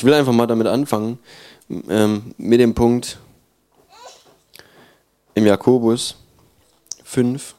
Ich 0.00 0.04
will 0.06 0.14
einfach 0.14 0.32
mal 0.32 0.46
damit 0.46 0.66
anfangen, 0.66 1.18
ähm, 1.90 2.34
mit 2.38 2.58
dem 2.58 2.72
Punkt 2.72 3.18
im 5.34 5.44
Jakobus 5.44 6.16
5, 7.04 7.54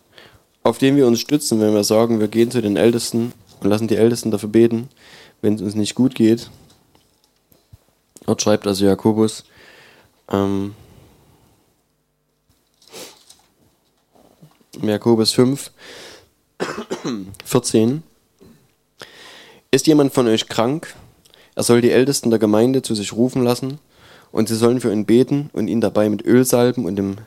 auf 0.63 0.79
den 0.79 0.95
wir 0.95 1.05
uns 1.05 1.19
stützen, 1.19 1.61
wenn 1.61 1.75
wir 1.75 1.83
sagen, 1.83 2.19
wir 2.19 2.27
gehen 2.27 2.49
zu 2.49 2.59
den 2.59 2.77
Ältesten 2.77 3.31
und 3.59 3.69
lassen 3.69 3.87
die 3.87 3.95
Ältesten 3.95 4.31
dafür 4.31 4.49
beten, 4.49 4.89
wenn 5.43 5.53
es 5.53 5.61
uns 5.61 5.75
nicht 5.75 5.93
gut 5.93 6.15
geht. 6.15 6.49
Dort 8.25 8.41
schreibt 8.41 8.65
also 8.65 8.85
Jakobus, 8.85 9.43
ähm, 10.31 10.73
Jakobus 14.81 15.31
5, 15.33 15.71
14. 17.45 18.01
Ist 19.69 19.85
jemand 19.85 20.11
von 20.11 20.25
euch 20.25 20.49
krank? 20.49 20.95
Er 21.61 21.63
soll 21.63 21.81
die 21.81 21.91
Ältesten 21.91 22.31
der 22.31 22.39
Gemeinde 22.39 22.81
zu 22.81 22.95
sich 22.95 23.13
rufen 23.13 23.43
lassen 23.43 23.77
und 24.31 24.49
sie 24.49 24.55
sollen 24.55 24.81
für 24.81 24.91
ihn 24.91 25.05
beten 25.05 25.51
und 25.53 25.67
ihn 25.67 25.79
dabei 25.79 26.09
mit 26.09 26.25
Öl 26.25 26.43
salben 26.43 26.85
und 26.85 26.95
dem 26.95 27.17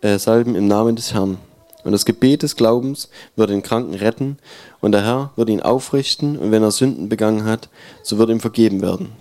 äh, 0.00 0.18
Salben 0.18 0.56
im 0.56 0.66
Namen 0.66 0.96
des 0.96 1.14
Herrn. 1.14 1.38
Und 1.84 1.92
das 1.92 2.04
Gebet 2.04 2.42
des 2.42 2.56
Glaubens 2.56 3.08
wird 3.36 3.50
den 3.50 3.62
Kranken 3.62 3.94
retten 3.94 4.38
und 4.80 4.90
der 4.90 5.04
Herr 5.04 5.30
wird 5.36 5.48
ihn 5.48 5.60
aufrichten 5.60 6.36
und 6.36 6.50
wenn 6.50 6.64
er 6.64 6.72
Sünden 6.72 7.08
begangen 7.08 7.44
hat, 7.44 7.68
so 8.02 8.18
wird 8.18 8.30
ihm 8.30 8.40
vergeben 8.40 8.82
werden. 8.82 9.12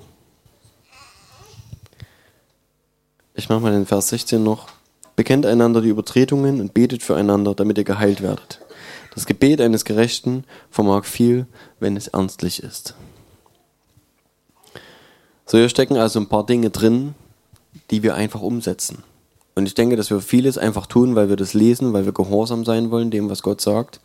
Ich 3.36 3.50
mache 3.50 3.60
mal 3.60 3.74
den 3.74 3.86
Vers 3.86 4.10
16 4.10 4.44
noch. 4.44 4.70
Bekennt 5.16 5.46
einander 5.46 5.82
die 5.82 5.90
Übertretungen 5.90 6.60
und 6.60 6.74
betet 6.74 7.04
füreinander, 7.04 7.54
damit 7.54 7.78
ihr 7.78 7.84
geheilt 7.84 8.24
werdet. 8.24 8.60
Das 9.14 9.28
Gebet 9.28 9.62
eines 9.62 9.86
Gerechten 9.86 10.46
vermag 10.72 11.06
viel, 11.06 11.46
wenn 11.80 11.96
es 11.96 12.08
ernstlich 12.08 12.64
ist. 12.64 12.96
So, 15.46 15.58
hier 15.58 15.70
stecken 15.70 15.98
also 15.98 16.20
ein 16.20 16.30
paar 16.30 16.46
Dinge 16.46 16.70
drin, 16.70 17.16
die 17.92 18.04
wir 18.04 18.16
einfach 18.16 18.42
umsetzen. 18.42 19.04
Und 19.56 19.68
ich 19.68 19.76
denke, 19.76 19.96
dass 19.96 20.10
wir 20.10 20.20
vieles 20.20 20.58
einfach 20.58 20.88
tun, 20.88 21.16
weil 21.16 21.30
wir 21.30 21.36
das 21.36 21.54
lesen, 21.54 21.94
weil 21.94 22.06
wir 22.06 22.14
gehorsam 22.14 22.66
sein 22.66 22.90
wollen, 22.90 23.12
dem, 23.12 23.30
was 23.30 23.44
Gott 23.44 23.62
sagt, 23.62 24.00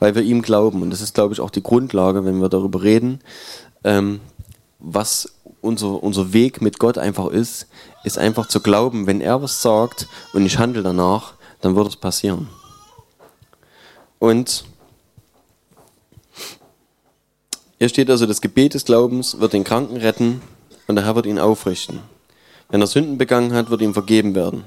weil 0.00 0.14
wir 0.14 0.22
ihm 0.22 0.42
glauben. 0.42 0.82
Und 0.82 0.90
das 0.90 1.00
ist, 1.00 1.14
glaube 1.14 1.34
ich, 1.34 1.40
auch 1.40 1.50
die 1.50 1.62
Grundlage, 1.62 2.24
wenn 2.24 2.40
wir 2.40 2.48
darüber 2.48 2.82
reden, 2.82 3.20
ähm, 3.84 4.20
was 4.80 5.32
unser, 5.60 6.02
unser 6.02 6.32
Weg 6.32 6.62
mit 6.62 6.78
Gott 6.78 6.98
einfach 6.98 7.28
ist, 7.28 7.66
ist 8.02 8.18
einfach 8.18 8.46
zu 8.48 8.60
glauben, 8.60 9.06
wenn 9.06 9.20
er 9.20 9.42
was 9.42 9.62
sagt 9.62 10.08
und 10.32 10.46
ich 10.46 10.58
handle 10.58 10.82
danach, 10.82 11.34
dann 11.60 11.76
wird 11.76 11.88
es 11.88 11.96
passieren. 11.96 12.48
Und 14.18 14.64
hier 17.78 17.88
steht 17.88 18.10
also, 18.10 18.26
das 18.26 18.40
Gebet 18.40 18.74
des 18.74 18.84
Glaubens 18.84 19.38
wird 19.38 19.52
den 19.52 19.62
Kranken 19.62 19.96
retten 19.96 20.42
und 20.88 20.96
der 20.96 21.04
Herr 21.04 21.14
wird 21.14 21.26
ihn 21.26 21.38
aufrichten. 21.38 22.00
Wenn 22.70 22.80
er 22.80 22.86
Sünden 22.86 23.18
begangen 23.18 23.52
hat, 23.52 23.70
wird 23.70 23.82
ihm 23.82 23.94
vergeben 23.94 24.34
werden. 24.34 24.64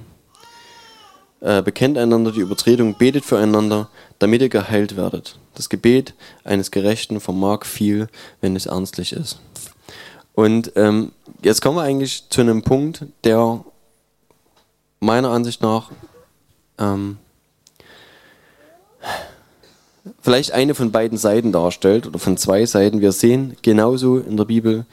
Äh, 1.42 1.64
bekennt 1.64 1.98
einander 1.98 2.32
die 2.32 2.40
Übertretung, 2.40 2.96
betet 2.98 3.26
füreinander, 3.26 3.90
damit 4.20 4.42
ihr 4.42 4.50
geheilt 4.50 4.96
werdet. 4.96 5.40
Das 5.56 5.70
Gebet 5.70 6.14
eines 6.44 6.72
Gerechten 6.72 7.20
vermag 7.20 7.66
viel, 7.66 8.08
wenn 8.40 8.56
es 8.56 8.68
ernstlich 8.68 9.12
ist. 9.12 9.40
Und 10.34 10.72
ähm, 10.76 11.12
jetzt 11.44 11.62
kommen 11.62 11.78
wir 11.78 11.84
eigentlich 11.84 12.30
zu 12.30 12.42
einem 12.42 12.62
Punkt, 12.62 13.06
der 13.24 13.66
meiner 15.00 15.32
Ansicht 15.32 15.62
nach 15.62 15.90
ähm, 16.78 17.18
vielleicht 20.22 20.52
eine 20.52 20.76
von 20.76 20.92
beiden 20.92 21.18
Seiten 21.18 21.52
darstellt 21.52 22.06
oder 22.06 22.20
von 22.20 22.38
zwei 22.38 22.66
Seiten. 22.66 23.02
Wir 23.02 23.12
sehen 23.12 23.58
genauso 23.64 24.20
in 24.20 24.38
der 24.38 24.46
Bibel 24.46 24.86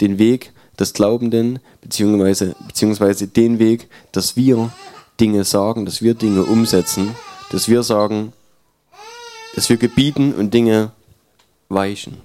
den 0.00 0.18
Weg 0.18 0.52
des 0.78 0.92
Glaubenden, 0.92 1.60
beziehungsweise, 1.80 2.54
beziehungsweise 2.66 3.28
den 3.28 3.58
Weg, 3.58 3.88
dass 4.12 4.36
wir 4.36 4.72
Dinge 5.20 5.44
sagen, 5.44 5.86
dass 5.86 6.02
wir 6.02 6.14
Dinge 6.14 6.42
umsetzen, 6.44 7.14
dass 7.50 7.68
wir 7.68 7.82
sagen, 7.82 8.32
dass 9.54 9.68
wir 9.68 9.76
gebieten 9.76 10.34
und 10.34 10.52
Dinge 10.52 10.90
weichen. 11.68 12.18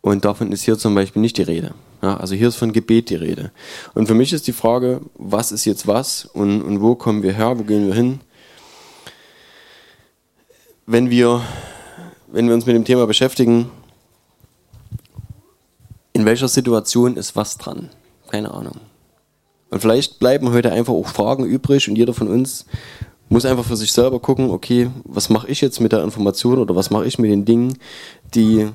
Und 0.00 0.24
davon 0.24 0.52
ist 0.52 0.62
hier 0.62 0.78
zum 0.78 0.94
Beispiel 0.94 1.20
nicht 1.20 1.36
die 1.36 1.42
Rede. 1.42 1.74
Ja, 2.00 2.16
also 2.16 2.34
hier 2.34 2.48
ist 2.48 2.56
von 2.56 2.72
Gebet 2.72 3.10
die 3.10 3.16
Rede. 3.16 3.50
Und 3.94 4.06
für 4.06 4.14
mich 4.14 4.32
ist 4.32 4.46
die 4.46 4.52
Frage, 4.52 5.00
was 5.14 5.50
ist 5.50 5.64
jetzt 5.64 5.86
was 5.88 6.24
und, 6.24 6.62
und 6.62 6.80
wo 6.80 6.94
kommen 6.94 7.22
wir 7.22 7.32
her, 7.32 7.58
wo 7.58 7.64
gehen 7.64 7.86
wir 7.88 7.94
hin? 7.94 8.20
Wenn 10.86 11.10
wir, 11.10 11.42
wenn 12.28 12.46
wir 12.46 12.54
uns 12.54 12.66
mit 12.66 12.76
dem 12.76 12.84
Thema 12.84 13.06
beschäftigen, 13.06 13.70
in 16.18 16.24
welcher 16.24 16.48
Situation 16.48 17.16
ist 17.16 17.36
was 17.36 17.56
dran? 17.56 17.90
Keine 18.30 18.52
Ahnung. 18.52 18.76
Und 19.70 19.80
vielleicht 19.80 20.18
bleiben 20.18 20.50
heute 20.50 20.72
einfach 20.72 20.92
auch 20.92 21.06
Fragen 21.06 21.44
übrig 21.44 21.88
und 21.88 21.96
jeder 21.96 22.12
von 22.12 22.28
uns 22.28 22.66
muss 23.28 23.44
einfach 23.44 23.64
für 23.64 23.76
sich 23.76 23.92
selber 23.92 24.18
gucken, 24.18 24.50
okay, 24.50 24.90
was 25.04 25.28
mache 25.28 25.48
ich 25.48 25.60
jetzt 25.60 25.80
mit 25.80 25.92
der 25.92 26.02
Information 26.02 26.58
oder 26.58 26.74
was 26.74 26.90
mache 26.90 27.06
ich 27.06 27.18
mit 27.18 27.30
den 27.30 27.44
Dingen, 27.44 27.78
die, 28.34 28.68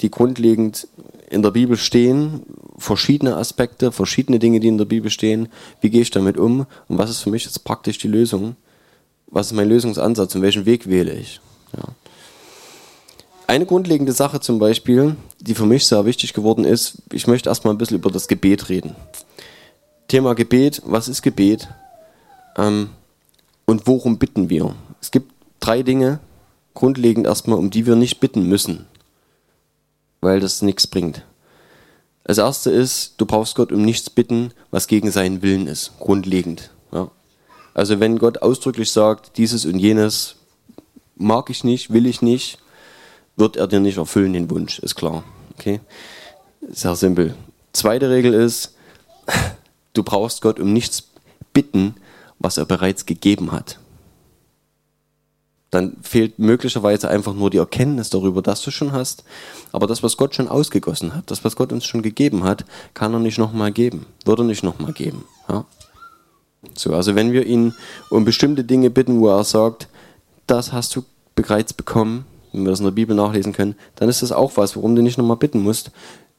die 0.00 0.10
grundlegend 0.10 0.88
in 1.30 1.42
der 1.42 1.52
Bibel 1.52 1.76
stehen, 1.76 2.42
verschiedene 2.76 3.36
Aspekte, 3.36 3.92
verschiedene 3.92 4.38
Dinge, 4.38 4.60
die 4.60 4.68
in 4.68 4.78
der 4.78 4.84
Bibel 4.84 5.10
stehen, 5.10 5.48
wie 5.80 5.90
gehe 5.90 6.02
ich 6.02 6.10
damit 6.10 6.36
um 6.36 6.66
und 6.88 6.98
was 6.98 7.08
ist 7.08 7.20
für 7.20 7.30
mich 7.30 7.44
jetzt 7.44 7.64
praktisch 7.64 7.98
die 7.98 8.08
Lösung, 8.08 8.56
was 9.28 9.46
ist 9.46 9.52
mein 9.52 9.68
Lösungsansatz 9.68 10.34
und 10.34 10.42
welchen 10.42 10.66
Weg 10.66 10.88
wähle 10.88 11.14
ich. 11.14 11.40
Ja. 11.76 11.84
Eine 13.50 13.66
grundlegende 13.66 14.12
Sache 14.12 14.38
zum 14.38 14.60
Beispiel, 14.60 15.16
die 15.40 15.56
für 15.56 15.66
mich 15.66 15.84
sehr 15.84 16.04
wichtig 16.04 16.34
geworden 16.34 16.64
ist, 16.64 16.98
ich 17.10 17.26
möchte 17.26 17.48
erstmal 17.48 17.74
ein 17.74 17.78
bisschen 17.78 17.96
über 17.96 18.08
das 18.08 18.28
Gebet 18.28 18.68
reden. 18.68 18.94
Thema 20.06 20.36
Gebet, 20.36 20.82
was 20.84 21.08
ist 21.08 21.20
Gebet? 21.20 21.66
Ähm, 22.56 22.90
und 23.66 23.88
worum 23.88 24.20
bitten 24.20 24.50
wir? 24.50 24.76
Es 25.00 25.10
gibt 25.10 25.32
drei 25.58 25.82
Dinge, 25.82 26.20
grundlegend 26.74 27.26
erstmal, 27.26 27.58
um 27.58 27.70
die 27.70 27.86
wir 27.86 27.96
nicht 27.96 28.20
bitten 28.20 28.44
müssen, 28.44 28.86
weil 30.20 30.38
das 30.38 30.62
nichts 30.62 30.86
bringt. 30.86 31.24
Als 32.22 32.38
erste 32.38 32.70
ist, 32.70 33.14
du 33.16 33.26
brauchst 33.26 33.56
Gott 33.56 33.72
um 33.72 33.82
nichts 33.82 34.10
bitten, 34.10 34.52
was 34.70 34.86
gegen 34.86 35.10
seinen 35.10 35.42
Willen 35.42 35.66
ist, 35.66 35.90
grundlegend. 35.98 36.70
Ja. 36.92 37.10
Also 37.74 37.98
wenn 37.98 38.20
Gott 38.20 38.42
ausdrücklich 38.42 38.92
sagt, 38.92 39.38
dieses 39.38 39.66
und 39.66 39.80
jenes 39.80 40.36
mag 41.16 41.50
ich 41.50 41.64
nicht, 41.64 41.92
will 41.92 42.06
ich 42.06 42.22
nicht, 42.22 42.59
wird 43.40 43.56
er 43.56 43.66
dir 43.66 43.80
nicht 43.80 43.98
erfüllen, 43.98 44.34
den 44.34 44.50
Wunsch, 44.50 44.78
ist 44.78 44.94
klar. 44.94 45.24
Okay? 45.58 45.80
Sehr 46.68 46.94
simpel. 46.94 47.34
Zweite 47.72 48.10
Regel 48.10 48.34
ist, 48.34 48.76
du 49.94 50.04
brauchst 50.04 50.42
Gott 50.42 50.60
um 50.60 50.72
nichts 50.72 51.08
bitten, 51.52 51.96
was 52.38 52.56
er 52.56 52.66
bereits 52.66 53.06
gegeben 53.06 53.50
hat. 53.50 53.80
Dann 55.70 55.96
fehlt 56.02 56.38
möglicherweise 56.38 57.08
einfach 57.08 57.32
nur 57.32 57.50
die 57.50 57.58
Erkenntnis 57.58 58.10
darüber, 58.10 58.42
dass 58.42 58.62
du 58.62 58.70
schon 58.70 58.92
hast. 58.92 59.24
Aber 59.72 59.86
das, 59.86 60.02
was 60.02 60.16
Gott 60.16 60.34
schon 60.34 60.48
ausgegossen 60.48 61.14
hat, 61.14 61.30
das, 61.30 61.44
was 61.44 61.54
Gott 61.54 61.72
uns 61.72 61.84
schon 61.84 62.02
gegeben 62.02 62.42
hat, 62.44 62.64
kann 62.92 63.12
er 63.14 63.20
nicht 63.20 63.38
nochmal 63.38 63.70
geben. 63.70 64.06
Wird 64.24 64.40
er 64.40 64.44
nicht 64.44 64.64
nochmal 64.64 64.92
geben. 64.92 65.24
Ja? 65.48 65.64
So, 66.74 66.92
also 66.92 67.14
wenn 67.14 67.32
wir 67.32 67.46
ihn 67.46 67.74
um 68.10 68.24
bestimmte 68.24 68.64
Dinge 68.64 68.90
bitten, 68.90 69.20
wo 69.20 69.28
er 69.28 69.44
sagt, 69.44 69.88
das 70.46 70.72
hast 70.72 70.96
du 70.96 71.04
bereits 71.36 71.72
bekommen, 71.72 72.24
wenn 72.52 72.64
wir 72.64 72.70
das 72.70 72.80
in 72.80 72.86
der 72.86 72.92
Bibel 72.92 73.14
nachlesen 73.14 73.52
können, 73.52 73.76
dann 73.96 74.08
ist 74.08 74.22
das 74.22 74.32
auch 74.32 74.56
was, 74.56 74.76
worum 74.76 74.96
du 74.96 75.02
nicht 75.02 75.18
nochmal 75.18 75.36
bitten 75.36 75.62
musst. 75.62 75.90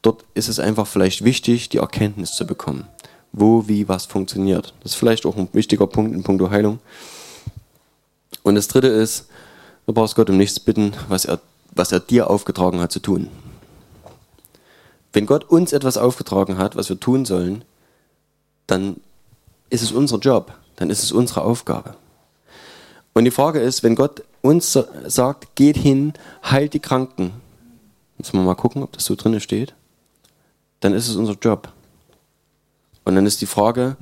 Dort 0.02 0.26
ist 0.34 0.50
es 0.50 0.60
einfach 0.60 0.88
vielleicht 0.88 1.24
wichtig, 1.24 1.70
die 1.70 1.78
Erkenntnis 1.78 2.34
zu 2.34 2.46
bekommen. 2.46 2.88
Wo, 3.32 3.68
wie, 3.68 3.88
was 3.88 4.06
funktioniert. 4.06 4.74
Das 4.82 4.94
ist 4.94 4.98
vielleicht 4.98 5.26
auch 5.26 5.38
ein 5.38 5.48
wichtiger 5.54 5.88
Punkt 5.88 6.14
in 6.14 6.24
puncto 6.24 6.50
Heilung. 6.50 6.80
Und 8.44 8.56
das 8.56 8.68
dritte 8.68 8.88
ist, 8.88 9.28
du 9.86 9.94
brauchst 9.94 10.16
Gott 10.16 10.30
um 10.30 10.38
nichts 10.38 10.60
bitten, 10.60 10.94
was 11.08 11.26
er, 11.26 11.40
was 11.74 11.92
er 11.92 12.00
dir 12.00 12.30
aufgetragen 12.30 12.80
hat 12.80 12.92
zu 12.92 13.00
tun. 13.00 13.30
Wenn 15.14 15.26
Gott 15.26 15.44
uns 15.46 15.74
etwas 15.74 15.98
aufgetragen 15.98 16.58
hat, 16.58 16.76
was 16.76 16.90
wir 16.90 17.00
tun 17.00 17.26
sollen, 17.26 17.64
dann 18.68 18.98
ist 19.69 19.81
es 19.81 19.92
unser 19.92 20.18
Job, 20.18 20.54
dann 20.78 20.90
ist 20.90 21.04
es 21.04 21.12
unsere 21.12 21.44
Aufgabe. 21.44 21.96
Und 23.13 23.25
die 23.25 23.31
Frage 23.31 23.60
ist, 23.60 23.84
wenn 23.84 23.96
Gott 23.96 24.24
uns 24.42 24.78
sagt, 25.06 25.56
geht 25.56 25.78
hin, 25.78 26.13
heilt 26.44 26.74
die 26.74 26.80
Kranken, 26.80 27.34
müssen 28.18 28.38
wir 28.38 28.44
mal 28.44 28.56
gucken, 28.56 28.84
ob 28.84 28.92
das 28.94 29.06
so 29.06 29.16
drin 29.16 29.40
steht, 29.40 29.74
dann 30.80 30.94
ist 30.94 31.08
es 31.08 31.16
unser 31.16 31.34
Job. 31.34 31.69
Und 33.04 33.16
dann 33.16 33.25
ist 33.25 33.42
die 33.42 33.48
Frage, 33.48 33.98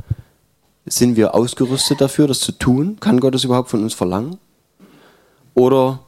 sind 0.86 1.16
wir 1.16 1.36
ausgerüstet 1.36 2.02
dafür, 2.02 2.28
das 2.28 2.40
zu 2.40 2.52
tun? 2.52 2.98
Kann 3.00 3.20
Gott 3.20 3.34
das 3.34 3.44
überhaupt 3.44 3.70
von 3.70 3.84
uns 3.84 3.94
verlangen? 3.94 4.38
Oder 5.54 6.00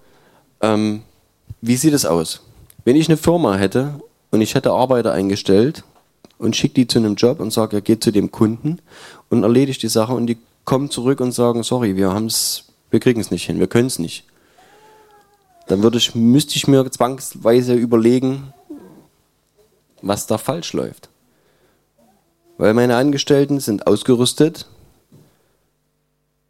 ähm, 0.62 1.04
wie 1.62 1.75
sieht 1.75 1.94
es 1.94 2.06
aus? 2.06 2.42
Wenn 2.83 2.95
ich 2.95 3.07
eine 3.07 3.18
Firma 3.18 3.56
hätte 3.56 4.00
und 4.31 4.42
ich 4.42 4.56
hätte 4.56 4.71
Arbeiter 4.71 5.13
eingestellt 5.13 5.83
und 6.38 6.56
schicke 6.56 6.75
die 6.75 6.88
zu 6.88 7.00
einem 7.00 7.15
Job 7.15 7.39
und 7.39 7.51
sage, 7.51 7.77
er 7.77 7.81
geht 7.81 8.04
zu 8.04 8.12
dem 8.12 8.31
Kunden 8.31 8.80
und 9.30 9.44
erledigt 9.44 9.83
die 9.83 9.88
Sache 9.88 10.13
und 10.13 10.27
die 10.27 10.38
kommen 10.65 10.89
zurück 10.89 11.19
und 11.19 11.31
sagen, 11.31 11.63
sorry, 11.63 11.95
wir 11.95 12.12
haben 12.12 12.25
es 12.25 12.70
wir 12.91 12.99
kriegen 12.99 13.19
es 13.19 13.31
nicht 13.31 13.45
hin, 13.45 13.59
wir 13.59 13.67
können 13.67 13.88
es 13.88 13.99
nicht. 13.99 14.25
Dann 15.67 15.81
würde 15.81 15.97
ich, 15.97 16.13
müsste 16.13 16.55
ich 16.55 16.67
mir 16.67 16.89
zwangsweise 16.91 17.73
überlegen, 17.73 18.53
was 20.01 20.27
da 20.27 20.38
falsch 20.38 20.73
läuft. 20.73 21.09
Weil 22.57 22.73
meine 22.73 22.97
Angestellten 22.97 23.59
sind 23.59 23.88
ausgerüstet. 23.88 24.67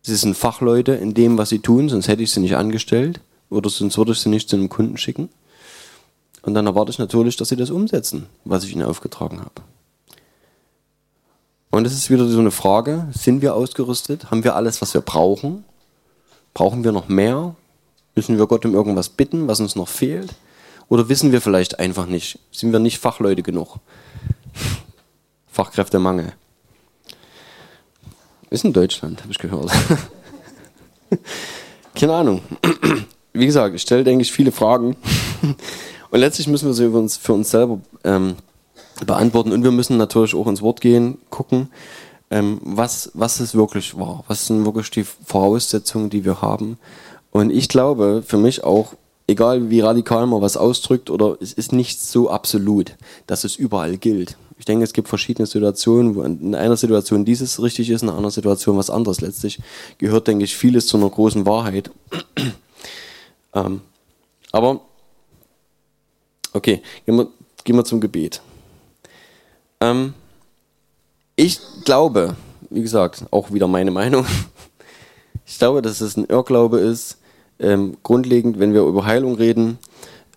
Sie 0.02 0.16
sind 0.16 0.36
Fachleute 0.36 0.94
in 0.94 1.14
dem, 1.14 1.38
was 1.38 1.50
sie 1.50 1.60
tun, 1.60 1.88
sonst 1.88 2.08
hätte 2.08 2.24
ich 2.24 2.32
sie 2.32 2.40
nicht 2.40 2.56
angestellt 2.56 3.22
oder 3.52 3.70
sonst 3.70 3.98
würde 3.98 4.14
ich 4.14 4.20
sie 4.20 4.30
nicht 4.30 4.50
zu 4.50 4.56
einem 4.56 4.70
Kunden 4.70 4.98
schicken. 4.98 5.30
Und 6.42 6.56
dann 6.56 6.66
erwarte 6.66 6.90
ich 6.90 6.98
natürlich, 6.98 7.38
dass 7.38 7.50
sie 7.50 7.56
das 7.56 7.70
umsetzen, 7.70 8.26
was 8.46 8.64
ich 8.64 8.74
ihnen 8.74 8.84
aufgetragen 8.84 9.40
habe. 9.40 9.62
Und 11.70 11.86
es 11.86 11.94
ist 11.94 12.10
wieder 12.10 12.28
so 12.28 12.40
eine 12.40 12.52
Frage, 12.52 13.08
sind 13.14 13.42
wir 13.42 13.54
ausgerüstet? 13.54 14.32
Haben 14.32 14.44
wir 14.44 14.56
alles, 14.56 14.82
was 14.82 14.94
wir 14.94 15.02
brauchen? 15.02 15.64
Brauchen 16.54 16.84
wir 16.84 16.92
noch 16.92 17.08
mehr? 17.08 17.56
Müssen 18.16 18.38
wir 18.38 18.48
Gott 18.48 18.66
um 18.66 18.74
irgendwas 18.74 19.10
bitten, 19.10 19.48
was 19.48 19.60
uns 19.60 19.76
noch 19.76 19.88
fehlt? 19.88 20.34
Oder 20.90 21.08
wissen 21.08 21.32
wir 21.32 21.42
vielleicht 21.42 21.80
einfach 21.80 22.06
nicht? 22.06 22.40
Sind 22.52 22.74
wir 22.74 22.80
nicht 22.80 23.00
Fachleute 23.00 23.44
genug? 23.44 23.78
Fachkräftemangel. 25.48 26.34
Ist 28.50 28.66
in 28.66 28.74
Deutschland, 28.74 29.22
habe 29.22 29.32
ich 29.32 29.40
gehört. 29.40 29.72
Keine 31.96 32.14
Ahnung. 32.14 32.42
Wie 33.34 33.46
gesagt, 33.46 33.74
ich 33.74 33.82
stelle, 33.82 34.04
denke 34.04 34.24
ich, 34.24 34.32
viele 34.34 34.52
Fragen. 34.52 34.98
Und 36.12 36.20
letztlich 36.20 36.48
müssen 36.48 36.68
wir 36.68 36.74
sie 36.74 36.90
für 36.90 36.98
uns, 36.98 37.16
für 37.16 37.32
uns 37.32 37.52
selber 37.52 37.80
ähm, 38.04 38.36
beantworten. 39.06 39.54
Und 39.54 39.64
wir 39.64 39.72
müssen 39.72 39.96
natürlich 39.96 40.36
auch 40.36 40.48
ins 40.48 40.62
Wort 40.62 40.82
gehen, 40.82 41.18
gucken, 41.30 41.70
ähm, 42.32 42.60
was, 42.64 43.12
was 43.14 43.40
es 43.42 43.54
wirklich 43.54 43.98
war. 43.98 44.24
Was 44.28 44.48
sind 44.48 44.66
wirklich 44.66 44.90
die 44.90 45.04
Voraussetzungen, 45.04 46.10
die 46.10 46.26
wir 46.26 46.42
haben. 46.42 46.80
Und 47.30 47.52
ich 47.52 47.68
glaube, 47.68 48.24
für 48.26 48.38
mich 48.38 48.64
auch, 48.64 48.94
egal 49.28 49.70
wie 49.70 49.82
radikal 49.82 50.26
man 50.26 50.42
was 50.42 50.58
ausdrückt, 50.58 51.10
oder 51.10 51.38
es 51.42 51.54
ist 51.54 51.74
nicht 51.74 52.02
so 52.02 52.30
absolut, 52.30 52.96
dass 53.28 53.44
es 53.44 53.58
überall 53.58 53.98
gilt. 53.98 54.38
Ich 54.58 54.66
denke, 54.66 54.84
es 54.84 54.94
gibt 54.94 55.10
verschiedene 55.10 55.46
Situationen, 55.46 56.16
wo 56.16 56.24
in 56.24 56.56
einer 56.56 56.78
Situation 56.78 57.26
dieses 57.26 57.62
richtig 57.62 57.90
ist, 57.90 58.02
in 58.02 58.10
einer 58.10 58.18
anderen 58.18 58.34
Situation 58.34 58.78
was 58.78 58.90
anderes. 58.90 59.20
Letztlich 59.20 59.60
gehört, 59.98 60.28
denke 60.28 60.46
ich, 60.46 60.56
vieles 60.56 60.88
zu 60.88 60.98
einer 60.98 61.10
großen 61.10 61.46
Wahrheit. 61.46 61.92
ähm, 63.54 63.82
aber, 64.52 64.82
okay, 66.54 66.82
gehen 67.06 67.18
wir, 67.18 67.28
gehen 67.64 67.76
wir 67.76 67.86
zum 67.86 68.00
Gebet. 68.00 68.42
Ähm, 69.80 70.14
ich 71.42 71.60
glaube, 71.86 72.36
wie 72.70 72.84
gesagt, 72.84 73.26
auch 73.32 73.52
wieder 73.52 73.68
meine 73.68 73.90
Meinung, 73.90 74.28
ich 75.46 75.58
glaube, 75.58 75.82
dass 75.82 76.00
es 76.00 76.16
ein 76.16 76.26
Irrglaube 76.26 76.78
ist, 76.78 77.18
ähm, 77.60 77.98
grundlegend, 78.04 78.60
wenn 78.60 78.76
wir 78.76 78.84
über 78.84 79.06
Heilung 79.06 79.34
reden, 79.34 79.80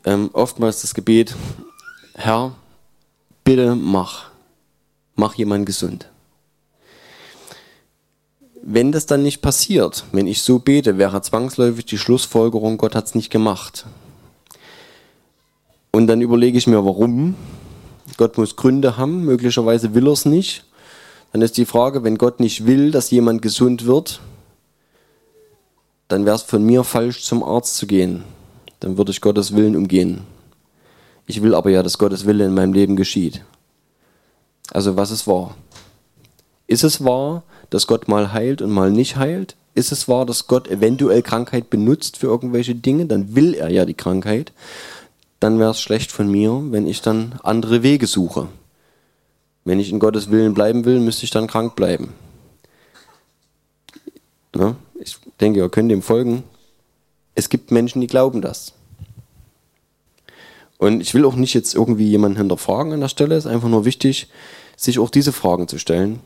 ähm, 0.06 0.30
oftmals 0.32 0.80
das 0.80 0.94
Gebet, 0.94 1.36
Herr, 2.14 2.52
bitte 3.44 3.74
mach, 3.74 4.30
mach 5.14 5.34
jemand 5.34 5.66
gesund. 5.66 6.08
Wenn 8.62 8.90
das 8.90 9.04
dann 9.04 9.22
nicht 9.22 9.42
passiert, 9.42 10.04
wenn 10.12 10.26
ich 10.26 10.40
so 10.40 10.58
bete, 10.58 10.96
wäre 10.96 11.20
zwangsläufig 11.20 11.84
die 11.84 11.98
Schlussfolgerung, 11.98 12.78
Gott 12.78 12.94
hat 12.94 13.04
es 13.04 13.14
nicht 13.14 13.28
gemacht. 13.28 13.84
Und 15.90 16.06
dann 16.06 16.22
überlege 16.22 16.56
ich 16.56 16.66
mir, 16.66 16.82
warum. 16.82 17.34
Gott 18.16 18.38
muss 18.38 18.56
Gründe 18.56 18.96
haben, 18.96 19.26
möglicherweise 19.26 19.94
will 19.94 20.06
er 20.06 20.12
es 20.12 20.24
nicht. 20.24 20.64
Dann 21.34 21.42
ist 21.42 21.56
die 21.56 21.66
Frage, 21.66 22.04
wenn 22.04 22.16
Gott 22.16 22.38
nicht 22.38 22.64
will, 22.64 22.92
dass 22.92 23.10
jemand 23.10 23.42
gesund 23.42 23.86
wird, 23.86 24.20
dann 26.06 26.26
wäre 26.26 26.36
es 26.36 26.42
von 26.42 26.62
mir 26.62 26.84
falsch, 26.84 27.24
zum 27.24 27.42
Arzt 27.42 27.76
zu 27.76 27.88
gehen. 27.88 28.22
Dann 28.78 28.98
würde 28.98 29.10
ich 29.10 29.20
Gottes 29.20 29.56
Willen 29.56 29.74
umgehen. 29.74 30.20
Ich 31.26 31.42
will 31.42 31.56
aber 31.56 31.70
ja, 31.70 31.82
dass 31.82 31.98
Gottes 31.98 32.24
Wille 32.24 32.44
in 32.44 32.54
meinem 32.54 32.72
Leben 32.72 32.94
geschieht. 32.94 33.42
Also 34.70 34.96
was 34.96 35.10
ist 35.10 35.26
wahr? 35.26 35.56
Ist 36.68 36.84
es 36.84 37.04
wahr, 37.04 37.42
dass 37.68 37.88
Gott 37.88 38.06
mal 38.06 38.32
heilt 38.32 38.62
und 38.62 38.70
mal 38.70 38.92
nicht 38.92 39.16
heilt? 39.16 39.56
Ist 39.74 39.90
es 39.90 40.06
wahr, 40.06 40.26
dass 40.26 40.46
Gott 40.46 40.68
eventuell 40.68 41.22
Krankheit 41.22 41.68
benutzt 41.68 42.16
für 42.16 42.28
irgendwelche 42.28 42.76
Dinge? 42.76 43.06
Dann 43.06 43.34
will 43.34 43.54
er 43.54 43.70
ja 43.70 43.84
die 43.86 43.94
Krankheit. 43.94 44.52
Dann 45.40 45.58
wäre 45.58 45.72
es 45.72 45.80
schlecht 45.80 46.12
von 46.12 46.30
mir, 46.30 46.62
wenn 46.70 46.86
ich 46.86 47.02
dann 47.02 47.40
andere 47.42 47.82
Wege 47.82 48.06
suche. 48.06 48.46
Wenn 49.64 49.80
ich 49.80 49.90
in 49.90 49.98
Gottes 49.98 50.30
Willen 50.30 50.54
bleiben 50.54 50.84
will, 50.84 51.00
müsste 51.00 51.24
ich 51.24 51.30
dann 51.30 51.46
krank 51.46 51.74
bleiben. 51.74 52.12
Ja? 54.54 54.76
ich 55.00 55.18
denke, 55.40 55.60
ihr 55.60 55.68
könnt 55.68 55.90
dem 55.90 56.02
folgen. 56.02 56.44
Es 57.34 57.48
gibt 57.48 57.70
Menschen, 57.70 58.00
die 58.00 58.06
glauben 58.06 58.40
das. 58.40 58.72
Und 60.78 61.00
ich 61.00 61.14
will 61.14 61.24
auch 61.24 61.36
nicht 61.36 61.54
jetzt 61.54 61.74
irgendwie 61.74 62.08
jemanden 62.08 62.38
hinterfragen 62.38 62.92
an 62.92 63.00
der 63.00 63.08
Stelle. 63.08 63.36
Es 63.36 63.44
ist 63.44 63.50
einfach 63.50 63.68
nur 63.68 63.84
wichtig, 63.84 64.28
sich 64.76 64.98
auch 64.98 65.10
diese 65.10 65.32
Fragen 65.32 65.68
zu 65.68 65.78
stellen. 65.78 66.20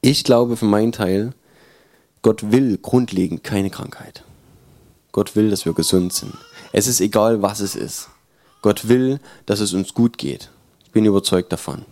Ich 0.00 0.24
glaube 0.24 0.56
für 0.56 0.64
meinen 0.64 0.92
Teil, 0.92 1.32
Gott 2.22 2.50
will 2.50 2.78
grundlegend 2.78 3.44
keine 3.44 3.70
Krankheit. 3.70 4.24
Gott 5.12 5.36
will, 5.36 5.50
dass 5.50 5.66
wir 5.66 5.74
gesund 5.74 6.12
sind. 6.12 6.34
Es 6.72 6.86
ist 6.86 7.00
egal, 7.00 7.42
was 7.42 7.60
es 7.60 7.74
ist. 7.74 8.08
Gott 8.62 8.88
will, 8.88 9.20
dass 9.46 9.60
es 9.60 9.72
uns 9.72 9.94
gut 9.94 10.18
geht. 10.18 10.50
Ich 10.90 10.92
bin 10.92 11.04
überzeugt 11.04 11.52
davon. 11.52 11.84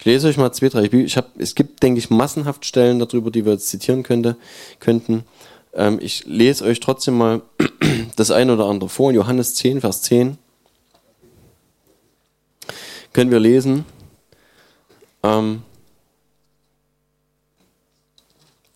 Ich 0.00 0.04
lese 0.04 0.26
euch 0.26 0.36
mal 0.36 0.50
zwei, 0.50 0.68
drei. 0.68 0.82
Ich 0.82 1.16
hab, 1.16 1.30
es 1.38 1.54
gibt, 1.54 1.80
denke 1.80 2.00
ich, 2.00 2.10
massenhaft 2.10 2.64
Stellen 2.66 2.98
darüber, 2.98 3.30
die 3.30 3.44
wir 3.44 3.52
jetzt 3.52 3.68
zitieren 3.68 4.02
könnte, 4.02 4.34
könnten. 4.80 5.22
Ähm, 5.74 6.00
ich 6.02 6.24
lese 6.26 6.64
euch 6.64 6.80
trotzdem 6.80 7.16
mal 7.16 7.42
das 8.16 8.32
eine 8.32 8.54
oder 8.54 8.64
andere 8.64 8.90
vor. 8.90 9.10
In 9.10 9.14
Johannes 9.14 9.54
10, 9.54 9.80
Vers 9.80 10.02
10 10.02 10.38
können 13.12 13.30
wir 13.30 13.38
lesen, 13.38 13.84
ähm, 15.22 15.62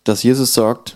dass 0.05 0.23
Jesus 0.23 0.53
sagt, 0.53 0.95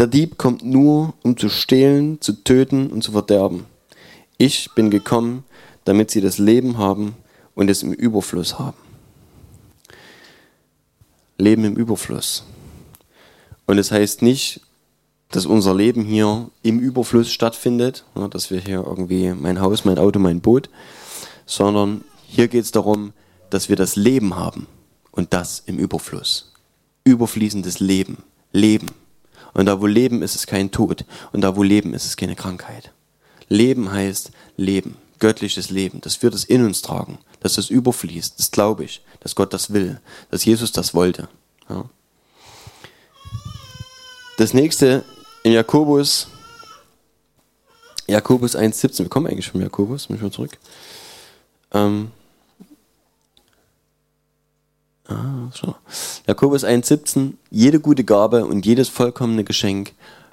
der 0.00 0.06
Dieb 0.06 0.38
kommt 0.38 0.64
nur, 0.64 1.12
um 1.22 1.36
zu 1.36 1.50
stehlen, 1.50 2.22
zu 2.22 2.32
töten 2.42 2.86
und 2.86 3.04
zu 3.04 3.12
verderben. 3.12 3.66
Ich 4.38 4.70
bin 4.74 4.90
gekommen, 4.90 5.44
damit 5.84 6.10
sie 6.10 6.22
das 6.22 6.38
Leben 6.38 6.78
haben 6.78 7.16
und 7.54 7.68
es 7.68 7.82
im 7.82 7.92
Überfluss 7.92 8.58
haben. 8.58 8.78
Leben 11.36 11.64
im 11.64 11.76
Überfluss. 11.76 12.44
Und 13.66 13.76
es 13.76 13.90
das 13.90 13.98
heißt 13.98 14.22
nicht, 14.22 14.62
dass 15.32 15.44
unser 15.44 15.74
Leben 15.74 16.02
hier 16.02 16.48
im 16.62 16.80
Überfluss 16.80 17.30
stattfindet, 17.30 18.06
dass 18.30 18.50
wir 18.50 18.58
hier 18.58 18.82
irgendwie 18.86 19.34
mein 19.34 19.60
Haus, 19.60 19.84
mein 19.84 19.98
Auto, 19.98 20.18
mein 20.18 20.40
Boot, 20.40 20.70
sondern 21.44 22.04
hier 22.26 22.48
geht 22.48 22.64
es 22.64 22.72
darum, 22.72 23.12
dass 23.50 23.68
wir 23.68 23.76
das 23.76 23.96
Leben 23.96 24.34
haben 24.34 24.66
und 25.10 25.34
das 25.34 25.62
im 25.66 25.78
Überfluss. 25.78 26.54
Überfließendes 27.04 27.80
Leben. 27.80 28.22
Leben. 28.50 28.86
Und 29.60 29.66
da 29.66 29.78
wo 29.78 29.86
Leben 29.86 30.22
ist, 30.22 30.34
ist 30.34 30.46
kein 30.46 30.70
Tod. 30.70 31.04
Und 31.32 31.42
da 31.42 31.54
wo 31.54 31.62
Leben 31.62 31.92
ist, 31.92 32.06
ist 32.06 32.16
keine 32.16 32.34
Krankheit. 32.34 32.92
Leben 33.50 33.92
heißt 33.92 34.30
Leben, 34.56 34.96
göttliches 35.18 35.68
Leben, 35.68 36.00
dass 36.00 36.22
wir 36.22 36.30
das 36.30 36.44
in 36.44 36.64
uns 36.64 36.80
tragen, 36.80 37.18
dass 37.40 37.56
das 37.56 37.68
überfließt. 37.68 38.38
Das 38.38 38.52
glaube 38.52 38.84
ich, 38.84 39.02
dass 39.20 39.34
Gott 39.34 39.52
das 39.52 39.70
will, 39.70 40.00
dass 40.30 40.46
Jesus 40.46 40.72
das 40.72 40.94
wollte. 40.94 41.28
Ja. 41.68 41.84
Das 44.38 44.54
nächste 44.54 45.04
in 45.42 45.52
Jakobus, 45.52 46.28
Jakobus 48.06 48.56
1,17. 48.56 49.00
Wir 49.00 49.08
kommen 49.10 49.26
eigentlich 49.26 49.50
von 49.50 49.60
Jakobus, 49.60 50.08
ich 50.08 50.22
mal 50.22 50.32
zurück. 50.32 50.56
Ähm, 51.74 52.12
ah, 55.10 55.50
so. 55.54 55.74
Jakobus 56.26 56.64
1,17. 56.64 57.34
Jede 57.50 57.80
gute 57.80 58.04
Gabe 58.04 58.46
und 58.46 58.64
jedes 58.64 58.88
vollkommene 58.88 59.44
Geschenk 59.44 59.92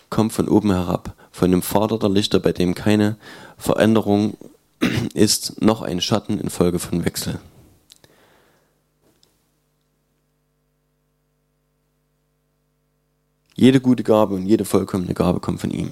kommt 0.10 0.34
von 0.34 0.48
oben 0.48 0.72
herab 0.72 1.15
von 1.38 1.51
dem 1.51 1.62
Vater 1.62 2.00
der 2.00 2.10
Lichter, 2.10 2.39
bei 2.39 2.51
dem 2.51 2.74
keine 2.74 3.15
Veränderung 3.57 4.38
ist, 5.13 5.62
noch 5.62 5.84
ein 5.84 6.01
Schatten 6.01 6.39
infolge 6.39 6.79
von 6.79 7.05
Wechsel. 7.05 7.39
Jede 13.55 13.79
gute 13.79 14.03
Gabe 14.03 14.34
und 14.34 14.48
jede 14.48 14.65
vollkommene 14.65 15.13
Gabe 15.13 15.39
kommt 15.39 15.62
von 15.62 15.72
ihm. 15.72 15.91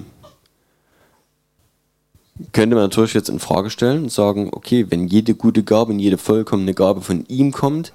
Könnte 2.52 2.76
man 2.76 2.86
natürlich 2.86 3.14
jetzt 3.14 3.30
in 3.30 3.40
Frage 3.40 3.70
stellen 3.70 4.04
und 4.04 4.12
sagen, 4.12 4.50
okay, 4.52 4.88
wenn 4.90 5.08
jede 5.08 5.36
gute 5.36 5.64
Gabe 5.64 5.94
und 5.94 6.00
jede 6.00 6.18
vollkommene 6.18 6.74
Gabe 6.74 7.02
von 7.02 7.24
ihm 7.28 7.52
kommt, 7.52 7.94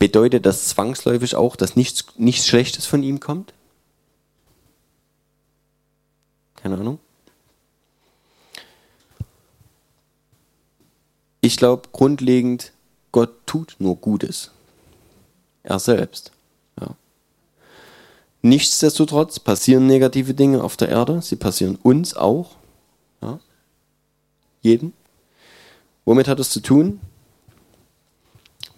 bedeutet 0.00 0.46
das 0.46 0.66
zwangsläufig 0.66 1.36
auch, 1.36 1.54
dass 1.54 1.76
nichts, 1.76 2.06
nichts 2.16 2.48
Schlechtes 2.48 2.86
von 2.86 3.04
ihm 3.04 3.20
kommt? 3.20 3.52
Keine 6.56 6.78
Ahnung. 6.78 6.98
Ich 11.42 11.56
glaube 11.56 11.88
grundlegend, 11.92 12.72
Gott 13.12 13.46
tut 13.46 13.76
nur 13.78 13.96
Gutes. 13.96 14.50
Er 15.62 15.78
selbst. 15.78 16.32
Ja. 16.80 16.96
Nichtsdestotrotz 18.42 19.38
passieren 19.38 19.86
negative 19.86 20.32
Dinge 20.32 20.64
auf 20.64 20.76
der 20.78 20.88
Erde. 20.88 21.20
Sie 21.20 21.36
passieren 21.36 21.78
uns 21.82 22.14
auch. 22.14 22.56
Ja. 23.20 23.38
Jeden. 24.62 24.94
Womit 26.06 26.26
hat 26.26 26.40
es 26.40 26.48
zu 26.50 26.60
tun? 26.60 27.00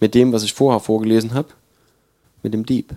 Mit 0.03 0.15
dem, 0.15 0.33
was 0.33 0.43
ich 0.43 0.53
vorher 0.53 0.81
vorgelesen 0.81 1.33
habe, 1.33 1.47
mit 2.41 2.53
dem 2.53 2.65
Dieb. 2.65 2.93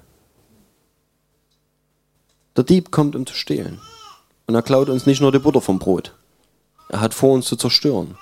Der 2.57 2.65
Dieb 2.65 2.91
kommt, 2.91 3.15
um 3.15 3.25
zu 3.25 3.33
stehlen. 3.33 3.81
Und 4.49 4.57
er 4.57 4.63
klaut 4.63 4.89
uns 4.89 5.07
nicht 5.07 5.21
nur 5.21 5.31
die 5.31 5.39
Butter 5.39 5.61
vom 5.61 5.79
Brot. 5.79 6.17
Er 6.89 7.01
hat 7.01 7.15
vor, 7.15 7.33
uns 7.33 7.47
zu 7.47 7.55
zerstören. 7.55 8.19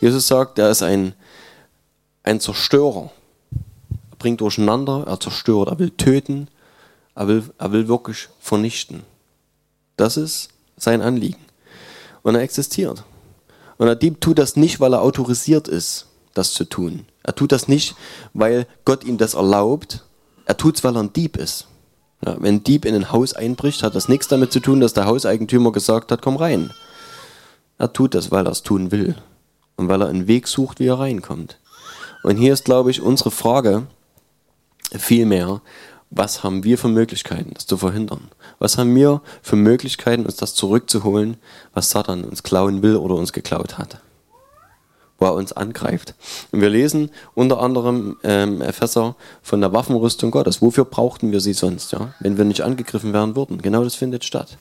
Jesus 0.00 0.28
sagt, 0.28 0.60
er 0.60 0.70
ist 0.70 0.82
ein, 0.82 1.14
ein 2.22 2.38
Zerstörer. 2.38 3.10
Er 4.12 4.16
bringt 4.20 4.40
durcheinander, 4.40 5.02
er 5.08 5.18
zerstört, 5.18 5.70
er 5.70 5.80
will 5.80 5.90
töten, 5.90 6.46
er 7.16 7.26
will, 7.26 7.42
er 7.58 7.72
will 7.72 7.88
wirklich 7.88 8.28
vernichten. 8.38 9.02
Das 9.96 10.16
ist 10.16 10.50
sein 10.76 11.02
Anliegen. 11.02 11.44
Und 12.22 12.36
er 12.36 12.42
existiert. 12.42 13.02
Und 13.78 13.86
der 13.86 13.96
Dieb 13.96 14.20
tut 14.20 14.38
das 14.38 14.54
nicht, 14.54 14.78
weil 14.78 14.92
er 14.92 15.02
autorisiert 15.02 15.66
ist, 15.66 16.06
das 16.34 16.52
zu 16.52 16.64
tun. 16.64 17.04
Er 17.22 17.34
tut 17.34 17.52
das 17.52 17.68
nicht, 17.68 17.94
weil 18.32 18.66
Gott 18.84 19.04
ihm 19.04 19.18
das 19.18 19.34
erlaubt. 19.34 20.04
Er 20.44 20.56
tut 20.56 20.76
es, 20.76 20.84
weil 20.84 20.96
er 20.96 21.02
ein 21.02 21.12
Dieb 21.12 21.36
ist. 21.36 21.66
Ja, 22.24 22.36
wenn 22.40 22.56
ein 22.56 22.64
Dieb 22.64 22.84
in 22.84 22.94
ein 22.94 23.12
Haus 23.12 23.34
einbricht, 23.34 23.82
hat 23.82 23.94
das 23.94 24.08
nichts 24.08 24.28
damit 24.28 24.52
zu 24.52 24.60
tun, 24.60 24.80
dass 24.80 24.92
der 24.92 25.06
Hauseigentümer 25.06 25.72
gesagt 25.72 26.10
hat, 26.10 26.22
komm 26.22 26.36
rein. 26.36 26.72
Er 27.78 27.92
tut 27.92 28.14
das, 28.14 28.30
weil 28.30 28.46
er 28.46 28.52
es 28.52 28.62
tun 28.62 28.90
will. 28.90 29.14
Und 29.76 29.88
weil 29.88 30.02
er 30.02 30.08
einen 30.08 30.26
Weg 30.26 30.48
sucht, 30.48 30.80
wie 30.80 30.88
er 30.88 30.98
reinkommt. 30.98 31.58
Und 32.24 32.36
hier 32.36 32.52
ist, 32.52 32.64
glaube 32.64 32.90
ich, 32.90 33.00
unsere 33.00 33.30
Frage 33.30 33.86
vielmehr, 34.90 35.60
was 36.10 36.42
haben 36.42 36.64
wir 36.64 36.78
für 36.78 36.88
Möglichkeiten, 36.88 37.52
das 37.54 37.66
zu 37.66 37.76
verhindern? 37.76 38.28
Was 38.58 38.78
haben 38.78 38.94
wir 38.94 39.20
für 39.42 39.56
Möglichkeiten, 39.56 40.24
uns 40.24 40.36
das 40.36 40.54
zurückzuholen, 40.54 41.36
was 41.74 41.90
Satan 41.90 42.24
uns 42.24 42.42
klauen 42.42 42.82
will 42.82 42.96
oder 42.96 43.14
uns 43.14 43.32
geklaut 43.32 43.78
hat? 43.78 44.00
Wo 45.18 45.26
er 45.26 45.34
uns 45.34 45.52
angreift. 45.52 46.14
Und 46.52 46.60
wir 46.60 46.70
lesen 46.70 47.10
unter 47.34 47.60
anderem 47.60 48.16
ähm, 48.22 48.62
Epheser 48.62 49.16
von 49.42 49.60
der 49.60 49.72
Waffenrüstung 49.72 50.30
Gottes. 50.30 50.62
Wofür 50.62 50.84
brauchten 50.84 51.32
wir 51.32 51.40
sie 51.40 51.54
sonst, 51.54 51.92
ja? 51.92 52.14
wenn 52.20 52.38
wir 52.38 52.44
nicht 52.44 52.62
angegriffen 52.62 53.12
werden 53.12 53.34
würden? 53.34 53.60
Genau 53.60 53.82
das 53.82 53.96
findet 53.96 54.24
statt. 54.24 54.58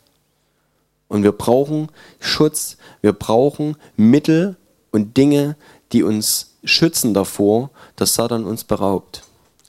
Und 1.08 1.24
wir 1.24 1.32
brauchen 1.32 1.90
Schutz, 2.20 2.78
wir 3.02 3.14
brauchen 3.14 3.78
Mittel 3.96 4.58
und 4.92 5.16
Dinge, 5.16 5.56
die 5.92 6.04
uns 6.04 6.56
schützen 6.64 7.14
davor, 7.14 7.70
dass 7.96 8.16
Satan 8.16 8.46
uns 8.46 8.64
beraubt. 8.64 9.24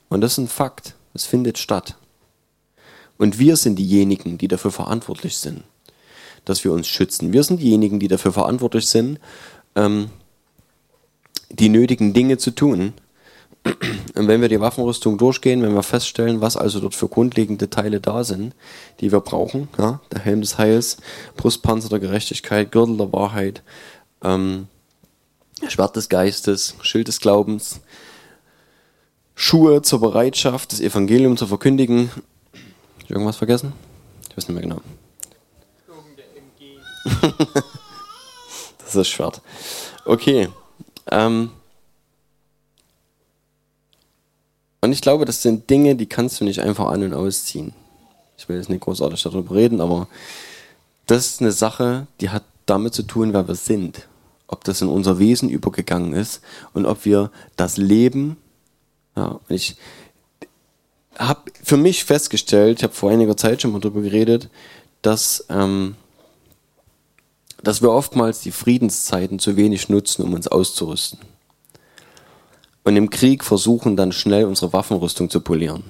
Und 0.09 0.21
das 0.21 0.33
ist 0.33 0.39
ein 0.39 0.49
Fakt. 0.49 0.95
Es 1.15 1.27
findet 1.27 1.59
statt. 1.59 1.97
Und 3.19 3.39
wir 3.39 3.57
sind 3.57 3.79
diejenigen, 3.79 4.39
die 4.39 4.49
dafür 4.49 4.71
verantwortlich 4.71 5.37
sind, 5.37 5.65
dass 6.45 6.65
wir 6.65 6.73
uns 6.73 6.87
schützen. 6.87 7.33
Wir 7.33 7.43
sind 7.43 7.61
diejenigen, 7.61 7.99
die 7.99 8.09
dafür 8.09 8.33
verantwortlich 8.33 8.87
sind, 8.87 9.19
ähm, 9.75 10.11
die 11.51 11.69
nötigen 11.69 12.13
Dinge 12.13 12.39
zu 12.39 12.51
tun. 12.51 12.93
Und 14.15 14.29
wenn 14.29 14.41
wir 14.41 14.49
die 14.49 14.61
Waffenrüstung 14.61 15.19
durchgehen, 15.19 15.63
wenn 15.63 15.75
wir 15.75 15.83
feststellen, 15.83 16.41
was 16.41 16.57
also 16.57 16.81
dort 16.81 16.95
für 16.95 17.09
grundlegende 17.09 17.69
Teile 17.69 18.01
da 18.01 18.25
sind, 18.25 18.55
die 19.01 19.13
wir 19.13 19.21
brauchen, 19.21 19.69
ja, 19.79 20.01
der 20.13 20.21
Helm 20.21 20.41
des 20.41 20.59
Heils, 20.59 20.99
Brustpanzer 21.37 21.89
der 21.89 21.99
Gerechtigkeit, 21.99 22.73
Gürtel 22.73 22.97
der 22.97 23.13
Wahrheit, 23.13 23.63
ähm, 24.23 24.69
Schwert 25.67 25.97
des 25.97 26.09
Geistes, 26.09 26.77
Schild 26.83 27.09
des 27.09 27.21
Glaubens, 27.21 27.81
Schuhe 29.35 29.83
zur 29.83 30.01
Bereitschaft, 30.01 30.73
das 30.73 30.81
Evangelium 30.81 31.37
zu 31.37 31.47
verkündigen. 31.47 32.11
Irgendwas 33.09 33.37
vergessen? 33.37 33.73
Ich 34.31 34.37
weiß 34.37 34.49
nicht 34.49 34.55
mehr 34.55 34.63
genau. 34.63 34.81
das 38.79 38.95
ist 38.95 39.09
Schwert. 39.09 39.41
Okay. 40.05 40.49
Ähm 41.11 41.51
und 44.81 44.93
ich 44.93 45.01
glaube, 45.01 45.25
das 45.25 45.43
sind 45.43 45.69
Dinge, 45.71 45.97
die 45.97 46.07
kannst 46.07 46.41
du 46.41 46.45
nicht 46.45 46.61
einfach 46.61 46.87
an- 46.87 47.03
und 47.03 47.15
ausziehen. 47.15 47.73
Ich 48.37 48.49
will 48.49 48.57
jetzt 48.57 48.71
nicht 48.71 48.83
großartig 48.83 49.23
darüber 49.23 49.55
reden, 49.55 49.81
aber 49.81 50.09
das 51.07 51.27
ist 51.27 51.41
eine 51.41 51.53
Sache, 51.53 52.07
die 52.21 52.31
hat 52.31 52.45
damit 52.67 52.95
zu 52.95 53.03
tun, 53.03 53.33
wer 53.33 53.49
wir 53.49 53.55
sind. 53.57 54.07
Ob 54.47 54.65
das 54.65 54.81
in 54.81 54.89
unser 54.89 55.19
Wesen 55.19 55.49
übergegangen 55.49 56.13
ist 56.13 56.41
und 56.73 56.87
ob 56.87 57.05
wir 57.05 57.31
das 57.57 57.77
Leben 57.77 58.37
ja, 59.19 59.41
ich 59.49 59.75
habe 61.19 61.51
für 61.65 61.77
mich 61.77 62.05
festgestellt, 62.05 62.79
ich 62.79 62.85
habe 62.85 62.95
vor 62.95 63.11
einiger 63.11 63.37
Zeit 63.37 63.61
schon 63.61 63.73
mal 63.73 63.81
darüber 63.81 64.01
geredet, 64.01 64.49
dass, 65.03 65.45
ähm, 65.51 65.97
dass 67.63 67.83
wir 67.83 67.91
oftmals 67.91 68.41
die 68.41 68.53
Friedenszeiten 68.53 69.39
zu 69.39 69.57
wenig 69.57 69.89
nutzen, 69.89 70.23
um 70.23 70.35
uns 70.35 70.49
auszurüsten. 70.49 71.19
Und 72.85 72.97
im 72.97 73.11
Krieg 73.11 73.45
versuchen 73.45 73.97
dann 73.97 74.13
schnell 74.13 74.45
unsere 74.45 74.73
Waffenrüstung 74.73 75.29
zu 75.29 75.41
polieren. 75.41 75.83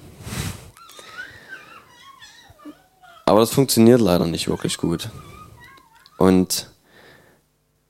Aber 3.25 3.39
das 3.39 3.51
funktioniert 3.51 4.01
leider 4.01 4.25
nicht 4.25 4.47
wirklich 4.47 4.77
gut. 4.77 5.09
Und 6.17 6.67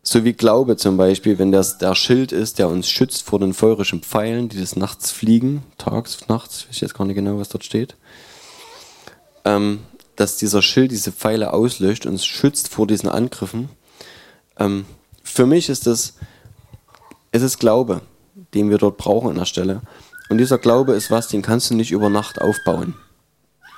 so 0.03 0.23
wie 0.23 0.33
Glaube 0.33 0.75
zum 0.75 0.97
Beispiel, 0.97 1.39
wenn 1.39 1.51
das 1.51 1.77
der 1.77 1.95
Schild 1.95 2.31
ist, 2.31 2.59
der 2.59 2.67
uns 2.67 2.89
schützt 2.89 3.23
vor 3.23 3.39
den 3.39 3.53
feurischen 3.53 4.01
Pfeilen, 4.01 4.49
die 4.49 4.57
des 4.57 4.75
Nachts 4.75 5.11
fliegen, 5.11 5.63
tags, 5.77 6.27
nachts, 6.27 6.67
ich 6.69 6.77
weiß 6.77 6.81
jetzt 6.81 6.93
gar 6.93 7.05
nicht 7.05 7.15
genau, 7.15 7.39
was 7.39 7.49
dort 7.49 7.63
steht. 7.63 7.95
Ähm, 9.45 9.79
dass 10.19 10.35
dieser 10.35 10.61
Schild 10.61 10.91
diese 10.91 11.13
Pfeile 11.13 11.53
auslöscht 11.53 12.05
und 12.05 12.11
uns 12.11 12.25
schützt 12.25 12.67
vor 12.67 12.85
diesen 12.85 13.07
Angriffen. 13.07 13.69
Ähm, 14.57 14.85
für 15.23 15.45
mich 15.45 15.69
ist 15.69 15.87
das, 15.87 16.15
es 17.31 17.41
ist 17.41 17.57
Glaube, 17.57 18.01
den 18.53 18.69
wir 18.69 18.79
dort 18.79 18.97
brauchen 18.97 19.29
an 19.29 19.37
der 19.37 19.45
Stelle. 19.45 19.81
Und 20.29 20.37
dieser 20.37 20.57
Glaube 20.57 20.91
ist 20.91 21.09
was, 21.09 21.29
den 21.29 21.41
kannst 21.41 21.69
du 21.69 21.73
nicht 21.73 21.91
über 21.91 22.09
Nacht 22.09 22.41
aufbauen. 22.41 22.95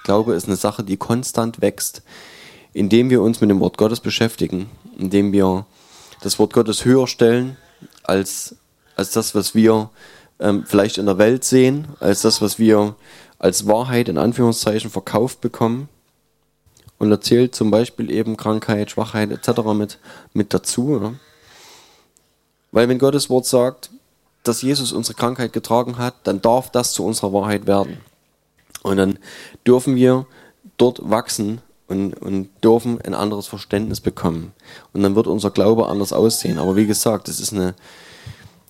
Glaube 0.04 0.34
ist 0.34 0.48
eine 0.48 0.56
Sache, 0.56 0.84
die 0.84 0.98
konstant 0.98 1.62
wächst, 1.62 2.02
indem 2.74 3.12
wir 3.12 3.22
uns 3.22 3.40
mit 3.40 3.52
dem 3.52 3.60
Wort 3.60 3.78
Gottes 3.78 4.00
beschäftigen, 4.00 4.68
indem 4.98 5.32
wir 5.34 5.68
das 6.22 6.40
Wort 6.40 6.54
Gottes 6.54 6.86
höher 6.86 7.06
stellen 7.06 7.56
als, 8.02 8.56
als 8.96 9.12
das, 9.12 9.36
was 9.36 9.54
wir 9.54 9.92
ähm, 10.40 10.66
vielleicht 10.66 10.98
in 10.98 11.06
der 11.06 11.20
Welt 11.20 11.44
sehen, 11.44 11.88
als 12.00 12.24
das, 12.24 12.42
was 12.42 12.58
wir 12.58 12.96
als 13.38 13.68
Wahrheit 13.68 14.10
in 14.10 14.18
Anführungszeichen 14.18 14.90
verkauft 14.90 15.40
bekommen. 15.40 15.88
Und 17.02 17.10
erzählt 17.10 17.56
zum 17.56 17.72
Beispiel 17.72 18.12
eben 18.12 18.38
Krankheit, 18.38 18.92
Schwachheit 18.92 19.32
etc. 19.32 19.62
mit, 19.74 19.98
mit 20.34 20.54
dazu. 20.54 21.02
Ja? 21.02 21.14
Weil 22.72 22.88
wenn 22.90 23.00
Gottes 23.00 23.28
Wort 23.28 23.48
sagt, 23.48 23.90
dass 24.44 24.62
Jesus 24.62 24.92
unsere 24.92 25.16
Krankheit 25.16 25.52
getragen 25.52 25.98
hat, 25.98 26.14
dann 26.26 26.44
darf 26.44 26.70
das 26.70 26.94
zu 26.94 27.04
unserer 27.04 27.34
Wahrheit 27.34 27.66
werden. 27.66 27.98
Und 28.84 28.98
dann 28.98 29.18
dürfen 29.66 29.96
wir 29.96 30.28
dort 30.78 31.00
wachsen 31.10 31.62
und, 31.88 32.14
und 32.14 32.50
dürfen 32.64 33.02
ein 33.02 33.16
anderes 33.16 33.48
Verständnis 33.48 34.00
bekommen. 34.00 34.54
Und 34.94 35.02
dann 35.02 35.16
wird 35.16 35.26
unser 35.26 35.50
Glaube 35.50 35.88
anders 35.88 36.14
aussehen. 36.14 36.60
Aber 36.60 36.76
wie 36.76 36.86
gesagt, 36.86 37.30
es 37.30 37.40
ist 37.40 37.52
eine. 37.52 37.74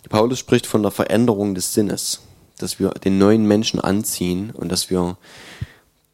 Paulus 0.08 0.40
spricht 0.40 0.68
von 0.68 0.84
der 0.84 0.92
Veränderung 0.92 1.54
des 1.54 1.74
Sinnes, 1.74 2.22
dass 2.60 2.80
wir 2.80 2.92
den 2.92 3.18
neuen 3.18 3.46
Menschen 3.46 3.82
anziehen 3.82 4.52
und 4.52 4.72
dass 4.72 4.90
wir, 4.90 5.18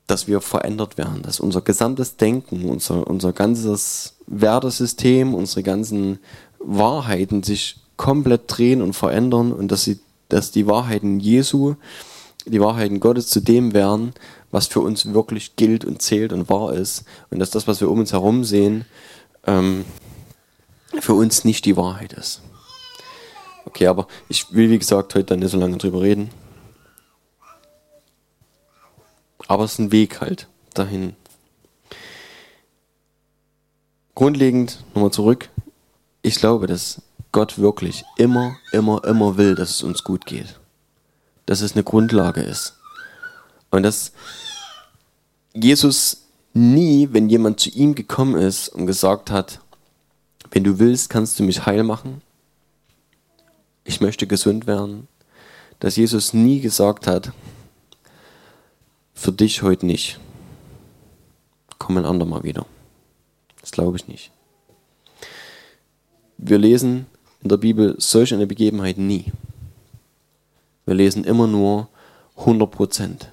dass 0.07 0.27
wir 0.27 0.39
verändert 0.39 0.97
werden, 0.97 1.21
dass 1.21 1.39
unser 1.39 1.61
gesamtes 1.61 2.15
Denken, 2.15 2.65
unser, 2.65 3.05
unser 3.05 3.33
ganzes 3.33 4.15
Wertesystem, 4.25 5.33
unsere 5.35 5.63
ganzen 5.63 6.19
Wahrheiten 6.59 7.43
sich 7.43 7.77
komplett 7.97 8.43
drehen 8.47 8.81
und 8.81 8.93
verändern 8.93 9.51
und 9.51 9.69
dass, 9.69 9.83
sie, 9.83 9.99
dass 10.29 10.51
die 10.51 10.65
Wahrheiten 10.67 11.19
Jesu, 11.19 11.75
die 12.45 12.61
Wahrheiten 12.61 13.01
Gottes 13.01 13.27
zu 13.27 13.41
dem 13.41 13.73
werden, 13.73 14.13
was 14.51 14.67
für 14.67 14.79
uns 14.79 15.13
wirklich 15.13 15.57
gilt 15.57 15.83
und 15.83 16.01
zählt 16.01 16.31
und 16.31 16.49
wahr 16.49 16.73
ist. 16.73 17.03
Und 17.29 17.39
dass 17.39 17.49
das, 17.49 17.67
was 17.67 17.81
wir 17.81 17.89
um 17.89 17.99
uns 17.99 18.13
herum 18.13 18.45
sehen, 18.45 18.85
ähm, 19.45 19.83
für 21.01 21.13
uns 21.13 21.43
nicht 21.43 21.65
die 21.65 21.75
Wahrheit 21.75 22.13
ist. 22.13 22.41
Okay, 23.65 23.87
aber 23.87 24.07
ich 24.29 24.53
will, 24.53 24.69
wie 24.69 24.79
gesagt, 24.79 25.13
heute 25.15 25.25
dann 25.25 25.39
nicht 25.39 25.51
so 25.51 25.57
lange 25.57 25.77
drüber 25.77 26.01
reden. 26.01 26.29
Aber 29.47 29.63
es 29.63 29.73
ist 29.73 29.79
ein 29.79 29.91
Weg 29.91 30.21
halt 30.21 30.47
dahin. 30.73 31.15
Grundlegend, 34.15 34.83
nochmal 34.93 35.11
zurück, 35.11 35.49
ich 36.21 36.35
glaube, 36.35 36.67
dass 36.67 37.01
Gott 37.31 37.59
wirklich 37.59 38.03
immer, 38.17 38.57
immer, 38.71 39.03
immer 39.03 39.37
will, 39.37 39.55
dass 39.55 39.69
es 39.69 39.83
uns 39.83 40.03
gut 40.03 40.25
geht. 40.25 40.59
Dass 41.45 41.61
es 41.61 41.73
eine 41.73 41.83
Grundlage 41.83 42.41
ist. 42.41 42.75
Und 43.69 43.83
dass 43.83 44.11
Jesus 45.53 46.23
nie, 46.53 47.09
wenn 47.11 47.29
jemand 47.29 47.59
zu 47.59 47.69
ihm 47.69 47.95
gekommen 47.95 48.35
ist 48.35 48.69
und 48.69 48.87
gesagt 48.87 49.29
hat, 49.29 49.59
wenn 50.51 50.63
du 50.63 50.79
willst, 50.79 51.09
kannst 51.09 51.39
du 51.39 51.43
mich 51.43 51.65
heil 51.65 51.83
machen, 51.83 52.21
ich 53.83 54.01
möchte 54.01 54.27
gesund 54.27 54.67
werden, 54.67 55.07
dass 55.79 55.95
Jesus 55.95 56.33
nie 56.33 56.59
gesagt 56.59 57.07
hat, 57.07 57.31
für 59.17 59.31
dich 59.31 59.63
heute 59.63 59.86
nicht. 59.86 60.19
Komm 61.79 61.97
ein 61.97 62.05
andermal 62.05 62.43
wieder. 62.43 62.65
Das 63.59 63.71
glaube 63.71 63.97
ich 63.97 64.07
nicht. 64.07 64.31
Wir 66.38 66.59
lesen 66.59 67.07
in 67.41 67.50
der 67.50 67.57
Bibel 67.57 67.95
solch 67.97 68.33
eine 68.33 68.45
Begebenheit 68.45 69.00
nie. 69.00 69.25
Wir 70.86 70.93
lesen 70.93 71.24
immer 71.24 71.47
nur 71.47 71.89
100 72.38 72.69
Prozent. 72.69 73.31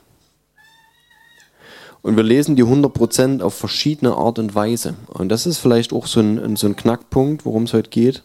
Und 2.00 2.16
wir 2.16 2.24
lesen 2.24 2.56
die 2.56 2.64
100% 2.64 3.42
auf 3.42 3.54
verschiedene 3.54 4.14
Art 4.14 4.38
und 4.38 4.54
Weise. 4.54 4.94
Und 5.08 5.28
das 5.28 5.46
ist 5.46 5.58
vielleicht 5.58 5.92
auch 5.92 6.06
so 6.06 6.20
ein, 6.20 6.56
so 6.56 6.66
ein 6.66 6.76
Knackpunkt, 6.76 7.44
worum 7.44 7.64
es 7.64 7.74
heute 7.74 7.90
geht. 7.90 8.22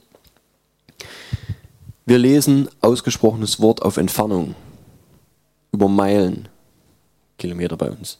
Wir 2.05 2.17
lesen 2.17 2.69
ausgesprochenes 2.81 3.59
Wort 3.59 3.81
auf 3.81 3.97
Entfernung. 3.97 4.55
Über 5.71 5.87
Meilen, 5.87 6.47
Kilometer 7.39 7.75
bei 7.77 7.89
uns. 7.89 8.19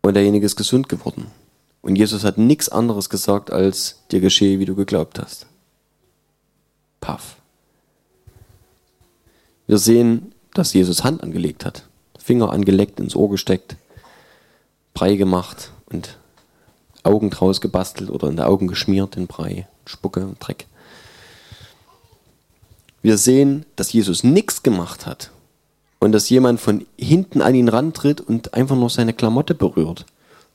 Und 0.00 0.14
derjenige 0.14 0.46
ist 0.46 0.56
gesund 0.56 0.88
geworden. 0.88 1.26
Und 1.82 1.96
Jesus 1.96 2.24
hat 2.24 2.38
nichts 2.38 2.68
anderes 2.68 3.10
gesagt, 3.10 3.50
als 3.50 4.00
dir 4.10 4.20
geschehe, 4.20 4.58
wie 4.58 4.64
du 4.64 4.74
geglaubt 4.74 5.18
hast. 5.18 5.46
Paff. 7.00 7.36
Wir 9.66 9.78
sehen, 9.78 10.32
dass 10.54 10.72
Jesus 10.72 11.04
Hand 11.04 11.22
angelegt 11.22 11.64
hat. 11.64 11.84
Finger 12.18 12.50
angeleckt, 12.52 13.00
ins 13.00 13.14
Ohr 13.14 13.28
gesteckt, 13.28 13.76
Brei 14.94 15.16
gemacht 15.16 15.72
und 15.86 16.16
Augen 17.02 17.28
draus 17.28 17.60
gebastelt 17.60 18.08
oder 18.08 18.28
in 18.28 18.36
die 18.36 18.42
Augen 18.42 18.66
geschmiert, 18.66 19.16
den 19.16 19.26
Brei, 19.26 19.68
Spucke 19.84 20.24
und 20.24 20.38
Dreck. 20.38 20.66
Wir 23.02 23.18
sehen, 23.18 23.66
dass 23.76 23.92
Jesus 23.92 24.24
nichts 24.24 24.62
gemacht 24.62 25.04
hat 25.04 25.30
und 25.98 26.12
dass 26.12 26.28
jemand 26.28 26.60
von 26.60 26.86
hinten 26.98 27.40
an 27.42 27.54
ihn 27.54 27.68
rantritt 27.68 28.20
und 28.20 28.54
einfach 28.54 28.76
nur 28.76 28.90
seine 28.90 29.12
Klamotte 29.12 29.54
berührt, 29.54 30.06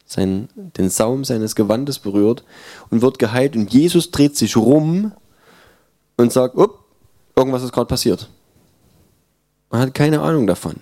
sein, 0.05 0.50
den 0.55 0.89
Saum 0.89 1.25
seines 1.25 1.55
Gewandes 1.55 2.00
berührt 2.00 2.43
und 2.89 3.01
wird 3.01 3.19
geheilt 3.19 3.55
und 3.55 3.74
Jesus 3.74 4.12
dreht 4.12 4.38
sich 4.38 4.55
rum 4.58 5.12
und 6.17 6.34
sagt, 6.34 6.55
upp, 6.55 6.79
irgendwas 7.36 7.63
ist 7.63 7.72
gerade 7.72 7.88
passiert. 7.88 8.29
Man 9.69 9.81
hat 9.81 9.93
keine 9.93 10.22
Ahnung 10.22 10.48
davon 10.48 10.77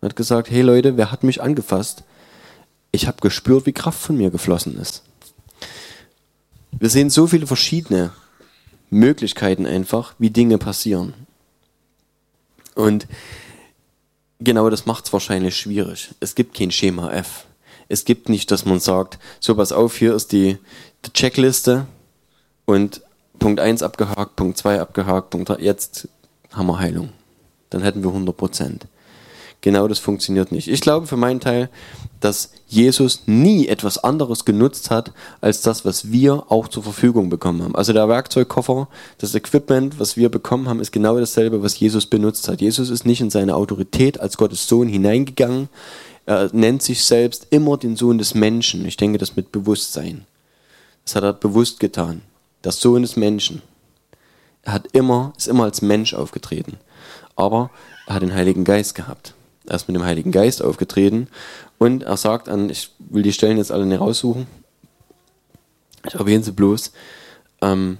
und 0.00 0.08
hat 0.08 0.16
gesagt, 0.16 0.50
hey 0.50 0.62
Leute, 0.62 0.96
wer 0.96 1.12
hat 1.12 1.22
mich 1.22 1.42
angefasst? 1.42 2.04
Ich 2.92 3.06
habe 3.06 3.18
gespürt, 3.20 3.66
wie 3.66 3.72
Kraft 3.72 4.00
von 4.00 4.16
mir 4.16 4.30
geflossen 4.30 4.78
ist. 4.78 5.02
Wir 6.78 6.90
sehen 6.90 7.10
so 7.10 7.26
viele 7.26 7.46
verschiedene 7.46 8.10
Möglichkeiten 8.90 9.66
einfach, 9.66 10.14
wie 10.18 10.30
Dinge 10.30 10.58
passieren. 10.58 11.14
Und 12.74 13.06
genau 14.40 14.70
das 14.70 14.86
macht 14.86 15.06
es 15.06 15.12
wahrscheinlich 15.12 15.56
schwierig. 15.56 16.14
Es 16.20 16.34
gibt 16.34 16.56
kein 16.56 16.70
Schema 16.70 17.12
F. 17.12 17.46
Es 17.88 18.04
gibt 18.04 18.28
nicht, 18.28 18.50
dass 18.50 18.64
man 18.64 18.80
sagt, 18.80 19.18
so 19.40 19.54
pass 19.54 19.72
auf, 19.72 19.96
hier 19.96 20.14
ist 20.14 20.32
die, 20.32 20.58
die 21.04 21.12
Checkliste 21.12 21.86
und 22.64 23.02
Punkt 23.38 23.60
1 23.60 23.82
abgehakt, 23.82 24.36
Punkt 24.36 24.58
2 24.58 24.80
abgehakt, 24.80 25.30
Punkt 25.30 25.48
3, 25.50 25.58
jetzt 25.58 26.08
haben 26.52 26.66
wir 26.66 26.78
Heilung. 26.78 27.10
Dann 27.70 27.82
hätten 27.82 28.02
wir 28.02 28.10
100 28.10 28.36
Prozent. 28.36 28.86
Genau 29.60 29.88
das 29.88 29.98
funktioniert 29.98 30.52
nicht. 30.52 30.68
Ich 30.68 30.80
glaube 30.80 31.06
für 31.06 31.16
meinen 31.16 31.40
Teil, 31.40 31.68
dass 32.20 32.50
Jesus 32.68 33.22
nie 33.26 33.68
etwas 33.68 33.98
anderes 33.98 34.44
genutzt 34.44 34.90
hat, 34.90 35.12
als 35.40 35.60
das, 35.60 35.84
was 35.84 36.10
wir 36.10 36.44
auch 36.50 36.68
zur 36.68 36.82
Verfügung 36.82 37.28
bekommen 37.28 37.62
haben. 37.62 37.74
Also 37.74 37.92
der 37.92 38.08
Werkzeugkoffer, 38.08 38.88
das 39.18 39.34
Equipment, 39.34 39.98
was 39.98 40.16
wir 40.16 40.28
bekommen 40.28 40.68
haben, 40.68 40.80
ist 40.80 40.92
genau 40.92 41.18
dasselbe, 41.18 41.62
was 41.62 41.78
Jesus 41.78 42.06
benutzt 42.06 42.48
hat. 42.48 42.60
Jesus 42.60 42.90
ist 42.90 43.06
nicht 43.06 43.20
in 43.20 43.30
seine 43.30 43.54
Autorität 43.54 44.20
als 44.20 44.36
Gottes 44.36 44.68
Sohn 44.68 44.88
hineingegangen. 44.88 45.68
Er 46.26 46.50
nennt 46.52 46.82
sich 46.82 47.04
selbst 47.04 47.46
immer 47.50 47.76
den 47.76 47.96
Sohn 47.96 48.18
des 48.18 48.34
Menschen. 48.34 48.84
Ich 48.84 48.96
denke, 48.96 49.18
das 49.18 49.36
mit 49.36 49.52
Bewusstsein. 49.52 50.26
Das 51.04 51.14
hat 51.14 51.22
er 51.22 51.32
bewusst 51.32 51.78
getan. 51.78 52.22
Der 52.64 52.72
Sohn 52.72 53.02
des 53.02 53.16
Menschen. 53.16 53.62
Er 54.62 54.72
hat 54.72 54.88
immer, 54.92 55.32
ist 55.36 55.46
immer 55.46 55.64
als 55.64 55.82
Mensch 55.82 56.14
aufgetreten. 56.14 56.78
Aber 57.36 57.70
er 58.08 58.16
hat 58.16 58.22
den 58.22 58.34
Heiligen 58.34 58.64
Geist 58.64 58.96
gehabt. 58.96 59.35
Er 59.66 59.76
ist 59.76 59.88
mit 59.88 59.96
dem 59.96 60.04
Heiligen 60.04 60.32
Geist 60.32 60.62
aufgetreten 60.62 61.28
und 61.78 62.02
er 62.02 62.16
sagt 62.16 62.48
an, 62.48 62.70
ich 62.70 62.90
will 62.98 63.22
die 63.22 63.32
Stellen 63.32 63.58
jetzt 63.58 63.72
alle 63.72 63.86
nicht 63.86 64.00
raussuchen, 64.00 64.46
ich 66.06 66.14
erwähne 66.14 66.44
sie 66.44 66.52
bloß, 66.52 66.92
ähm, 67.62 67.98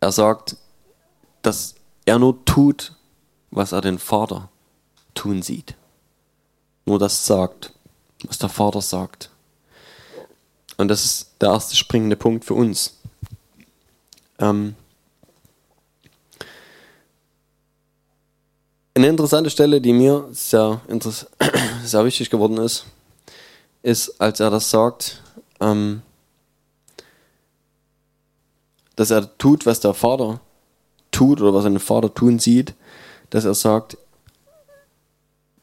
er 0.00 0.12
sagt, 0.12 0.56
dass 1.42 1.74
er 2.04 2.18
nur 2.18 2.44
tut, 2.44 2.94
was 3.50 3.72
er 3.72 3.80
den 3.80 3.98
Vater 3.98 4.48
tun 5.14 5.42
sieht. 5.42 5.74
Nur 6.84 6.98
das 6.98 7.26
sagt, 7.26 7.72
was 8.24 8.38
der 8.38 8.48
Vater 8.48 8.80
sagt. 8.80 9.30
Und 10.76 10.88
das 10.88 11.04
ist 11.04 11.30
der 11.40 11.50
erste 11.50 11.76
springende 11.76 12.16
Punkt 12.16 12.44
für 12.44 12.54
uns. 12.54 12.98
Ähm, 14.38 14.74
Eine 18.94 19.08
interessante 19.08 19.48
Stelle, 19.48 19.80
die 19.80 19.94
mir 19.94 20.28
sehr, 20.32 20.80
sehr 21.84 22.04
wichtig 22.04 22.28
geworden 22.28 22.58
ist, 22.58 22.84
ist, 23.82 24.20
als 24.20 24.38
er 24.38 24.50
das 24.50 24.70
sagt, 24.70 25.22
ähm, 25.60 26.02
dass 28.96 29.10
er 29.10 29.36
tut, 29.38 29.64
was 29.64 29.80
der 29.80 29.94
Vater 29.94 30.40
tut 31.10 31.40
oder 31.40 31.54
was 31.54 31.64
ein 31.64 31.78
Vater 31.78 32.12
tun 32.12 32.38
sieht, 32.38 32.74
dass 33.30 33.46
er 33.46 33.54
sagt, 33.54 33.96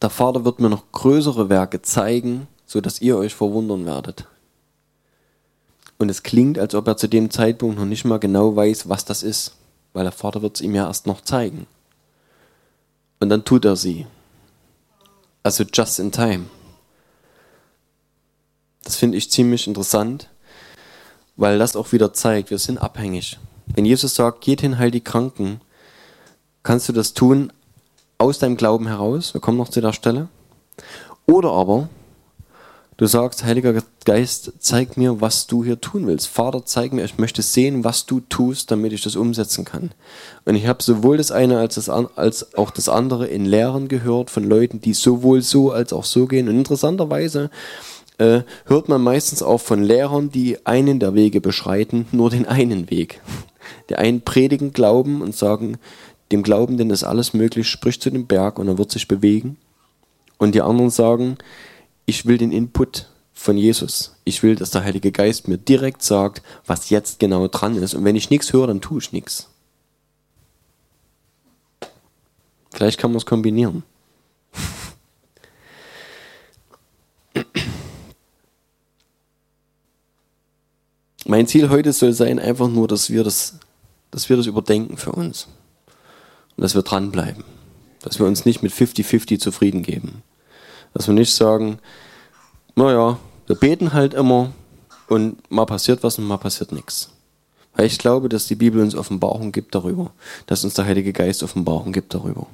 der 0.02 0.10
Vater 0.10 0.44
wird 0.44 0.60
mir 0.60 0.70
noch 0.70 0.92
größere 0.92 1.50
Werke 1.50 1.82
zeigen, 1.84 2.48
so 2.66 2.82
dass 2.82 3.00
ihr 3.02 3.18
euch 3.18 3.36
verwundern 3.36 3.86
werdet. 3.86 4.26
Und 6.00 6.10
es 6.10 6.24
klingt, 6.24 6.58
als 6.58 6.74
ob 6.74 6.88
er 6.88 6.98
zu 6.98 7.08
dem 7.08 7.30
Zeitpunkt 7.30 7.78
noch 7.78 7.86
nicht 7.86 8.06
mal 8.06 8.20
genau 8.20 8.56
weiß, 8.56 8.90
was 8.90 9.06
das 9.06 9.22
ist, 9.22 9.56
weil 9.94 10.04
der 10.04 10.14
Vater 10.14 10.42
wird 10.42 10.56
es 10.56 10.62
ihm 10.62 10.74
ja 10.74 10.88
erst 10.88 11.06
noch 11.06 11.22
zeigen. 11.22 11.68
Und 13.20 13.30
dann 13.30 13.44
tut 13.44 13.66
er 13.66 13.76
sie. 13.76 14.08
Also 15.44 15.64
just 15.64 16.00
in 16.00 16.12
time. 16.12 16.46
Das 18.84 18.96
finde 18.96 19.18
ich 19.18 19.30
ziemlich 19.30 19.68
interessant, 19.68 20.30
weil 21.36 21.60
das 21.60 21.76
auch 21.76 21.92
wieder 21.92 22.14
zeigt, 22.14 22.50
wir 22.50 22.60
sind 22.60 22.78
abhängig. 22.78 23.38
Wenn 23.68 23.86
Jesus 23.86 24.16
sagt, 24.16 24.42
geht 24.42 24.62
hin, 24.62 24.78
heil 24.78 24.92
die 24.92 25.04
Kranken, 25.04 25.62
kannst 26.64 26.90
du 26.90 26.94
das 26.94 27.14
tun 27.14 27.54
aus 28.18 28.40
deinem 28.40 28.58
Glauben 28.58 28.88
heraus. 28.88 29.34
Wir 29.34 29.42
kommen 29.42 29.58
noch 29.58 29.70
zu 29.70 29.82
der 29.82 29.94
Stelle. 29.94 30.28
Oder 31.26 31.52
aber 31.52 31.90
Du 33.00 33.06
sagst, 33.06 33.46
Heiliger 33.46 33.82
Geist, 34.04 34.52
zeig 34.60 34.98
mir, 34.98 35.22
was 35.22 35.48
du 35.48 35.64
hier 35.64 35.80
tun 35.80 36.06
willst. 36.06 36.28
Vater, 36.28 36.66
zeig 36.66 36.92
mir, 36.92 37.06
ich 37.06 37.18
möchte 37.18 37.42
sehen, 37.42 37.86
was 37.86 38.06
du 38.06 38.20
tust, 38.20 38.72
damit 38.72 38.92
ich 38.92 39.02
das 39.02 39.16
umsetzen 39.16 39.64
kann. 39.64 39.92
Und 40.44 40.56
ich 40.56 40.68
habe 40.68 40.84
sowohl 40.84 41.16
das 41.16 41.32
eine 41.32 41.60
als, 41.60 41.76
das, 41.76 41.88
als 41.88 42.56
auch 42.58 42.72
das 42.72 42.90
andere 42.90 43.28
in 43.28 43.46
Lehren 43.46 43.88
gehört 43.88 44.30
von 44.30 44.44
Leuten, 44.44 44.82
die 44.82 44.94
sowohl 44.94 45.42
so 45.42 45.72
als 45.72 45.94
auch 45.94 46.04
so 46.04 46.26
gehen. 46.26 46.50
Und 46.50 46.58
interessanterweise 46.58 47.50
äh, 48.18 48.42
hört 48.66 48.90
man 48.90 49.02
meistens 49.02 49.42
auch 49.42 49.62
von 49.62 49.82
Lehrern, 49.82 50.30
die 50.30 50.66
einen 50.66 51.00
der 51.00 51.14
Wege 51.14 51.40
beschreiten, 51.40 52.06
nur 52.12 52.30
den 52.30 52.50
einen 52.50 52.90
Weg. 52.90 53.22
Die 53.90 53.96
einen 53.96 54.24
predigen 54.24 54.74
Glauben 54.74 55.22
und 55.22 55.34
sagen, 55.34 55.78
dem 56.34 56.44
Glaubenden 56.44 56.90
ist 56.90 57.06
alles 57.06 57.34
möglich, 57.34 57.70
sprich 57.70 58.02
zu 58.02 58.10
dem 58.10 58.28
Berg 58.28 58.60
und 58.60 58.68
er 58.68 58.78
wird 58.78 58.92
sich 58.92 59.08
bewegen. 59.08 59.56
Und 60.38 60.54
die 60.54 60.62
anderen 60.62 60.90
sagen, 60.90 61.38
ich 62.10 62.26
will 62.26 62.38
den 62.40 62.52
Input 62.52 63.08
von 63.34 63.56
Jesus. 63.56 64.16
Ich 64.26 64.42
will, 64.44 64.56
dass 64.56 64.72
der 64.72 64.84
Heilige 64.84 65.12
Geist 65.12 65.48
mir 65.48 65.58
direkt 65.58 66.02
sagt, 66.02 66.42
was 66.66 66.90
jetzt 66.90 67.20
genau 67.20 67.48
dran 67.48 67.76
ist. 67.76 67.94
Und 67.94 68.04
wenn 68.04 68.16
ich 68.16 68.32
nichts 68.32 68.52
höre, 68.52 68.68
dann 68.68 68.82
tue 68.82 69.00
ich 69.00 69.14
nichts. 69.14 69.48
Vielleicht 72.74 73.00
kann 73.00 73.12
man 73.12 73.18
es 73.18 73.26
kombinieren. 73.26 73.84
Mein 81.26 81.46
Ziel 81.48 81.70
heute 81.70 81.94
soll 81.94 82.14
sein, 82.14 82.40
einfach 82.40 82.68
nur, 82.68 82.88
dass 82.88 83.12
wir 83.12 83.24
das, 83.24 83.60
dass 84.10 84.30
wir 84.30 84.38
das 84.38 84.48
überdenken 84.48 84.98
für 84.98 85.12
uns. 85.12 85.48
Und 86.58 86.64
dass 86.64 86.74
wir 86.74 86.82
dranbleiben. 86.82 87.44
Dass 88.02 88.18
wir 88.20 88.26
uns 88.26 88.46
nicht 88.46 88.64
mit 88.64 88.74
50-50 88.74 89.40
zufrieden 89.40 89.84
geben. 89.84 90.24
Dass 90.94 91.08
wir 91.08 91.14
nicht 91.14 91.34
sagen, 91.34 91.80
naja, 92.76 93.20
wir 93.48 93.56
beten 93.56 93.94
halt 93.94 94.14
immer 94.14 94.52
und 95.08 95.50
mal 95.52 95.66
passiert 95.66 96.04
was 96.04 96.18
und 96.18 96.26
mal 96.26 96.38
passiert 96.38 96.72
nichts. 96.72 97.10
Weil 97.76 97.86
ich 97.86 97.98
glaube, 97.98 98.30
dass 98.30 98.48
die 98.48 98.56
Bibel 98.56 98.82
uns 98.82 98.96
Offenbarung 98.96 99.52
gibt 99.52 99.76
darüber, 99.76 100.12
dass 100.48 100.64
uns 100.64 100.74
der 100.74 100.86
Heilige 100.86 101.14
Geist 101.14 101.44
Offenbarung 101.44 101.94
gibt 101.94 102.14
darüber. 102.14 102.48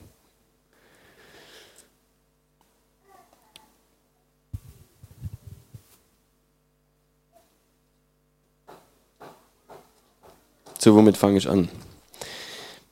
So, 10.86 10.94
womit 10.94 11.18
fange 11.18 11.40
ich 11.40 11.50
an? 11.50 11.70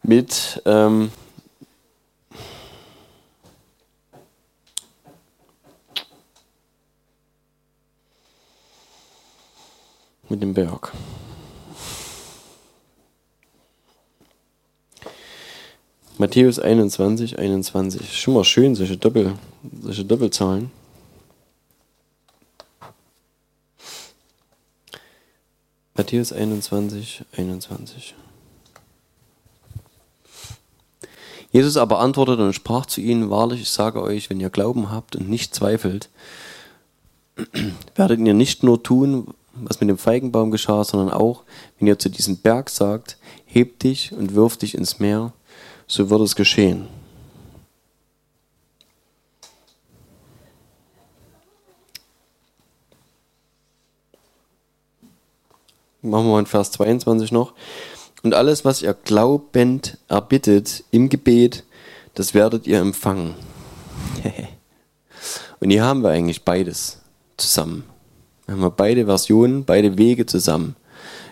Mit 0.02 0.62
ähm, 0.66 1.12
mit 10.30 10.42
dem 10.42 10.54
Berg. 10.54 10.94
Matthäus 16.18 16.60
21, 16.60 17.40
21. 17.40 18.18
Schon 18.18 18.36
mal 18.36 18.44
schön, 18.44 18.76
solche, 18.76 18.98
Doppel, 18.98 19.34
solche 19.82 20.06
Doppelzahlen. 20.06 20.72
Matthäus 25.96 26.32
21, 26.32 27.24
21. 27.36 28.16
Jesus 31.52 31.78
aber 31.78 32.00
antwortete 32.00 32.44
und 32.44 32.54
sprach 32.54 32.88
zu 32.88 33.00
ihnen, 33.00 33.30
wahrlich, 33.30 33.62
ich 33.62 33.70
sage 33.70 34.02
euch, 34.02 34.30
wenn 34.30 34.40
ihr 34.40 34.50
Glauben 34.50 34.90
habt 34.92 35.16
und 35.16 35.30
nicht 35.30 35.54
zweifelt, 35.54 36.10
werdet 37.96 38.20
ihr 38.20 38.34
nicht 38.34 38.64
nur 38.64 38.82
tun, 38.82 39.34
was 39.54 39.80
mit 39.80 39.90
dem 39.90 39.98
Feigenbaum 39.98 40.52
geschah, 40.52 40.84
sondern 40.84 41.12
auch, 41.12 41.44
wenn 41.78 41.88
ihr 41.88 42.00
zu 42.00 42.10
diesem 42.10 42.38
Berg 42.38 42.70
sagt, 42.70 43.18
heb 43.46 43.80
dich 43.80 44.12
und 44.12 44.36
wirf 44.36 44.58
dich 44.58 44.76
ins 44.76 45.00
Meer, 45.00 45.34
so 45.88 46.10
wird 46.10 46.22
es 46.22 46.36
geschehen. 46.36 46.88
Machen 56.02 56.26
wir 56.26 56.32
mal 56.34 56.40
in 56.40 56.46
Vers 56.46 56.72
22 56.72 57.32
noch. 57.32 57.54
Und 58.24 58.34
alles, 58.34 58.66
was 58.66 58.82
ihr 58.82 58.94
glaubend 58.94 59.98
erbittet 60.10 60.84
im 60.92 61.08
Gebet, 61.08 61.64
das 62.14 62.34
werdet 62.34 62.68
ihr 62.68 62.80
empfangen. 62.80 63.36
Und 65.60 65.70
hier 65.70 65.84
haben 65.84 66.02
wir 66.04 66.10
eigentlich 66.10 66.44
beides 66.44 67.00
zusammen. 67.38 67.93
Wir 68.56 68.66
haben 68.66 68.76
beide 68.76 69.06
Versionen, 69.06 69.66
beide 69.66 69.98
Wege 69.98 70.26
zusammen. 70.26 70.76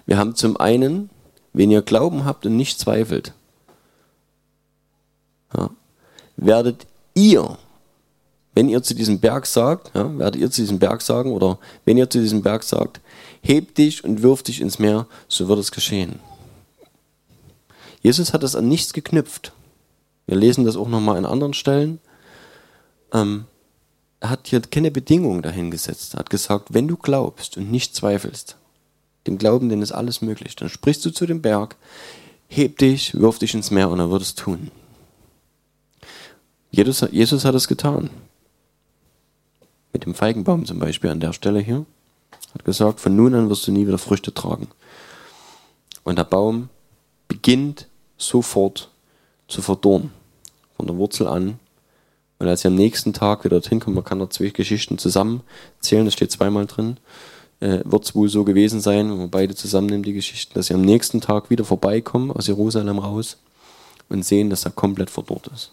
Wir 0.06 0.18
haben 0.18 0.36
zum 0.36 0.58
einen, 0.58 1.10
wenn 1.54 1.72
ihr 1.72 1.82
Glauben 1.82 2.26
habt 2.26 2.46
und 2.46 2.58
nicht 2.58 2.80
zweifelt, 2.80 3.34
ja, 5.56 5.70
werdet 6.38 6.88
ihr, 7.14 7.58
wenn 8.54 8.70
ihr 8.70 8.82
zu 8.84 8.96
diesem 8.96 9.20
Berg 9.20 9.46
sagt, 9.46 9.92
ja, 9.94 10.18
werdet 10.18 10.42
ihr 10.42 10.50
zu 10.50 10.62
diesem 10.62 10.80
Berg 10.80 11.02
sagen, 11.02 11.32
oder 11.32 11.60
wenn 11.86 11.98
ihr 11.98 12.10
zu 12.10 12.20
diesem 12.20 12.42
Berg 12.42 12.64
sagt, 12.64 13.00
heb 13.42 13.76
dich 13.76 14.04
und 14.04 14.24
wirf 14.24 14.44
dich 14.44 14.62
ins 14.62 14.80
Meer, 14.80 15.08
so 15.28 15.48
wird 15.48 15.60
es 15.60 15.72
geschehen. 15.72 16.20
Jesus 18.02 18.34
hat 18.34 18.44
es 18.44 18.56
an 18.56 18.68
nichts 18.68 18.94
geknüpft. 18.94 19.54
Wir 20.26 20.38
lesen 20.38 20.66
das 20.66 20.76
auch 20.76 20.88
nochmal 20.88 21.18
an 21.18 21.26
anderen 21.26 21.54
Stellen. 21.54 22.00
Ähm, 23.14 23.46
hat 24.22 24.48
hier 24.48 24.62
keine 24.62 24.92
Bedingung 24.92 25.42
dahingesetzt. 25.42 26.14
Er 26.14 26.20
hat 26.20 26.30
gesagt, 26.30 26.74
wenn 26.74 26.88
du 26.88 26.96
glaubst 26.96 27.58
und 27.58 27.72
nicht 27.72 27.96
zweifelst, 27.96 28.56
dem 29.28 29.38
Glauben, 29.38 29.70
denn 29.70 29.82
ist 29.82 29.92
alles 29.92 30.22
möglich, 30.22 30.56
dann 30.56 30.70
sprichst 30.70 31.06
du 31.06 31.12
zu 31.12 31.26
dem 31.26 31.42
Berg, 31.42 31.76
heb 32.48 32.78
dich, 32.78 33.20
wirf 33.20 33.40
dich 33.40 33.54
ins 33.54 33.72
Meer 33.72 33.90
und 33.90 34.00
er 34.00 34.12
wird 34.12 34.22
es 34.22 34.36
tun. 34.36 34.72
Jesus, 36.70 37.06
Jesus 37.12 37.46
hat 37.46 37.56
es 37.56 37.68
getan. 37.68 38.10
Mit 39.94 40.06
dem 40.06 40.16
Feigenbaum 40.16 40.66
zum 40.66 40.80
Beispiel 40.80 41.10
an 41.10 41.20
der 41.20 41.34
Stelle 41.34 41.60
hier. 41.60 41.86
Hat 42.54 42.64
gesagt, 42.64 43.00
von 43.00 43.16
nun 43.16 43.34
an 43.36 43.50
wirst 43.50 43.68
du 43.68 43.72
nie 43.72 43.88
wieder 43.88 43.98
Früchte 43.98 44.34
tragen. 44.34 44.68
Und 46.04 46.18
der 46.18 46.24
Baum 46.24 46.70
beginnt 47.28 47.88
sofort 48.18 48.90
zu 49.48 49.62
verdorren. 49.62 50.12
Von 50.78 50.88
der 50.88 50.96
Wurzel 50.96 51.28
an. 51.28 51.60
Und 52.42 52.48
als 52.48 52.66
er 52.66 52.70
am 52.70 52.76
nächsten 52.76 53.14
Tag 53.14 53.44
wieder 53.44 53.58
dorthin 53.58 53.80
kommt, 53.80 53.94
man 53.94 54.04
kann 54.04 54.18
da 54.18 54.28
zwei 54.28 54.50
Geschichten 54.50 54.98
zusammenzählen, 54.98 56.06
das 56.06 56.16
steht 56.16 56.32
zweimal 56.32 56.66
drin, 56.66 56.98
äh, 57.60 57.82
wird 57.86 58.04
es 58.04 58.16
wohl 58.16 58.30
so 58.30 58.44
gewesen 58.44 58.82
sein, 58.82 59.12
wenn 59.12 59.18
man 59.20 59.30
beide 59.30 59.54
zusammennimmt, 59.54 60.08
die 60.08 60.14
Geschichten, 60.14 60.56
dass 60.56 60.66
sie 60.66 60.74
am 60.74 60.82
nächsten 60.82 61.22
Tag 61.22 61.52
wieder 61.52 61.64
vorbeikommen 61.64 62.32
aus 62.32 62.48
Jerusalem 62.48 62.98
raus 62.98 63.38
und 64.10 64.26
sehen, 64.26 64.50
dass 64.50 64.66
er 64.66 64.72
komplett 64.72 65.12
verdorrt 65.12 65.52
ist. 65.54 65.72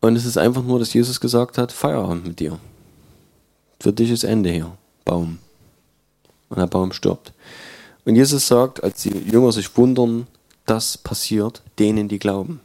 Und 0.00 0.14
es 0.14 0.24
ist 0.24 0.38
einfach 0.38 0.62
nur, 0.62 0.78
dass 0.78 0.94
Jesus 0.94 1.18
gesagt 1.18 1.58
hat, 1.58 1.72
Feierabend 1.72 2.24
mit 2.24 2.38
dir. 2.38 2.60
Für 3.80 3.92
dich 3.92 4.12
ist 4.12 4.22
Ende 4.22 4.50
hier, 4.50 4.70
Baum. 5.04 5.40
Und 6.50 6.58
der 6.58 6.68
Baum 6.68 6.92
stirbt. 6.92 7.32
Und 8.04 8.14
Jesus 8.14 8.46
sagt, 8.46 8.84
als 8.84 9.02
die 9.02 9.10
Jünger 9.10 9.50
sich 9.50 9.76
wundern, 9.76 10.28
das 10.66 10.96
passiert 10.98 11.62
denen, 11.78 12.08
die 12.08 12.18
glauben. 12.18 12.60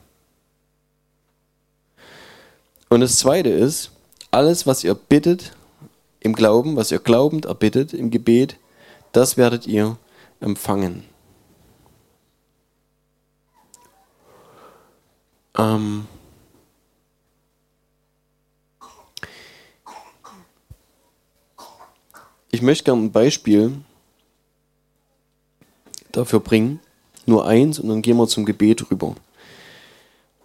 Und 2.90 3.02
das 3.02 3.18
Zweite 3.18 3.50
ist, 3.50 3.92
alles, 4.32 4.66
was 4.68 4.84
ihr 4.84 4.94
bittet 4.96 5.56
im 6.20 6.34
Glauben, 6.34 6.76
was 6.76 6.92
ihr 6.92 7.00
glaubend 7.00 7.46
erbittet 7.46 7.94
im 7.94 8.12
Gebet, 8.12 8.58
das 9.12 9.38
werdet 9.38 9.68
ihr 9.68 9.98
empfangen. 10.40 11.04
Ähm 15.58 16.08
ich 22.52 22.62
möchte 22.62 22.86
gerne 22.86 23.04
ein 23.04 23.12
Beispiel 23.12 23.82
dafür 26.12 26.40
bringen. 26.40 26.80
Nur 27.28 27.46
eins 27.46 27.78
und 27.78 27.90
dann 27.90 28.02
gehen 28.02 28.16
wir 28.16 28.26
zum 28.28 28.46
Gebet 28.46 28.90
rüber. 28.90 29.14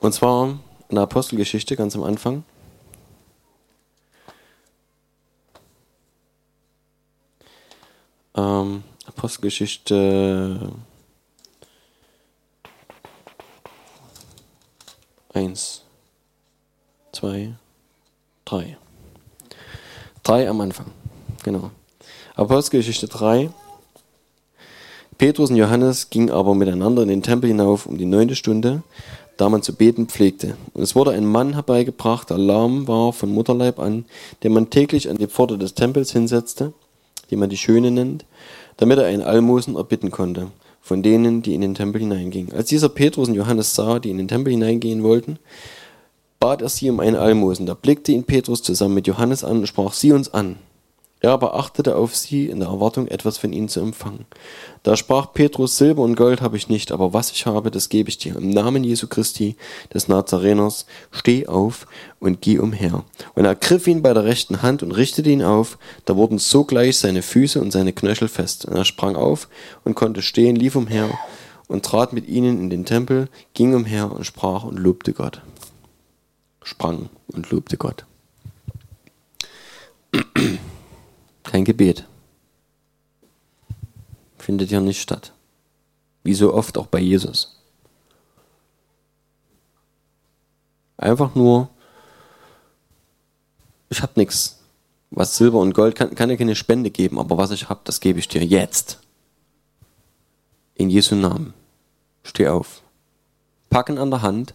Und 0.01 0.13
zwar 0.13 0.59
in 0.89 0.97
der 0.97 1.05
Apostelgeschichte 1.05 1.77
ganz 1.77 1.95
am 1.95 2.03
Anfang. 2.03 2.43
Ähm, 8.35 8.83
Apostelgeschichte 9.07 10.73
1, 15.35 15.83
2, 17.13 17.55
3. 18.45 18.77
3 20.25 20.49
am 20.49 20.61
Anfang, 20.61 20.87
genau. 21.45 21.71
Apostelgeschichte 22.35 23.07
3, 23.07 23.51
Petrus 25.23 25.51
und 25.51 25.57
Johannes 25.57 26.11
gingen 26.11 26.31
aber 26.31 26.53
miteinander 26.57 27.03
in 27.03 27.09
den 27.09 27.23
Tempel 27.23 27.47
hinauf 27.47 27.87
um 27.87 27.97
die 27.97 28.07
neunte 28.07 28.35
Stunde, 28.35 28.83
da 29.37 29.49
man 29.49 29.63
zu 29.63 29.73
beten 29.73 30.09
pflegte. 30.09 30.57
Und 30.75 30.83
es 30.83 30.97
wurde 30.97 31.13
ein 31.13 31.25
Mann 31.25 31.53
herbeigebracht, 31.53 32.29
der 32.29 32.39
lahm 32.39 32.89
war 32.89 33.13
von 33.13 33.33
Mutterleib 33.33 33.79
an, 33.79 34.05
den 34.43 34.53
man 34.53 34.69
täglich 34.69 35.09
an 35.09 35.19
die 35.19 35.29
Pforte 35.29 35.59
des 35.59 35.75
Tempels 35.75 36.11
hinsetzte, 36.11 36.73
die 37.31 37.37
man 37.37 37.51
die 37.51 37.57
Schöne 37.57 37.93
nennt, 37.93 38.25
damit 38.79 38.99
er 38.99 39.07
einen 39.07 39.23
Almosen 39.23 39.77
erbitten 39.77 40.11
konnte, 40.11 40.49
von 40.81 41.05
denen, 41.05 41.41
die 41.41 41.55
in 41.55 41.61
den 41.61 41.77
Tempel 41.77 42.01
hineingingen. 42.01 42.53
Als 42.53 42.71
dieser 42.71 42.89
Petrus 42.89 43.29
und 43.29 43.37
Johannes 43.37 43.77
sah, 43.77 44.01
die 44.01 44.11
in 44.11 44.19
den 44.19 44.27
Tempel 44.27 44.51
hineingehen 44.51 45.05
wollten, 45.05 45.39
bat 46.41 46.63
er 46.63 46.69
sie 46.69 46.91
um 46.91 46.99
einen 46.99 47.15
Almosen. 47.15 47.67
Da 47.67 47.75
blickte 47.75 48.11
ihn 48.11 48.25
Petrus 48.25 48.61
zusammen 48.65 48.95
mit 48.95 49.07
Johannes 49.07 49.45
an 49.45 49.59
und 49.59 49.69
sprach, 49.69 49.93
sieh 49.93 50.11
uns 50.11 50.35
an. 50.35 50.57
Er 51.23 51.31
aber 51.31 51.55
achtete 51.55 51.95
auf 51.95 52.17
sie 52.17 52.47
in 52.47 52.59
der 52.59 52.69
Erwartung, 52.69 53.07
etwas 53.07 53.39
von 53.39 53.53
ihnen 53.53 53.69
zu 53.69 53.79
empfangen. 53.79 54.27
Da 54.83 54.97
sprach 54.97 55.33
Petrus, 55.33 55.79
Silber 55.79 56.03
und 56.03 56.17
Gold 56.17 56.43
habe 56.43 56.57
ich 56.57 56.69
nicht, 56.69 56.91
aber 56.91 57.13
was 57.13 57.31
ich 57.31 57.47
habe, 57.47 57.71
das 57.71 57.89
gebe 57.89 58.09
ich 58.09 58.19
dir. 58.19 58.35
Im 58.35 58.51
Namen 58.51 58.83
Jesu 58.83 59.07
Christi, 59.07 59.55
des 59.95 60.09
Nazareners, 60.09 60.85
steh 61.13 61.47
auf 61.47 61.87
und 62.19 62.41
geh 62.41 62.59
umher. 62.59 63.05
Und 63.35 63.45
er 63.45 63.55
griff 63.55 63.87
ihn 63.87 64.03
bei 64.03 64.13
der 64.13 64.25
rechten 64.25 64.63
Hand 64.63 64.83
und 64.83 64.91
richtete 64.91 65.31
ihn 65.31 65.45
auf. 65.45 65.79
Da 66.07 66.17
wurden 66.17 66.39
sogleich 66.39 66.99
seine 66.99 67.23
Füße 67.23 67.61
und 67.61 67.71
seine 67.71 67.93
Knöchel 67.93 68.27
fest. 68.27 68.65
Und 68.65 68.77
er 68.77 68.85
sprang 68.85 69.15
auf 69.15 69.49
und 69.85 69.95
konnte 69.95 70.23
stehen, 70.23 70.57
lief 70.57 70.75
umher 70.75 71.09
und 71.69 71.85
trat 71.85 72.13
mit 72.13 72.27
ihnen 72.27 72.59
in 72.59 72.69
den 72.69 72.85
Tempel, 72.85 73.29
ging 73.55 73.77
umher 73.77 74.11
und 74.11 74.27
sprach 74.27 74.65
und 74.65 74.77
lobte 74.77 75.13
Gott. 75.13 75.41
Sprang 76.65 77.11
und 77.29 77.49
lobte 77.53 77.77
Gott 77.77 78.07
kein 81.53 81.67
Gebet. 81.67 82.07
Findet 84.39 84.71
ja 84.71 84.81
nicht 84.81 85.03
statt. 85.03 85.35
Wie 86.25 86.33
so 86.33 86.55
oft 86.55 86.79
auch 86.79 86.87
bei 86.87 86.99
Jesus. 86.99 87.61
Einfach 90.97 91.35
nur, 91.35 91.69
ich 93.91 94.01
habe 94.01 94.13
nichts. 94.17 94.61
Was 95.11 95.37
Silber 95.37 95.59
und 95.59 95.75
Gold 95.75 95.95
kann, 95.95 96.15
kann 96.15 96.31
ja 96.31 96.39
keine 96.39 96.55
Spende 96.55 96.91
geben, 96.91 97.19
aber 97.19 97.37
was 97.37 97.51
ich 97.51 97.69
habe, 97.69 97.83
das 97.85 98.01
gebe 98.01 98.19
ich 98.19 98.29
dir 98.29 98.43
jetzt. 98.43 99.01
In 100.75 100.89
Jesu 100.89 101.17
Namen. 101.17 101.53
Steh 102.23 102.49
auf. 102.49 102.81
Packen 103.69 103.99
an 103.99 104.11
der 104.11 104.23
Hand, 104.23 104.55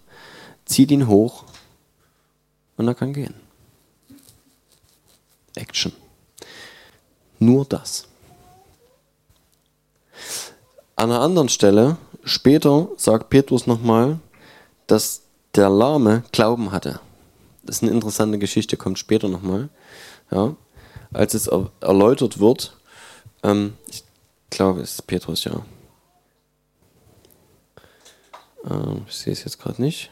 zieht 0.66 0.90
ihn 0.90 1.08
hoch 1.08 1.44
und 2.76 2.88
er 2.88 2.96
kann 2.96 3.14
gehen. 3.14 3.36
Action. 5.54 5.94
Nur 7.40 7.66
das. 7.66 8.08
An 10.96 11.12
einer 11.12 11.22
anderen 11.22 11.50
Stelle, 11.50 11.98
später 12.24 12.90
sagt 12.98 13.30
Petrus 13.30 13.68
nochmal, 13.68 14.20
dass 14.88 15.22
der 15.56 15.70
Lahme 15.70 16.24
Glauben 16.32 16.72
hatte. 16.72 17.00
Das 17.64 17.78
ist 17.78 17.84
eine 17.84 17.92
interessante 17.92 18.40
Geschichte, 18.40 18.78
kommt 18.78 18.98
später 18.98 19.28
nochmal. 19.28 19.70
Ja, 20.32 20.56
als 21.14 21.34
es 21.34 21.48
erläutert 21.82 22.40
wird, 22.40 22.78
ähm, 23.44 23.78
ich 23.88 24.04
glaube, 24.50 24.82
es 24.82 24.94
ist 24.94 25.08
Petrus, 25.08 25.44
ja. 25.44 25.66
Ähm, 28.70 29.06
ich 29.08 29.16
sehe 29.16 29.34
es 29.34 29.44
jetzt 29.44 29.60
gerade 29.60 29.82
nicht. 29.82 30.12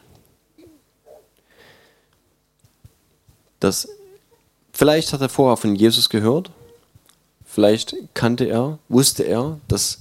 Das, 3.59 3.87
vielleicht 4.73 5.13
hat 5.13 5.21
er 5.21 5.29
vorher 5.29 5.57
von 5.57 5.75
Jesus 5.75 6.09
gehört. 6.09 6.51
Vielleicht 7.55 7.95
kannte 8.13 8.43
er, 8.43 8.79
wusste 8.89 9.23
er, 9.23 9.61
dass, 9.69 9.99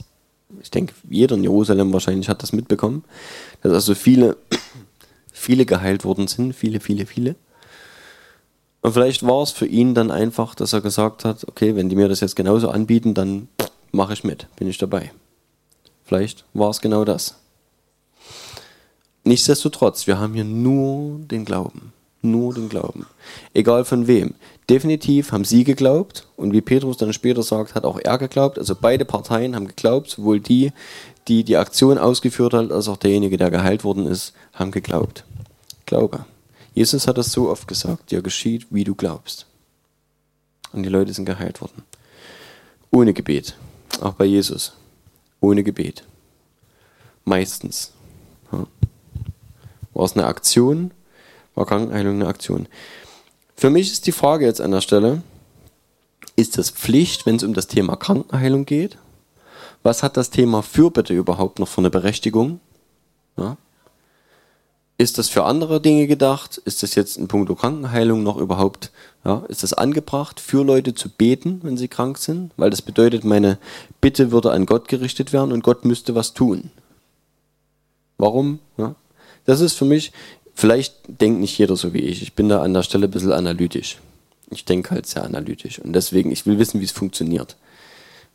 ich 0.61 0.73
denke, 0.73 0.93
jeder 1.09 1.37
in 1.37 1.45
Jerusalem 1.45 1.93
wahrscheinlich 1.93 2.29
hat 2.29 2.43
das 2.43 2.53
mitbekommen, 2.53 3.05
dass 3.63 3.73
also 3.73 3.95
viele, 3.95 4.37
viele 5.33 5.65
geheilt 5.65 6.05
worden 6.05 6.27
sind, 6.27 6.53
viele, 6.53 6.81
viele, 6.81 7.07
viele. 7.07 7.37
Und 8.81 8.93
vielleicht 8.93 9.25
war 9.25 9.41
es 9.45 9.53
für 9.53 9.67
ihn 9.67 9.95
dann 9.95 10.11
einfach, 10.11 10.57
dass 10.57 10.73
er 10.73 10.81
gesagt 10.81 11.25
hat, 11.25 11.47
okay, 11.47 11.77
wenn 11.77 11.89
die 11.89 11.95
mir 11.95 12.09
das 12.09 12.19
jetzt 12.19 12.35
genauso 12.35 12.71
anbieten, 12.71 13.15
dann 13.15 13.47
mache 13.93 14.15
ich 14.15 14.25
mit, 14.25 14.49
bin 14.57 14.67
ich 14.67 14.79
dabei. 14.79 15.13
Vielleicht 16.03 16.45
war 16.55 16.71
es 16.71 16.81
genau 16.81 17.05
das. 17.05 17.37
Nichtsdestotrotz, 19.23 20.09
wir 20.09 20.19
haben 20.19 20.35
hier 20.35 20.43
nur 20.43 21.21
den 21.21 21.45
Glauben. 21.45 21.93
Nur 22.25 22.55
den 22.55 22.71
Glauben. 22.71 23.05
Egal 23.53 23.85
von 23.85 24.07
wem. 24.07 24.33
Definitiv 24.71 25.31
haben 25.31 25.45
sie 25.45 25.63
geglaubt 25.63 26.27
und 26.39 26.55
wie 26.55 26.63
Petrus 26.63 26.97
dann 26.97 27.13
später 27.13 27.43
sagt, 27.43 27.75
hat 27.75 27.85
auch 27.85 28.01
er 28.03 28.17
geglaubt. 28.17 28.59
Also 28.59 28.75
beide 28.75 29.05
Parteien 29.05 29.55
haben 29.55 29.69
geglaubt, 29.69 30.09
sowohl 30.09 30.41
die, 30.41 30.73
die 31.29 31.45
die 31.45 31.59
Aktion 31.59 31.99
ausgeführt 31.99 32.55
hat, 32.55 32.73
als 32.73 32.89
auch 32.89 32.97
derjenige, 32.97 33.37
der 33.37 33.51
geheilt 33.51 33.85
worden 33.85 34.07
ist, 34.07 34.33
haben 34.55 34.71
geglaubt. 34.71 35.25
Glaube. 35.85 36.25
Jesus 36.73 37.07
hat 37.07 37.19
das 37.19 37.31
so 37.31 37.51
oft 37.51 37.69
gesagt, 37.69 38.11
dir 38.11 38.23
geschieht, 38.23 38.69
wie 38.71 38.85
du 38.85 38.95
glaubst. 38.95 39.45
Und 40.73 40.83
die 40.83 40.89
Leute 40.89 41.13
sind 41.13 41.27
geheilt 41.27 41.61
worden. 41.61 41.83
Ohne 42.91 43.13
Gebet. 43.13 43.55
Auch 44.01 44.15
bei 44.15 44.25
Jesus. 44.25 44.73
Ohne 45.41 45.63
Gebet. 45.63 46.05
Meistens. 47.27 47.93
War 48.51 50.05
es 50.07 50.17
eine 50.17 50.27
Aktion? 50.27 50.91
War 51.55 51.67
Krankenheilung 51.67 52.15
eine 52.15 52.27
Aktion? 52.27 52.67
Für 53.57 53.71
mich 53.71 53.93
ist 53.93 54.07
die 54.07 54.13
Frage 54.13 54.45
jetzt 54.47 54.61
an 54.61 54.73
der 54.73 54.81
Stelle, 54.81 55.23
ist 56.37 56.59
das 56.59 56.71
Pflicht, 56.71 57.27
wenn 57.27 57.37
es 57.37 57.45
um 57.45 57.55
das 57.55 57.69
Thema 57.69 57.97
Krankenheilung 57.97 58.67
geht? 58.67 58.99
Was 59.83 60.03
hat 60.03 60.17
das 60.17 60.31
Thema 60.31 60.63
Fürbitte 60.63 61.15
überhaupt 61.15 61.59
noch 61.59 61.69
für 61.69 61.79
eine 61.79 61.91
Berechtigung? 61.91 62.61
Ja. 63.37 63.57
Ist 64.97 65.19
das 65.19 65.29
für 65.29 65.45
andere 65.45 65.81
Dinge 65.81 66.07
gedacht? 66.07 66.57
Ist 66.59 66.83
das 66.83 66.95
jetzt 66.95 67.17
in 67.17 67.29
puncto 67.29 67.55
Krankenheilung 67.55 68.23
noch 68.23 68.37
überhaupt, 68.37 68.93
ja, 69.25 69.45
ist 69.49 69.63
das 69.63 69.73
angebracht, 69.73 70.41
für 70.41 70.65
Leute 70.65 70.95
zu 70.95 71.09
beten, 71.09 71.61
wenn 71.63 71.77
sie 71.77 71.89
krank 71.89 72.19
sind? 72.19 72.53
Weil 72.57 72.71
das 72.71 72.81
bedeutet, 72.81 73.25
meine 73.25 73.59
Bitte 74.01 74.31
würde 74.31 74.53
an 74.53 74.67
Gott 74.67 74.89
gerichtet 74.89 75.33
werden 75.33 75.53
und 75.53 75.65
Gott 75.65 75.85
müsste 75.85 76.15
was 76.15 76.33
tun. 76.33 76.71
Warum? 78.19 78.61
Ja? 78.77 78.95
Das 79.45 79.61
ist 79.61 79.75
für 79.75 79.85
mich, 79.85 80.13
vielleicht 80.55 80.95
denkt 81.09 81.41
nicht 81.41 81.59
jeder 81.59 81.77
so 81.77 81.93
wie 81.93 82.01
ich. 82.01 82.23
Ich 82.23 82.35
bin 82.35 82.49
da 82.49 82.63
an 82.63 82.75
der 82.75 82.83
Stelle 82.83 83.07
ein 83.07 83.11
bisschen 83.11 83.33
analytisch. 83.33 83.99
Ich 84.51 84.65
denke 84.65 84.91
halt 84.91 85.07
sehr 85.07 85.25
analytisch. 85.25 85.79
Und 85.79 85.93
deswegen, 85.93 86.31
ich 86.31 86.47
will 86.47 86.59
wissen, 86.59 86.81
wie 86.81 86.85
es 86.85 86.93
funktioniert. 86.93 87.57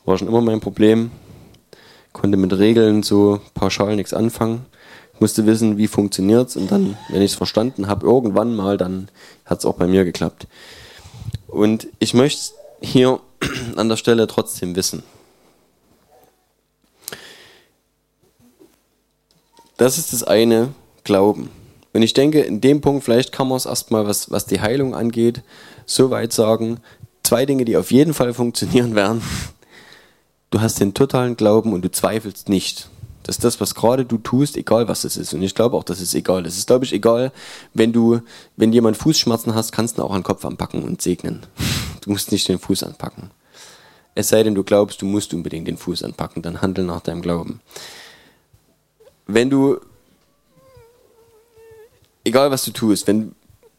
War 0.05 0.17
schon 0.17 0.27
immer 0.27 0.41
mein 0.41 0.60
Problem. 0.60 1.12
Konnte 2.13 2.38
mit 2.38 2.58
Regeln 2.58 3.03
so 3.03 3.41
pauschal 3.53 3.95
nichts 3.95 4.13
anfangen. 4.13 4.65
Musste 5.19 5.45
wissen, 5.45 5.77
wie 5.77 5.88
funktioniert 5.88 6.49
es. 6.49 6.58
Und 6.58 6.71
dann, 6.71 6.97
wenn 7.10 7.21
ich 7.21 7.32
es 7.32 7.38
verstanden 7.38 7.88
habe, 7.88 8.05
irgendwann 8.05 8.55
mal, 8.55 8.77
dann 8.77 9.10
hat 9.45 9.60
es 9.60 9.65
auch 9.65 9.75
bei 9.75 9.88
mir 9.88 10.05
geklappt. 10.05 10.47
Und 11.47 11.88
ich 11.99 12.13
möchte 12.13 12.53
hier 12.82 13.19
an 13.75 13.89
der 13.89 13.97
Stelle 13.97 14.27
trotzdem 14.27 14.75
wissen. 14.75 15.03
Das 19.77 19.97
ist 19.97 20.12
das 20.12 20.23
eine, 20.23 20.73
Glauben. 21.03 21.49
Und 21.99 22.03
ich 22.03 22.13
denke, 22.13 22.39
in 22.39 22.62
dem 22.62 22.79
Punkt, 22.79 23.03
vielleicht 23.03 23.33
kann 23.33 23.49
man 23.49 23.57
es 23.57 23.65
erstmal, 23.65 24.07
was, 24.07 24.31
was 24.31 24.45
die 24.45 24.62
Heilung 24.62 24.95
angeht, 24.95 25.41
so 25.85 26.12
weit 26.12 26.31
sagen, 26.31 26.79
zwei 27.23 27.45
Dinge, 27.45 27.65
die 27.65 27.75
auf 27.75 27.91
jeden 27.91 28.13
Fall 28.13 28.33
funktionieren 28.33 28.95
werden. 28.95 29.21
Du 30.49 30.62
hast 30.62 30.79
den 30.79 30.93
totalen 30.93 31.35
Glauben 31.35 31.73
und 31.73 31.81
du 31.81 31.91
zweifelst 31.91 32.47
nicht. 32.47 32.88
Das 33.23 33.35
ist 33.35 33.43
das, 33.43 33.59
was 33.59 33.75
gerade 33.75 34.05
du 34.05 34.17
tust, 34.17 34.55
egal 34.55 34.88
was 34.88 35.03
es 35.03 35.17
ist. 35.17 35.33
Und 35.33 35.41
ich 35.41 35.55
glaube 35.55 35.75
auch, 35.75 35.83
dass 35.83 35.99
es 35.99 36.13
egal 36.13 36.45
ist. 36.45 36.53
Es 36.53 36.59
ist, 36.59 36.67
glaube 36.67 36.85
ich, 36.85 36.93
egal, 36.93 37.33
wenn 37.73 37.91
du, 37.91 38.21
wenn 38.55 38.71
jemand 38.71 38.95
Fußschmerzen 38.95 39.53
hast, 39.53 39.73
kannst 39.73 39.97
du 39.97 40.03
auch 40.03 40.13
einen 40.13 40.23
Kopf 40.23 40.45
anpacken 40.45 40.83
und 40.83 41.01
segnen. 41.01 41.41
Du 41.99 42.12
musst 42.12 42.31
nicht 42.31 42.47
den 42.47 42.59
Fuß 42.59 42.83
anpacken. 42.83 43.29
Es 44.15 44.29
sei 44.29 44.41
denn, 44.43 44.55
du 44.55 44.63
glaubst, 44.63 45.01
du 45.01 45.05
musst 45.05 45.33
unbedingt 45.33 45.67
den 45.67 45.75
Fuß 45.75 46.03
anpacken, 46.03 46.43
dann 46.43 46.62
handel 46.62 46.85
nach 46.85 47.01
deinem 47.01 47.21
Glauben. 47.21 47.59
Wenn 49.27 49.49
du 49.49 49.81
egal 52.29 52.51
was 52.51 52.63
du 52.63 52.71
tust, 52.71 53.07
wenn, 53.07 53.35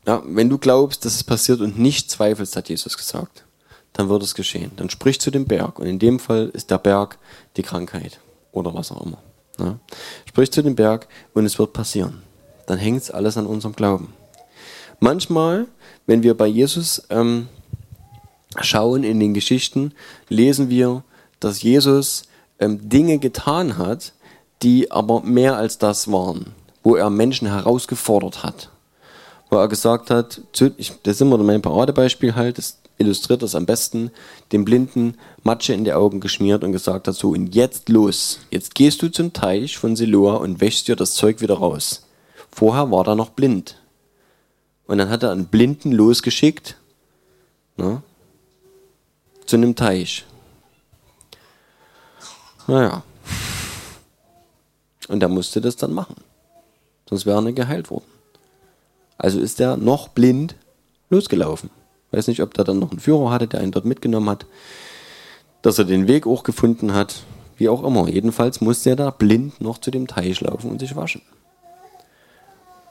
ja, 0.07 0.23
wenn 0.27 0.51
du 0.51 0.59
glaubst, 0.59 1.05
dass 1.05 1.15
es 1.15 1.25
passiert 1.25 1.61
und 1.61 1.79
nicht 1.79 2.11
zweifelst, 2.11 2.57
hat 2.57 2.69
Jesus 2.69 2.97
gesagt, 2.97 3.45
dann 3.93 4.09
wird 4.09 4.23
es 4.23 4.35
geschehen. 4.35 4.73
Dann 4.77 4.91
sprich 4.91 5.21
zu 5.21 5.31
dem 5.31 5.47
Berg. 5.47 5.79
Und 5.79 5.87
in 5.87 5.99
dem 5.99 6.19
Fall 6.19 6.51
ist 6.53 6.71
der 6.71 6.79
Berg 6.79 7.19
die 7.57 7.63
Krankheit 7.63 8.21
oder 8.53 8.75
was 8.75 8.93
auch 8.93 9.05
immer. 9.05 9.19
Ja. 9.59 9.79
Sprich 10.27 10.51
zu 10.51 10.63
dem 10.63 10.75
Berg 10.75 11.09
und 11.33 11.45
es 11.45 11.59
wird 11.59 11.73
passieren. 11.73 12.23
Dann 12.67 12.79
hängt 12.79 13.03
es 13.03 13.11
alles 13.11 13.37
an 13.37 13.47
unserem 13.47 13.75
Glauben. 13.75 14.13
Manchmal, 15.01 15.67
wenn 16.07 16.23
wir 16.23 16.37
bei 16.37 16.47
Jesus 16.47 17.03
ähm, 17.11 17.49
schauen 18.61 19.05
in 19.05 19.19
den 19.19 19.35
Geschichten, 19.35 19.93
lesen 20.29 20.71
wir, 20.71 21.05
dass 21.41 21.63
Jesus 21.63 22.25
ähm, 22.59 22.89
Dinge 22.89 23.19
getan 23.19 23.79
hat, 23.79 24.13
die 24.63 24.91
aber 24.91 25.23
mehr 25.23 25.57
als 25.57 25.79
das 25.79 26.13
waren 26.13 26.55
wo 26.83 26.97
er 26.97 27.11
Menschen 27.11 27.49
herausgefordert 27.49 28.43
hat. 28.43 28.71
Wo 29.51 29.57
er 29.57 29.69
gesagt 29.69 30.11
hat, 30.11 30.41
das 30.53 30.79
ist 31.05 31.21
immer 31.21 31.39
mein 31.39 31.63
Paradebeispiel 31.63 32.35
halt, 32.35 32.59
das 32.59 32.79
illustriert 32.99 33.43
das 33.43 33.55
am 33.55 33.67
besten, 33.67 34.11
dem 34.53 34.65
Blinden 34.65 35.17
Matsche 35.43 35.73
in 35.73 35.85
die 35.85 35.93
Augen 35.93 36.21
geschmiert 36.21 36.63
und 36.63 36.73
gesagt 36.73 37.09
hat, 37.09 37.15
so 37.15 37.31
und 37.31 37.55
jetzt 37.55 37.89
los, 37.89 38.41
jetzt 38.51 38.75
gehst 38.75 39.03
du 39.03 39.11
zum 39.11 39.33
Teich 39.33 39.79
von 39.79 39.97
Siloa 39.97 40.35
und 40.37 40.61
wäschst 40.61 40.87
dir 40.87 40.97
das 40.97 41.15
Zeug 41.15 41.41
wieder 41.41 41.55
raus. 41.55 42.07
Vorher 42.51 42.91
war 42.91 43.07
er 43.09 43.15
noch 43.15 43.31
blind. 43.31 43.77
Und 44.87 44.99
dann 44.99 45.09
hat 45.09 45.23
er 45.23 45.31
einen 45.31 45.47
Blinden 45.47 45.93
losgeschickt 45.93 46.77
ne, 47.77 48.03
zu 49.47 49.57
einem 49.57 49.77
Teich. 49.77 50.25
Naja. 52.67 53.03
Und 55.09 55.23
er 55.23 55.29
musste 55.29 55.61
das 55.61 55.77
dann 55.77 55.93
machen 55.93 56.17
sonst 57.11 57.27
wäre 57.27 57.39
er 57.39 57.43
nicht 57.43 57.57
geheilt 57.57 57.91
worden. 57.91 58.07
Also 59.19 59.39
ist 59.39 59.61
er 59.61 59.77
noch 59.77 60.09
blind 60.09 60.55
losgelaufen. 61.11 61.69
Weiß 62.13 62.27
nicht, 62.29 62.43
ob 62.43 62.55
der 62.55 62.65
dann 62.65 62.79
noch 62.79 62.91
einen 62.91 63.01
Führer 63.01 63.31
hatte, 63.31 63.47
der 63.47 63.63
ihn 63.63 63.73
dort 63.73 63.85
mitgenommen 63.85 64.31
hat, 64.31 64.47
dass 65.63 65.79
er 65.79 65.85
den 65.85 66.09
Weg 66.09 66.27
auch 66.27 66.43
gefunden 66.43 66.95
hat, 66.95 67.23
wie 67.57 67.69
auch 67.69 67.85
immer. 67.85 68.09
Jedenfalls 68.09 68.61
musste 68.63 68.91
er 68.91 68.97
da 68.97 69.11
blind 69.11 69.61
noch 69.61 69.79
zu 69.79 69.91
dem 69.91 70.07
Teich 70.07 70.41
laufen 70.41 70.71
und 70.71 70.79
sich 70.79 70.97
waschen. 70.97 71.21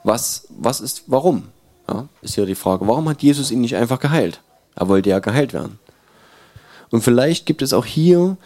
Was, 0.04 0.46
was 0.50 0.80
ist, 0.80 1.04
warum? 1.08 1.48
Ja, 1.88 2.08
ist 2.22 2.36
ja 2.36 2.44
die 2.44 2.54
Frage, 2.54 2.86
warum 2.86 3.08
hat 3.08 3.22
Jesus 3.22 3.50
ihn 3.50 3.60
nicht 3.60 3.76
einfach 3.76 3.98
geheilt? 3.98 4.40
Er 4.76 4.88
wollte 4.88 5.10
ja 5.10 5.18
geheilt 5.18 5.52
werden. 5.52 5.78
Und 6.90 7.02
vielleicht 7.02 7.46
gibt 7.46 7.62
es 7.62 7.72
auch 7.72 7.84
hier 7.84 8.36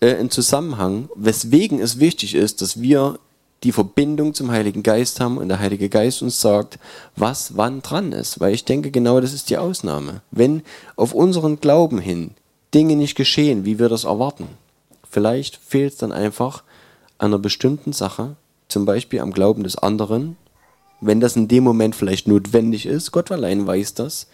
äh, 0.00 0.16
einen 0.16 0.30
Zusammenhang, 0.30 1.08
weswegen 1.14 1.80
es 1.80 2.00
wichtig 2.00 2.34
ist, 2.34 2.60
dass 2.60 2.80
wir 2.82 3.18
die 3.64 3.72
Verbindung 3.72 4.34
zum 4.34 4.50
Heiligen 4.50 4.82
Geist 4.82 5.20
haben 5.20 5.38
und 5.38 5.48
der 5.48 5.58
Heilige 5.58 5.88
Geist 5.88 6.22
uns 6.22 6.40
sagt, 6.40 6.78
was 7.16 7.56
wann 7.56 7.82
dran 7.82 8.12
ist. 8.12 8.40
Weil 8.40 8.54
ich 8.54 8.64
denke, 8.64 8.90
genau 8.90 9.20
das 9.20 9.32
ist 9.32 9.50
die 9.50 9.58
Ausnahme. 9.58 10.22
Wenn 10.30 10.62
auf 10.96 11.12
unseren 11.12 11.60
Glauben 11.60 11.98
hin 11.98 12.32
Dinge 12.74 12.96
nicht 12.96 13.16
geschehen, 13.16 13.64
wie 13.64 13.78
wir 13.78 13.88
das 13.88 14.04
erwarten, 14.04 14.46
vielleicht 15.10 15.56
fehlt 15.56 15.94
es 15.94 15.98
dann 15.98 16.12
einfach 16.12 16.62
an 17.18 17.32
einer 17.32 17.38
bestimmten 17.38 17.92
Sache, 17.92 18.36
zum 18.68 18.84
Beispiel 18.84 19.20
am 19.20 19.32
Glauben 19.32 19.64
des 19.64 19.76
anderen, 19.76 20.36
wenn 21.00 21.20
das 21.20 21.36
in 21.36 21.48
dem 21.48 21.64
Moment 21.64 21.94
vielleicht 21.94 22.28
notwendig 22.28 22.86
ist. 22.86 23.12
Gott 23.12 23.30
allein 23.30 23.66
weiß 23.66 23.94
das. 23.94 24.28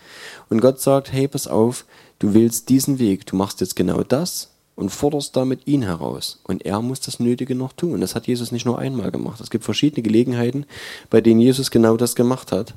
Und 0.49 0.61
Gott 0.61 0.81
sagt, 0.81 1.13
hey, 1.13 1.29
pass 1.29 1.47
auf, 1.47 1.85
du 2.19 2.35
willst 2.35 2.69
diesen 2.69 2.99
Weg, 2.99 3.27
du 3.27 3.37
machst 3.37 3.61
jetzt 3.61 3.77
genau 3.77 4.03
das, 4.03 4.51
und 4.77 4.91
forderst 4.91 5.37
damit 5.37 5.67
ihn 5.67 5.83
heraus. 5.83 6.41
Und 6.45 6.65
er 6.67 6.83
muss 6.83 7.01
das 7.01 7.21
Nötige 7.21 7.55
noch 7.55 7.73
tun. 7.73 8.01
Das 8.01 8.15
hat 8.15 8.27
Jesus 8.27 8.53
nicht 8.53 8.67
nur 8.67 8.79
einmal 8.79 9.11
gemacht. 9.11 9.41
Es 9.41 9.51
gibt 9.51 9.65
verschiedene 9.65 10.03
Gelegenheiten, 10.03 10.67
bei 11.11 11.21
denen 11.21 11.41
Jesus 11.41 11.71
genau 11.71 11.97
das 11.97 12.15
gemacht 12.17 12.53
hat 12.53 12.75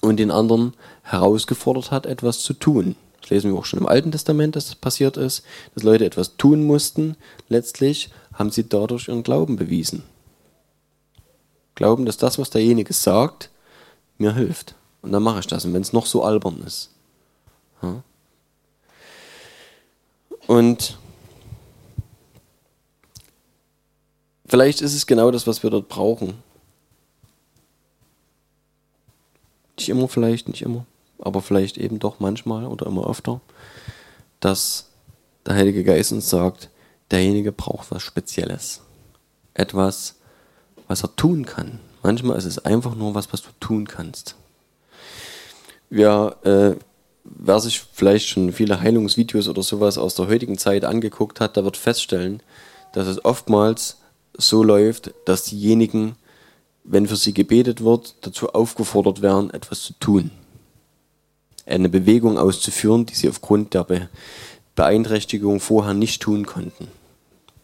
und 0.00 0.18
den 0.18 0.30
anderen 0.30 0.74
herausgefordert 1.02 1.90
hat, 1.90 2.06
etwas 2.06 2.40
zu 2.40 2.52
tun. 2.52 2.94
Das 3.20 3.30
lesen 3.30 3.52
wir 3.52 3.58
auch 3.58 3.64
schon 3.64 3.80
im 3.80 3.88
Alten 3.88 4.12
Testament, 4.12 4.56
dass 4.56 4.66
das 4.66 4.76
passiert 4.76 5.16
ist, 5.16 5.42
dass 5.74 5.82
Leute 5.82 6.04
etwas 6.04 6.36
tun 6.36 6.64
mussten. 6.64 7.16
Letztlich 7.48 8.10
haben 8.32 8.50
sie 8.50 8.68
dadurch 8.68 9.08
ihren 9.08 9.24
Glauben 9.24 9.56
bewiesen. 9.56 10.04
Glauben, 11.74 12.06
dass 12.06 12.16
das, 12.16 12.38
was 12.38 12.50
derjenige 12.50 12.92
sagt, 12.92 13.50
mir 14.16 14.34
hilft. 14.34 14.74
Und 15.02 15.12
dann 15.12 15.22
mache 15.22 15.40
ich 15.40 15.46
das. 15.46 15.64
Und 15.64 15.74
wenn 15.74 15.82
es 15.82 15.92
noch 15.92 16.06
so 16.06 16.24
albern 16.24 16.62
ist. 16.64 16.90
Ja? 17.82 18.02
Und 20.48 20.98
vielleicht 24.46 24.80
ist 24.80 24.94
es 24.94 25.06
genau 25.06 25.30
das, 25.30 25.46
was 25.46 25.62
wir 25.62 25.68
dort 25.68 25.88
brauchen. 25.88 26.42
Nicht 29.76 29.90
immer 29.90 30.08
vielleicht, 30.08 30.48
nicht 30.48 30.62
immer, 30.62 30.86
aber 31.18 31.42
vielleicht 31.42 31.76
eben 31.76 31.98
doch 31.98 32.18
manchmal 32.18 32.64
oder 32.64 32.86
immer 32.86 33.08
öfter, 33.08 33.42
dass 34.40 34.88
der 35.44 35.54
Heilige 35.54 35.84
Geist 35.84 36.12
uns 36.12 36.30
sagt, 36.30 36.70
derjenige 37.10 37.52
braucht 37.52 37.90
was 37.90 38.02
Spezielles. 38.02 38.80
Etwas, 39.52 40.14
was 40.86 41.02
er 41.02 41.14
tun 41.14 41.44
kann. 41.44 41.78
Manchmal 42.02 42.38
ist 42.38 42.46
es 42.46 42.58
einfach 42.58 42.94
nur 42.94 43.14
was, 43.14 43.30
was 43.34 43.42
du 43.42 43.50
tun 43.60 43.86
kannst. 43.86 44.34
Wir, 45.90 46.36
äh, 46.44 46.82
wer 47.36 47.60
sich 47.60 47.80
vielleicht 47.92 48.28
schon 48.28 48.52
viele 48.52 48.80
Heilungsvideos 48.80 49.48
oder 49.48 49.62
sowas 49.62 49.98
aus 49.98 50.14
der 50.14 50.28
heutigen 50.28 50.58
Zeit 50.58 50.84
angeguckt 50.84 51.40
hat, 51.40 51.56
der 51.56 51.64
wird 51.64 51.76
feststellen, 51.76 52.42
dass 52.92 53.06
es 53.06 53.24
oftmals 53.24 53.98
so 54.36 54.62
läuft, 54.62 55.12
dass 55.24 55.44
diejenigen, 55.44 56.16
wenn 56.84 57.06
für 57.06 57.16
sie 57.16 57.34
gebetet 57.34 57.82
wird, 57.82 58.14
dazu 58.22 58.50
aufgefordert 58.50 59.20
werden, 59.20 59.50
etwas 59.50 59.82
zu 59.82 59.92
tun. 59.94 60.30
Eine 61.66 61.88
Bewegung 61.88 62.38
auszuführen, 62.38 63.04
die 63.04 63.14
sie 63.14 63.28
aufgrund 63.28 63.74
der 63.74 63.84
Be 63.84 64.08
Beeinträchtigung 64.74 65.58
vorher 65.58 65.92
nicht 65.92 66.22
tun 66.22 66.46
konnten. 66.46 66.86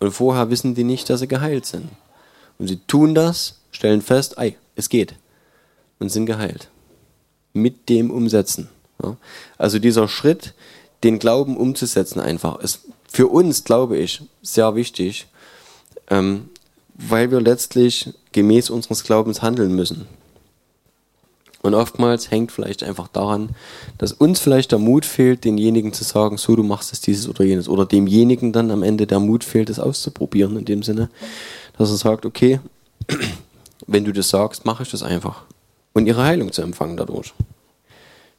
Und 0.00 0.10
vorher 0.10 0.50
wissen 0.50 0.74
die 0.74 0.82
nicht, 0.82 1.08
dass 1.08 1.20
sie 1.20 1.28
geheilt 1.28 1.64
sind. 1.64 1.88
Und 2.58 2.66
sie 2.66 2.80
tun 2.88 3.14
das, 3.14 3.60
stellen 3.70 4.02
fest, 4.02 4.36
ei, 4.36 4.56
es 4.74 4.88
geht. 4.88 5.14
Und 6.00 6.08
sind 6.10 6.26
geheilt. 6.26 6.70
Mit 7.52 7.88
dem 7.88 8.10
Umsetzen. 8.10 8.68
Also 9.58 9.78
dieser 9.78 10.08
Schritt, 10.08 10.54
den 11.02 11.18
Glauben 11.18 11.56
umzusetzen 11.56 12.20
einfach, 12.20 12.58
ist 12.60 12.80
für 13.10 13.28
uns, 13.28 13.64
glaube 13.64 13.98
ich, 13.98 14.22
sehr 14.42 14.74
wichtig, 14.74 15.26
ähm, 16.10 16.48
weil 16.94 17.30
wir 17.30 17.40
letztlich 17.40 18.12
gemäß 18.32 18.70
unseres 18.70 19.04
Glaubens 19.04 19.42
handeln 19.42 19.74
müssen. 19.74 20.06
Und 21.62 21.72
oftmals 21.72 22.30
hängt 22.30 22.52
vielleicht 22.52 22.82
einfach 22.82 23.08
daran, 23.08 23.56
dass 23.96 24.12
uns 24.12 24.38
vielleicht 24.38 24.72
der 24.72 24.78
Mut 24.78 25.06
fehlt, 25.06 25.44
denjenigen 25.46 25.94
zu 25.94 26.04
sagen, 26.04 26.36
so 26.36 26.54
du 26.56 26.62
machst 26.62 26.92
es 26.92 27.00
dieses 27.00 27.26
oder 27.26 27.42
jenes. 27.42 27.70
Oder 27.70 27.86
demjenigen 27.86 28.52
dann 28.52 28.70
am 28.70 28.82
Ende 28.82 29.06
der 29.06 29.18
Mut 29.18 29.44
fehlt, 29.44 29.70
es 29.70 29.78
auszuprobieren, 29.78 30.58
in 30.58 30.66
dem 30.66 30.82
Sinne, 30.82 31.08
dass 31.78 31.88
er 31.88 31.96
sagt, 31.96 32.26
okay, 32.26 32.60
wenn 33.86 34.04
du 34.04 34.12
das 34.12 34.28
sagst, 34.28 34.66
mache 34.66 34.82
ich 34.82 34.90
das 34.90 35.02
einfach. 35.02 35.44
Und 35.94 36.06
ihre 36.06 36.22
Heilung 36.22 36.52
zu 36.52 36.60
empfangen 36.60 36.98
dadurch. 36.98 37.32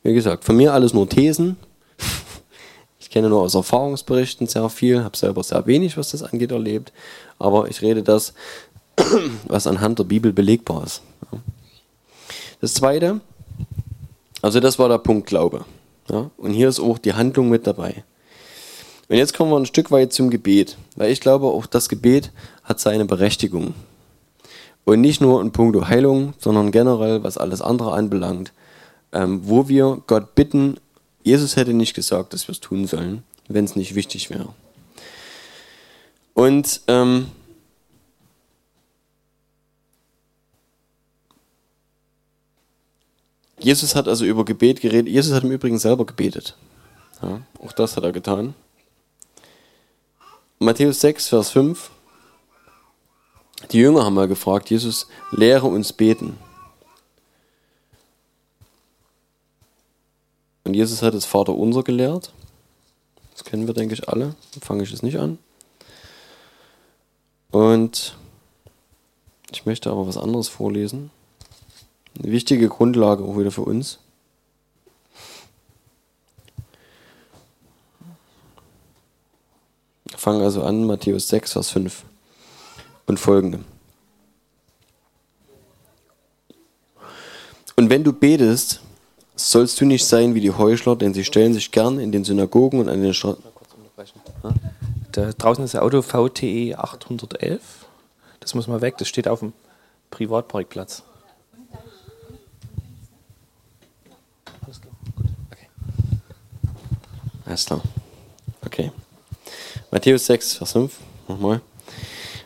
Wie 0.06 0.13
gesagt, 0.13 0.44
von 0.44 0.56
mir 0.56 0.72
alles 0.72 0.94
nur 0.94 1.10
Thesen. 1.10 1.58
Ich 2.98 3.12
kenne 3.12 3.30
nur 3.30 3.44
aus 3.44 3.56
Erfahrungsberichten 3.56 4.46
sehr 4.48 4.68
viel, 4.68 5.02
habe 5.04 5.15
selber 5.15 5.41
sehr 5.41 5.65
wenig, 5.68 5.96
was 5.96 6.12
das 6.12 6.22
angeht, 6.22 6.52
erlebt. 6.52 6.91
Aber 7.39 7.70
ich 7.70 7.82
rede 7.82 8.04
das, 8.04 8.34
was 9.48 9.68
anhand 9.68 10.00
der 10.00 10.04
Bibel 10.04 10.34
belegbar 10.34 10.84
ist. 10.84 11.02
Das 12.60 12.74
zweite, 12.74 13.22
also 14.41 14.60
das 14.60 14.78
war 14.80 14.89
der 14.89 14.98
Punkt 14.98 15.28
Glaube. 15.28 15.63
Und 16.36 16.52
hier 16.52 16.68
ist 16.68 16.82
auch 16.82 16.98
die 16.98 17.13
Handlung 17.13 17.48
mit 17.48 17.65
dabei. 17.68 18.04
Und 19.08 19.15
jetzt 19.15 19.34
kommen 19.34 19.52
wir 19.52 19.58
ein 19.58 19.65
Stück 19.65 19.91
weit 19.91 20.12
zum 20.12 20.30
Gebet, 20.30 20.78
weil 20.98 21.12
ich 21.12 21.22
glaube, 21.22 21.46
auch 21.46 21.68
das 21.68 21.88
Gebet 21.88 22.32
hat 22.63 22.82
seine 22.82 23.06
Berechtigung. 23.06 23.76
Und 24.84 25.00
nicht 25.00 25.22
nur 25.22 25.41
in 25.41 25.52
puncto 25.52 25.88
Heilung, 25.88 26.34
sondern 26.38 26.72
generell, 26.72 27.24
was 27.24 27.38
alles 27.38 27.62
andere 27.62 27.94
anbelangt, 27.94 28.52
ähm, 29.15 29.41
wo 29.45 29.67
wir 29.69 30.04
Gott 30.08 30.36
bitten, 30.36 30.78
Jesus 31.23 31.56
hätte 31.56 31.73
nicht 31.73 31.95
gesagt, 31.95 32.34
dass 32.34 32.47
wir 32.47 32.51
es 32.51 32.60
tun 32.60 32.86
sollen, 32.86 33.23
wenn 33.47 33.65
es 33.65 33.75
nicht 33.75 33.95
wichtig 33.95 34.30
wäre. 34.30 34.54
Und 36.34 36.82
ähm, 36.88 37.28
Jesus 43.58 43.95
hat 43.95 44.10
also 44.10 44.25
über 44.25 44.43
Gebet 44.43 44.82
geredet. 44.82 45.08
Jesus 45.12 45.34
hat 45.34 45.45
im 45.45 45.51
Übrigen 45.51 45.80
selber 45.80 46.06
gebetet. 46.06 46.58
Ja, 47.21 47.41
auch 47.63 47.71
das 47.71 47.95
hat 47.95 48.04
er 48.04 48.12
getan. 48.12 48.54
Matthäus 50.60 50.99
6, 50.99 51.30
Vers 51.30 51.51
5. 51.51 51.89
Die 53.71 53.78
Jünger 53.78 54.04
haben 54.04 54.13
mal 54.13 54.28
gefragt, 54.28 54.69
Jesus, 54.69 55.08
lehre 55.32 55.67
uns 55.67 55.93
beten. 55.93 56.38
Und 60.65 60.73
Jesus 60.73 61.01
hat 61.01 61.13
das 61.13 61.25
Vater 61.25 61.56
unser 61.56 61.84
gelehrt. 61.84 62.34
Das 63.32 63.43
kennen 63.43 63.67
wir, 63.67 63.73
denke 63.73 63.93
ich, 63.93 64.10
alle. 64.10 64.36
Fange 64.62 64.84
ich 64.84 64.91
es 64.91 65.04
nicht 65.04 65.19
an. 65.19 65.38
Und 67.51 68.17
ich 69.51 69.65
möchte 69.65 69.91
aber 69.91 70.08
was 70.08 70.17
anderes 70.17 70.49
vorlesen. 70.49 71.12
Eine 72.19 72.32
wichtige 72.32 72.67
Grundlage 72.67 73.23
auch 73.23 73.38
wieder 73.38 73.51
für 73.51 73.62
uns. 73.62 73.99
Ich 80.10 80.17
fange 80.17 80.43
also 80.43 80.63
an, 80.63 80.86
Matthäus 80.86 81.28
6, 81.28 81.54
Vers 81.54 81.69
5 81.69 82.04
und 83.06 83.19
folgende. 83.19 83.60
Und 87.75 87.89
wenn 87.89 88.04
du 88.04 88.13
betest, 88.13 88.82
sollst 89.36 89.80
du 89.82 89.86
nicht 89.86 90.06
sein 90.06 90.36
wie 90.36 90.41
die 90.41 90.52
Heuchler, 90.52 90.95
denn 90.95 91.13
sie 91.13 91.24
stellen 91.24 91.54
sich 91.54 91.71
gern 91.71 92.00
in 92.00 92.12
den 92.12 92.24
Synagogen 92.24 92.80
und 92.80 92.89
an 92.89 93.02
den 93.02 93.13
Straßen. 93.13 93.43
Da 95.12 95.32
draußen 95.32 95.63
ist 95.63 95.74
das 95.74 95.82
Auto 95.82 96.02
VTE 96.02 96.76
811. 96.78 97.62
Das 98.39 98.54
muss 98.54 98.67
mal 98.67 98.82
weg, 98.82 98.98
das 98.98 99.08
steht 99.08 99.28
auf 99.28 99.39
dem 99.39 99.54
Privatparkplatz. 100.12 101.04
Klar. 101.04 101.13
Alles 107.45 107.65
klar. 107.65 107.82
Okay. 108.65 108.91
Matthäus 109.91 110.26
6, 110.26 110.56
Vers 110.56 110.71
5. 110.71 110.98
Nochmal. 111.28 111.62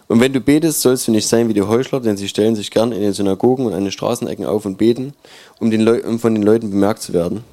Und 0.10 0.20
wenn 0.22 0.34
du 0.34 0.42
betest, 0.42 0.82
sollst 0.82 1.08
du 1.08 1.12
nicht 1.12 1.28
sein 1.28 1.50
wie 1.50 1.54
die 1.54 1.62
Heuchler, 1.62 2.00
denn 2.00 2.18
sie 2.18 2.28
stellen 2.28 2.56
sich 2.56 2.72
gern 2.72 2.92
in 2.92 3.02
den 3.02 3.14
Synagogen 3.14 3.68
und 3.68 3.74
an 3.74 3.84
den 3.84 3.92
Straßenecken 3.92 4.44
auf 4.44 4.66
und 4.66 4.80
beten, 4.80 5.14
um, 5.60 5.72
um 5.72 6.20
von 6.20 6.34
den 6.34 6.42
Leuten 6.42 6.72
bemerkt 6.72 7.04
zu 7.04 7.14
werden. 7.14 7.44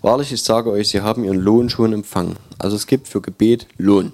Wahrlich, 0.00 0.32
ich 0.32 0.42
sage 0.42 0.70
euch, 0.70 0.88
sie 0.88 1.02
haben 1.02 1.22
ihren 1.22 1.36
Lohn 1.36 1.68
schon 1.68 1.92
empfangen. 1.92 2.36
Also 2.58 2.76
es 2.76 2.86
gibt 2.86 3.08
für 3.08 3.20
Gebet 3.20 3.66
Lohn. 3.76 4.12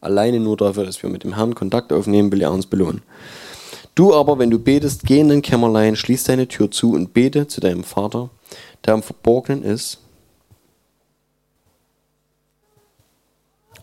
Alleine 0.00 0.40
nur 0.40 0.56
dafür, 0.56 0.86
dass 0.86 1.02
wir 1.02 1.10
mit 1.10 1.24
dem 1.24 1.34
Herrn 1.34 1.54
Kontakt 1.54 1.92
aufnehmen, 1.92 2.32
will 2.32 2.40
er 2.40 2.52
uns 2.52 2.64
belohnen. 2.64 3.02
Du 3.94 4.14
aber, 4.14 4.38
wenn 4.38 4.50
du 4.50 4.58
betest, 4.58 5.02
geh 5.04 5.20
in 5.20 5.28
den 5.28 5.42
Kämmerlein, 5.42 5.96
schließ 5.96 6.24
deine 6.24 6.48
Tür 6.48 6.70
zu 6.70 6.94
und 6.94 7.12
bete 7.12 7.46
zu 7.48 7.60
deinem 7.60 7.84
Vater, 7.84 8.30
der 8.86 8.94
im 8.94 9.02
Verborgenen 9.02 9.62
ist, 9.62 9.98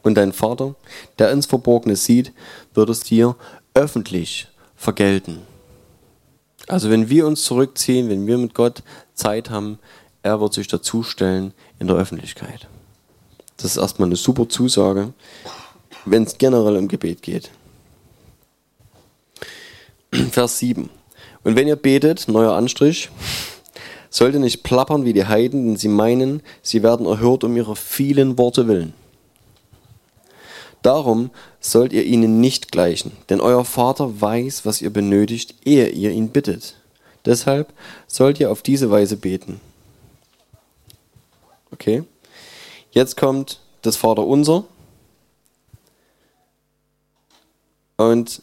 Und 0.03 0.15
dein 0.15 0.33
Vater, 0.33 0.75
der 1.19 1.31
ins 1.31 1.45
Verborgene 1.45 1.95
sieht, 1.95 2.31
wird 2.73 2.89
es 2.89 3.01
dir 3.01 3.35
öffentlich 3.73 4.47
vergelten. 4.75 5.39
Also 6.67 6.89
wenn 6.89 7.09
wir 7.09 7.27
uns 7.27 7.43
zurückziehen, 7.43 8.09
wenn 8.09 8.25
wir 8.27 8.37
mit 8.37 8.53
Gott 8.53 8.83
Zeit 9.13 9.49
haben, 9.49 9.79
er 10.23 10.39
wird 10.39 10.53
sich 10.53 10.67
dazustellen 10.67 11.53
in 11.79 11.87
der 11.87 11.95
Öffentlichkeit. 11.95 12.67
Das 13.57 13.65
ist 13.65 13.77
erstmal 13.77 14.07
eine 14.07 14.15
super 14.15 14.49
Zusage, 14.49 15.13
wenn 16.05 16.23
es 16.23 16.37
generell 16.37 16.77
um 16.77 16.87
Gebet 16.87 17.21
geht. 17.21 17.51
Vers 20.31 20.59
7. 20.59 20.89
Und 21.43 21.55
wenn 21.55 21.67
ihr 21.67 21.75
betet, 21.75 22.27
neuer 22.27 22.53
Anstrich, 22.53 23.09
sollt 24.09 24.33
ihr 24.33 24.39
nicht 24.39 24.63
plappern 24.63 25.05
wie 25.05 25.13
die 25.13 25.25
Heiden, 25.25 25.67
denn 25.67 25.77
sie 25.77 25.87
meinen, 25.87 26.41
sie 26.61 26.83
werden 26.83 27.05
erhört 27.05 27.43
um 27.43 27.55
ihre 27.55 27.75
vielen 27.75 28.37
Worte 28.37 28.67
willen. 28.67 28.93
Darum 30.81 31.29
sollt 31.59 31.93
ihr 31.93 32.03
ihnen 32.03 32.41
nicht 32.41 32.71
gleichen, 32.71 33.11
denn 33.29 33.39
euer 33.39 33.65
Vater 33.65 34.19
weiß, 34.19 34.65
was 34.65 34.81
ihr 34.81 34.91
benötigt, 34.91 35.55
ehe 35.63 35.89
ihr 35.89 36.11
ihn 36.11 36.29
bittet. 36.29 36.75
Deshalb 37.25 37.71
sollt 38.07 38.39
ihr 38.39 38.51
auf 38.51 38.63
diese 38.63 38.89
Weise 38.89 39.15
beten. 39.15 39.61
Okay? 41.71 42.03
Jetzt 42.91 43.15
kommt 43.15 43.59
das 43.83 43.95
Vaterunser. 43.95 44.63
Und 47.97 48.41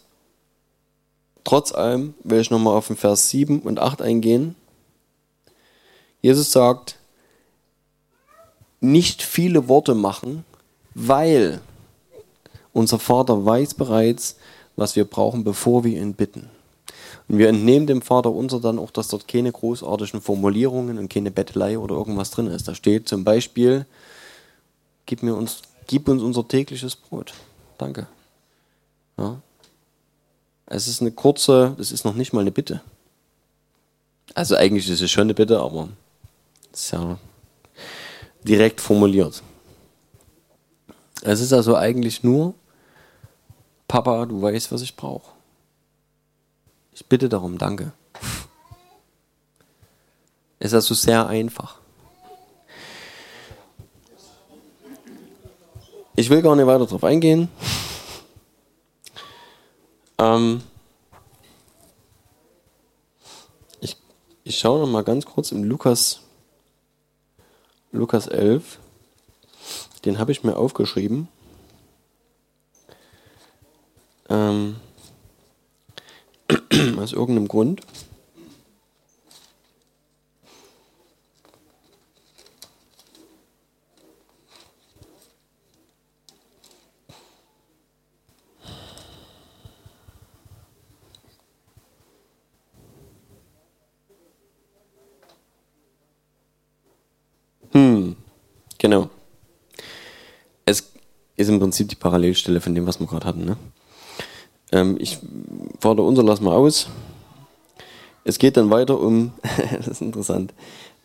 trotz 1.43 1.73
allem 1.73 2.15
will 2.23 2.41
ich 2.41 2.51
nochmal 2.51 2.77
auf 2.77 2.87
den 2.87 2.97
Vers 2.97 3.31
7 3.31 3.61
und 3.61 3.81
8 3.81 4.01
eingehen. 4.01 4.55
Jesus 6.21 6.53
sagt, 6.53 6.99
nicht 8.81 9.23
viele 9.23 9.67
Worte 9.69 9.95
machen, 9.95 10.45
weil 10.95 11.61
unser 12.79 12.99
Vater 12.99 13.45
weiß 13.45 13.75
bereits, 13.75 14.37
was 14.77 14.97
wir 14.97 15.05
brauchen, 15.05 15.45
bevor 15.45 15.85
wir 15.85 16.01
ihn 16.01 16.15
bitten. 16.15 16.49
Und 17.29 17.39
wir 17.39 17.49
entnehmen 17.49 17.87
dem 17.87 18.01
Vater 18.01 18.31
unser 18.31 18.61
dann 18.61 18.79
auch, 18.79 18.91
dass 18.91 19.09
dort 19.09 19.29
keine 19.29 19.53
großartigen 19.53 20.23
Formulierungen 20.23 20.99
und 20.99 21.13
keine 21.13 21.31
Bettelei 21.31 21.79
oder 21.79 21.97
irgendwas 21.97 22.31
drin 22.31 22.47
ist. 22.47 22.69
Da 22.69 22.75
steht 22.75 23.09
zum 23.09 23.25
Beispiel, 23.25 23.85
gib, 25.05 25.23
mir 25.23 25.35
uns, 25.35 25.63
gib 25.87 26.09
uns 26.09 26.23
unser 26.23 26.47
tägliches 26.47 26.97
Brot. 26.97 27.35
Danke. 27.77 28.07
Ja. 29.19 29.41
Es 30.67 30.87
ist 30.87 31.01
eine 31.01 31.11
kurze, 31.11 31.75
das 31.77 31.93
ist 31.93 32.05
noch 32.05 32.15
nicht 32.15 32.33
mal 32.33 32.41
eine 32.41 32.53
Bitte. 32.53 32.81
Also 34.35 34.55
eigentlich 34.57 34.89
ist 34.89 35.01
es 35.01 35.11
schon 35.11 35.23
eine 35.23 35.35
Bitte, 35.35 35.59
aber 35.59 35.89
es 36.73 36.85
ist 36.85 36.93
ja 36.93 37.19
direkt 38.43 38.81
formuliert. 38.81 39.43
Es 41.23 41.41
ist 41.41 41.53
also 41.53 41.77
eigentlich 41.77 42.23
nur, 42.23 42.55
Papa, 43.89 44.27
du 44.27 44.43
weißt, 44.43 44.71
was 44.71 44.83
ich 44.83 44.95
brauche. 44.95 45.33
Ich 46.93 47.07
bitte 47.07 47.31
darum, 47.31 47.57
danke. 47.57 47.93
Es 50.59 50.67
ist 50.73 50.75
also 50.75 50.95
sehr 50.95 51.27
einfach. 51.27 51.81
Ich 56.17 56.29
will 56.29 56.43
gar 56.43 56.55
nicht 56.55 56.67
weiter 56.67 56.85
darauf 56.85 57.05
eingehen. 57.05 57.49
Ähm 60.21 60.63
ich, 63.81 63.97
ich 64.43 64.59
schaue 64.59 64.81
noch 64.81 64.89
mal 64.89 65.05
ganz 65.05 65.25
kurz 65.25 65.53
im 65.53 65.63
Lukas, 65.63 66.23
Lukas 67.93 68.27
11. 68.27 68.81
Den 70.05 70.19
habe 70.19 70.33
ich 70.33 70.43
mir 70.43 70.57
aufgeschrieben. 70.57 71.29
Ähm, 74.29 74.77
aus 76.99 77.13
irgendeinem 77.13 77.49
Grund. 77.49 77.81
Hm, 97.73 98.17
genau. 98.79 99.11
Es 100.65 100.93
ist 101.37 101.49
im 101.49 101.61
Prinzip 101.61 101.89
die 101.89 101.95
Parallelstelle 101.95 102.61
von 102.61 102.75
dem, 102.75 102.87
was 102.87 102.99
wir 102.99 103.07
gerade 103.07 103.27
hatten. 103.27 103.45
Ne? 103.45 103.57
Ähm, 104.73 104.97
ich 104.99 105.19
fordere 105.81 106.07
unser 106.07 106.23
Lass 106.23 106.41
mal 106.41 106.55
aus. 106.55 106.89
Es 108.25 108.39
geht 108.39 108.57
dann 108.57 108.71
weiter 108.71 109.01
um, 109.01 109.33
das 109.77 109.89
ist 109.89 110.03
interessant, 110.03 110.53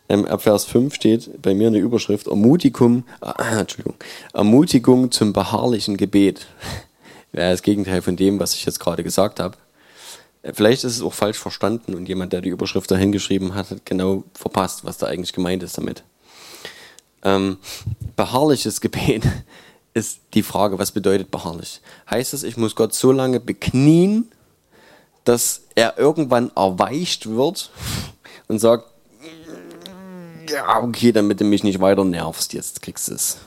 ähm, 0.08 0.26
ab 0.26 0.42
Vers 0.42 0.66
5 0.66 0.94
steht 0.94 1.40
bei 1.40 1.54
mir 1.54 1.68
eine 1.68 1.78
Überschrift, 1.78 2.26
Ermutigung, 2.26 3.04
äh, 3.22 3.58
Entschuldigung, 3.58 3.94
Ermutigung 4.34 5.10
zum 5.10 5.32
beharrlichen 5.32 5.96
Gebet. 5.96 6.46
Wäre 7.32 7.50
das 7.50 7.62
Gegenteil 7.62 8.02
von 8.02 8.16
dem, 8.16 8.38
was 8.38 8.54
ich 8.54 8.64
jetzt 8.66 8.80
gerade 8.80 9.02
gesagt 9.02 9.40
habe. 9.40 9.56
Äh, 10.42 10.52
vielleicht 10.52 10.84
ist 10.84 10.96
es 10.96 11.02
auch 11.02 11.14
falsch 11.14 11.38
verstanden 11.38 11.94
und 11.94 12.06
jemand, 12.06 12.32
der 12.32 12.42
die 12.42 12.50
Überschrift 12.50 12.90
da 12.90 12.96
hingeschrieben 12.96 13.54
hat, 13.54 13.70
hat 13.70 13.86
genau 13.86 14.24
verpasst, 14.34 14.84
was 14.84 14.98
da 14.98 15.06
eigentlich 15.06 15.32
gemeint 15.32 15.62
ist 15.62 15.78
damit. 15.78 16.04
Ähm, 17.22 17.56
beharrliches 18.16 18.82
Gebet 18.82 19.24
ist 19.94 20.20
die 20.34 20.42
Frage, 20.42 20.78
was 20.78 20.90
bedeutet 20.92 21.30
beharrlich? 21.30 21.80
Heißt 22.10 22.34
es, 22.34 22.42
ich 22.42 22.56
muss 22.56 22.74
Gott 22.74 22.92
so 22.92 23.12
lange 23.12 23.38
beknien, 23.40 24.30
dass 25.22 25.62
er 25.76 25.96
irgendwann 25.96 26.50
erweicht 26.54 27.30
wird 27.30 27.70
und 28.48 28.58
sagt, 28.58 28.90
ja, 30.50 30.82
okay, 30.82 31.12
damit 31.12 31.40
du 31.40 31.44
mich 31.44 31.62
nicht 31.62 31.80
weiter 31.80 32.04
nervst, 32.04 32.52
jetzt 32.52 32.82
kriegst 32.82 33.08
du 33.08 33.14
es. 33.14 33.38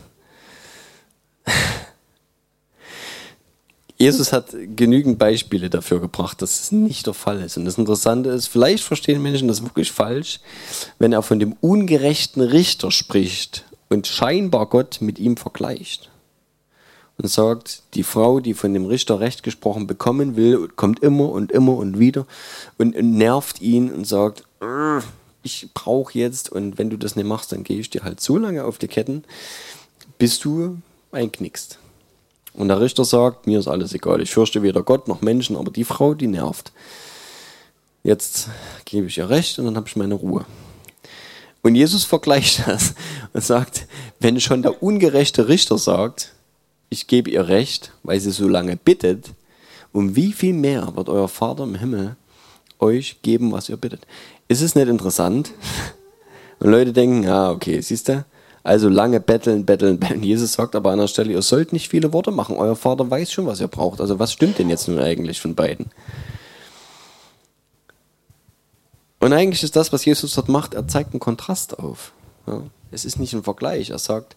Jesus 4.00 4.32
hat 4.32 4.56
genügend 4.76 5.20
Beispiele 5.20 5.70
dafür 5.70 6.00
gebracht, 6.00 6.42
dass 6.42 6.62
es 6.62 6.72
nicht 6.72 7.08
der 7.08 7.14
Fall 7.14 7.42
ist. 7.42 7.58
Und 7.58 7.66
das 7.66 7.78
Interessante 7.78 8.30
ist, 8.30 8.48
vielleicht 8.48 8.84
verstehen 8.84 9.22
Menschen 9.22 9.48
das 9.48 9.64
wirklich 9.64 9.92
falsch, 9.92 10.40
wenn 10.98 11.14
er 11.14 11.24
von 11.24 11.40
dem 11.40 11.54
ungerechten 11.62 12.42
Richter 12.42 12.92
spricht 12.92 13.66
und 13.90 14.08
scheinbar 14.08 14.68
Gott 14.68 15.00
mit 15.02 15.20
ihm 15.20 15.36
vergleicht 15.36 16.10
und 17.18 17.30
sagt, 17.30 17.82
die 17.94 18.04
Frau, 18.04 18.40
die 18.40 18.54
von 18.54 18.74
dem 18.74 18.86
Richter 18.86 19.20
Recht 19.20 19.44
gesprochen 19.44 19.88
bekommen 19.88 20.36
will, 20.36 20.68
kommt 20.76 21.00
immer 21.02 21.30
und 21.30 21.52
immer 21.52 21.76
und 21.78 21.98
wieder 22.00 22.26
und, 22.78 22.96
nervt 22.96 23.62
ihn 23.62 23.92
und 23.92 24.06
sagt, 24.06 24.44
ich 25.44 25.70
brauche 25.74 26.18
jetzt 26.18 26.52
und 26.52 26.78
wenn 26.78 26.90
du 26.90 26.98
das 26.98 27.16
nicht 27.16 27.26
machst, 27.26 27.52
dann 27.52 27.64
gehe 27.64 27.80
ich 27.80 27.90
dir 27.90 28.04
halt 28.04 28.22
so 28.22 28.38
lange 28.38 28.66
auf 28.66 28.78
die 28.78 28.88
Ketten, 28.88 29.24
bis 30.18 30.40
du 30.40 30.78
einknickst. 31.12 31.80
Und 32.54 32.70
der 32.70 32.82
Richter 32.82 33.06
sagt, 33.06 33.48
mir 33.48 33.60
ist 33.60 33.68
alles 33.68 33.94
egal, 33.94 34.22
ich 34.22 34.32
fürchte 34.32 34.62
weder 34.62 34.84
Gott 34.84 35.08
noch 35.08 35.22
Menschen, 35.22 35.56
aber 35.56 35.72
die 35.72 35.84
Frau, 35.84 36.14
die 36.14 36.28
nervt. 36.28 36.72
Jetzt 38.04 38.50
gebe 38.86 39.08
ich 39.08 39.18
ihr 39.18 39.30
Recht 39.30 39.60
und 39.60 39.66
dann 39.66 39.76
habe 39.76 39.88
ich 39.88 39.96
meine 39.96 40.16
Ruhe. 40.16 40.46
Und 41.62 41.76
Jesus 41.76 42.04
vergleicht 42.04 42.68
das 42.68 42.94
und 43.34 43.44
sagt, 43.44 43.88
wenn 44.20 44.40
schon 44.40 44.62
der 44.62 44.82
ungerechte 44.82 45.48
Richter 45.48 45.78
sagt, 45.78 46.34
ich 46.90 47.08
gebe 47.08 47.30
ihr 47.30 47.48
Recht, 47.48 47.92
weil 48.04 48.20
sie 48.20 48.32
so 48.32 48.48
lange 48.48 48.78
bittet, 48.78 49.32
um 49.92 50.16
wie 50.16 50.34
viel 50.34 50.54
mehr 50.54 50.96
wird 50.96 51.10
euer 51.10 51.28
Vater 51.28 51.64
im 51.64 51.76
Himmel 51.76 52.16
euch 52.80 53.22
geben, 53.22 53.52
was 53.52 53.70
ihr 53.70 53.78
bittet. 53.78 54.06
Ist 54.48 54.62
es 54.62 54.76
nicht 54.76 54.88
interessant? 54.88 55.52
Und 56.60 56.72
Leute 56.72 56.94
denken, 56.94 57.28
ah, 57.28 57.52
okay, 57.52 57.82
siehst 57.82 58.10
du? 58.10 58.26
Also 58.64 58.90
lange 58.90 59.20
betteln, 59.20 59.66
betteln, 59.66 60.00
betteln. 60.00 60.24
Jesus 60.24 60.54
sagt 60.54 60.76
aber 60.76 60.92
an 60.92 61.00
der 61.00 61.08
Stelle, 61.08 61.32
ihr 61.32 61.42
sollt 61.42 61.72
nicht 61.72 61.88
viele 61.88 62.12
Worte 62.12 62.32
machen. 62.32 62.58
Euer 62.58 62.76
Vater 62.76 63.10
weiß 63.10 63.32
schon, 63.32 63.46
was 63.46 63.62
ihr 63.62 63.68
braucht. 63.68 64.02
Also 64.02 64.20
was 64.20 64.34
stimmt 64.34 64.60
denn 64.60 64.70
jetzt 64.70 64.88
nun 64.88 65.00
eigentlich 65.00 65.40
von 65.40 65.56
beiden? 65.56 65.86
Und 69.20 69.34
eigentlich 69.34 69.64
ist 69.64 69.76
das, 69.76 69.94
was 69.94 70.06
Jesus 70.06 70.34
dort 70.34 70.50
macht, 70.50 70.74
er 70.74 70.88
zeigt 70.88 71.14
einen 71.14 71.20
Kontrast 71.20 71.80
auf. 71.80 72.12
Ja, 72.46 72.62
es 72.92 73.06
ist 73.06 73.20
nicht 73.20 73.34
ein 73.34 73.44
Vergleich. 73.44 73.90
Er 73.90 74.00
sagt, 74.00 74.36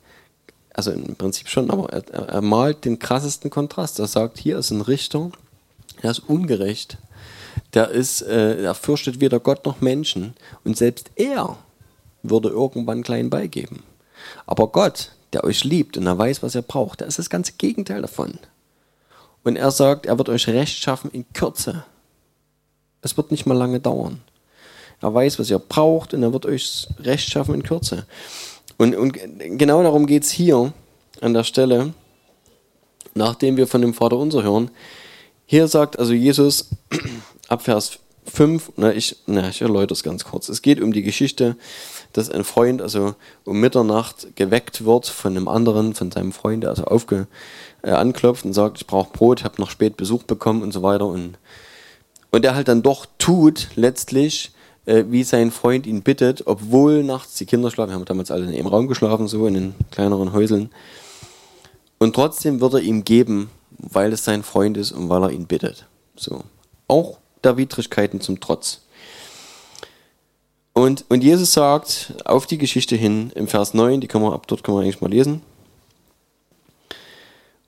also 0.75 0.91
im 0.91 1.16
Prinzip 1.16 1.49
schon, 1.49 1.71
aber 1.71 1.93
er, 1.93 2.29
er, 2.29 2.43
malt 2.43 2.85
den 2.85 2.99
krassesten 2.99 3.51
Kontrast. 3.51 3.99
Er 3.99 4.07
sagt, 4.07 4.39
hier 4.39 4.59
ist 4.59 4.71
ein 4.71 4.81
Richter, 4.81 5.31
der 6.03 6.11
ist 6.11 6.21
ungerecht, 6.21 6.99
der 7.75 7.91
ist, 7.91 8.23
äh, 8.23 8.62
er 8.62 8.75
fürchtet 8.75 9.21
weder 9.21 9.41
Gott 9.41 9.64
noch 9.64 9.81
Menschen 9.81 10.35
und 10.64 10.77
selbst 10.77 11.11
er 11.16 11.59
würde 12.23 12.49
irgendwann 12.49 13.03
klein 13.03 13.31
beigeben. 13.31 13.83
Aber 14.47 14.68
Gott, 14.68 15.12
der 15.33 15.45
euch 15.45 15.64
liebt 15.64 15.97
und 15.97 16.07
er 16.07 16.18
weiß, 16.18 16.43
was 16.43 16.55
ihr 16.55 16.62
braucht, 16.62 17.01
der 17.01 17.09
ist 17.09 17.18
das 17.18 17.31
ganze 17.31 17.53
Gegenteil 17.53 18.03
davon. 18.03 18.39
Und 19.43 19.57
er 19.57 19.71
sagt, 19.71 20.07
er 20.07 20.18
wird 20.18 20.29
euch 20.29 20.49
Recht 20.49 20.79
schaffen 20.79 21.11
in 21.11 21.25
Kürze. 21.33 21.85
Es 23.03 23.16
wird 23.16 23.31
nicht 23.31 23.47
mal 23.47 23.57
lange 23.57 23.81
dauern. 23.81 24.21
Er 25.01 25.14
weiß, 25.14 25.39
was 25.39 25.49
ihr 25.49 25.59
braucht 25.59 26.12
und 26.12 26.23
er 26.23 26.33
wird 26.33 26.45
euch 26.45 26.89
Recht 26.99 27.31
schaffen 27.31 27.55
in 27.55 27.62
Kürze. 27.62 28.07
Und, 28.81 28.97
und 28.97 29.12
genau 29.59 29.83
darum 29.83 30.07
geht 30.07 30.22
es 30.22 30.31
hier 30.31 30.72
an 31.20 31.35
der 31.35 31.45
Stelle, 31.45 31.93
nachdem 33.12 33.59
wir 33.59 33.66
von 33.66 33.83
dem 33.83 33.93
Vater 33.93 34.16
unser 34.16 34.43
hören. 34.43 34.70
Hier 35.45 35.68
sagt 35.68 35.99
also 35.99 36.14
Jesus 36.14 36.70
ab 37.49 37.61
Vers 37.61 37.99
5, 38.24 38.72
na, 38.76 38.95
ich, 38.95 39.16
na, 39.26 39.51
ich 39.51 39.61
erläutere 39.61 39.93
es 39.93 40.03
ganz 40.03 40.24
kurz. 40.24 40.49
Es 40.49 40.62
geht 40.62 40.81
um 40.81 40.95
die 40.95 41.03
Geschichte, 41.03 41.57
dass 42.14 42.31
ein 42.31 42.43
Freund 42.43 42.81
also 42.81 43.16
um 43.45 43.61
Mitternacht 43.61 44.35
geweckt 44.35 44.83
wird 44.87 45.09
von 45.09 45.37
einem 45.37 45.49
anderen, 45.49 45.95
von 45.95 46.11
seinem 46.11 46.33
Freund, 46.33 46.62
der 46.62 46.70
also 46.70 46.85
aufge, 46.85 47.26
äh, 47.83 47.91
anklopft 47.91 48.47
und 48.47 48.55
sagt, 48.55 48.78
ich 48.78 48.87
brauche 48.87 49.12
Brot, 49.12 49.45
habe 49.45 49.61
noch 49.61 49.68
spät 49.68 49.99
Besuch 49.99 50.22
bekommen 50.22 50.62
und 50.62 50.72
so 50.72 50.83
weiter. 50.83 51.05
Und, 51.05 51.37
und 52.31 52.47
er 52.47 52.55
halt 52.55 52.68
dann 52.68 52.83
doch 52.83 53.05
tut, 53.18 53.68
letztlich, 53.74 54.53
äh, 54.87 55.05
wie 55.09 55.24
sein 55.24 55.51
Freund 55.51 55.87
ihn 55.87 56.03
bittet, 56.03 56.47
obwohl 56.47 57.03
nachts 57.05 57.35
die 57.35 57.47
Kinder 57.47 57.70
schlafen, 57.70 57.91
wir 57.91 57.95
haben 57.97 58.05
damals 58.05 58.31
alle 58.31 58.45
in 58.47 58.55
einem 58.55 58.66
Raum 58.66 58.89
geschlafen, 58.89 59.28
so 59.28 59.47
in 59.47 59.55
den 59.55 59.74
kleineren 59.91 60.33
Häuseln. 60.33 60.70
Und 61.99 62.14
trotzdem 62.14 62.61
wird 62.61 62.74
er 62.74 62.81
ihm 62.81 63.05
geben, 63.05 63.51
weil 63.70 64.12
es 64.12 64.24
sein 64.24 64.43
Freund 64.43 64.76
ist 64.76 64.93
und 64.93 65.09
weil 65.09 65.22
er 65.22 65.31
ihn 65.31 65.47
bittet. 65.47 65.87
So. 66.16 66.45
Auch 66.89 67.18
der 67.45 67.57
Widrigkeiten 67.57 68.20
zum 68.20 68.41
Trotz. 68.41 68.81
Und, 70.72 71.05
und 71.09 71.22
Jesus 71.22 71.53
sagt 71.53 72.14
auf 72.24 72.47
die 72.47 72.59
Geschichte 72.59 72.97
hin 72.97 73.33
im 73.35 73.49
Vers 73.49 73.74
9, 73.74 74.01
die 74.01 74.07
kann 74.07 74.22
man 74.22 74.33
ab 74.33 74.47
dort 74.47 74.64
kann 74.64 74.74
man 74.74 74.85
eigentlich 74.85 75.01
mal 75.01 75.11
lesen. 75.11 75.43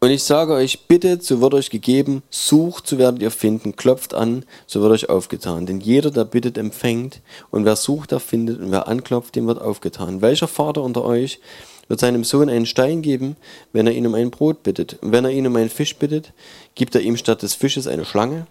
Und 0.02 0.10
ich 0.10 0.24
sage 0.24 0.52
euch, 0.52 0.88
bittet, 0.88 1.22
so 1.22 1.40
wird 1.40 1.54
euch 1.54 1.70
gegeben, 1.70 2.24
sucht, 2.28 2.88
so 2.88 2.98
werdet 2.98 3.22
ihr 3.22 3.30
finden, 3.30 3.76
klopft 3.76 4.14
an, 4.14 4.44
so 4.66 4.82
wird 4.82 4.90
euch 4.90 5.08
aufgetan. 5.08 5.64
Denn 5.64 5.78
jeder, 5.80 6.10
der 6.10 6.24
bittet, 6.24 6.58
empfängt, 6.58 7.20
und 7.52 7.64
wer 7.64 7.76
sucht, 7.76 8.10
der 8.10 8.18
findet, 8.18 8.58
und 8.58 8.72
wer 8.72 8.88
anklopft, 8.88 9.36
dem 9.36 9.46
wird 9.46 9.60
aufgetan. 9.60 10.20
Welcher 10.20 10.48
Vater 10.48 10.82
unter 10.82 11.04
euch 11.04 11.38
wird 11.86 12.00
seinem 12.00 12.24
Sohn 12.24 12.48
einen 12.48 12.66
Stein 12.66 13.02
geben, 13.02 13.36
wenn 13.72 13.86
er 13.86 13.92
ihn 13.92 14.04
um 14.04 14.16
ein 14.16 14.32
Brot 14.32 14.64
bittet? 14.64 14.98
Und 15.02 15.12
wenn 15.12 15.24
er 15.24 15.30
ihn 15.30 15.46
um 15.46 15.54
einen 15.54 15.70
Fisch 15.70 15.94
bittet, 15.94 16.32
gibt 16.74 16.96
er 16.96 17.00
ihm 17.02 17.16
statt 17.16 17.42
des 17.42 17.54
Fisches 17.54 17.86
eine 17.86 18.04
Schlange? 18.04 18.48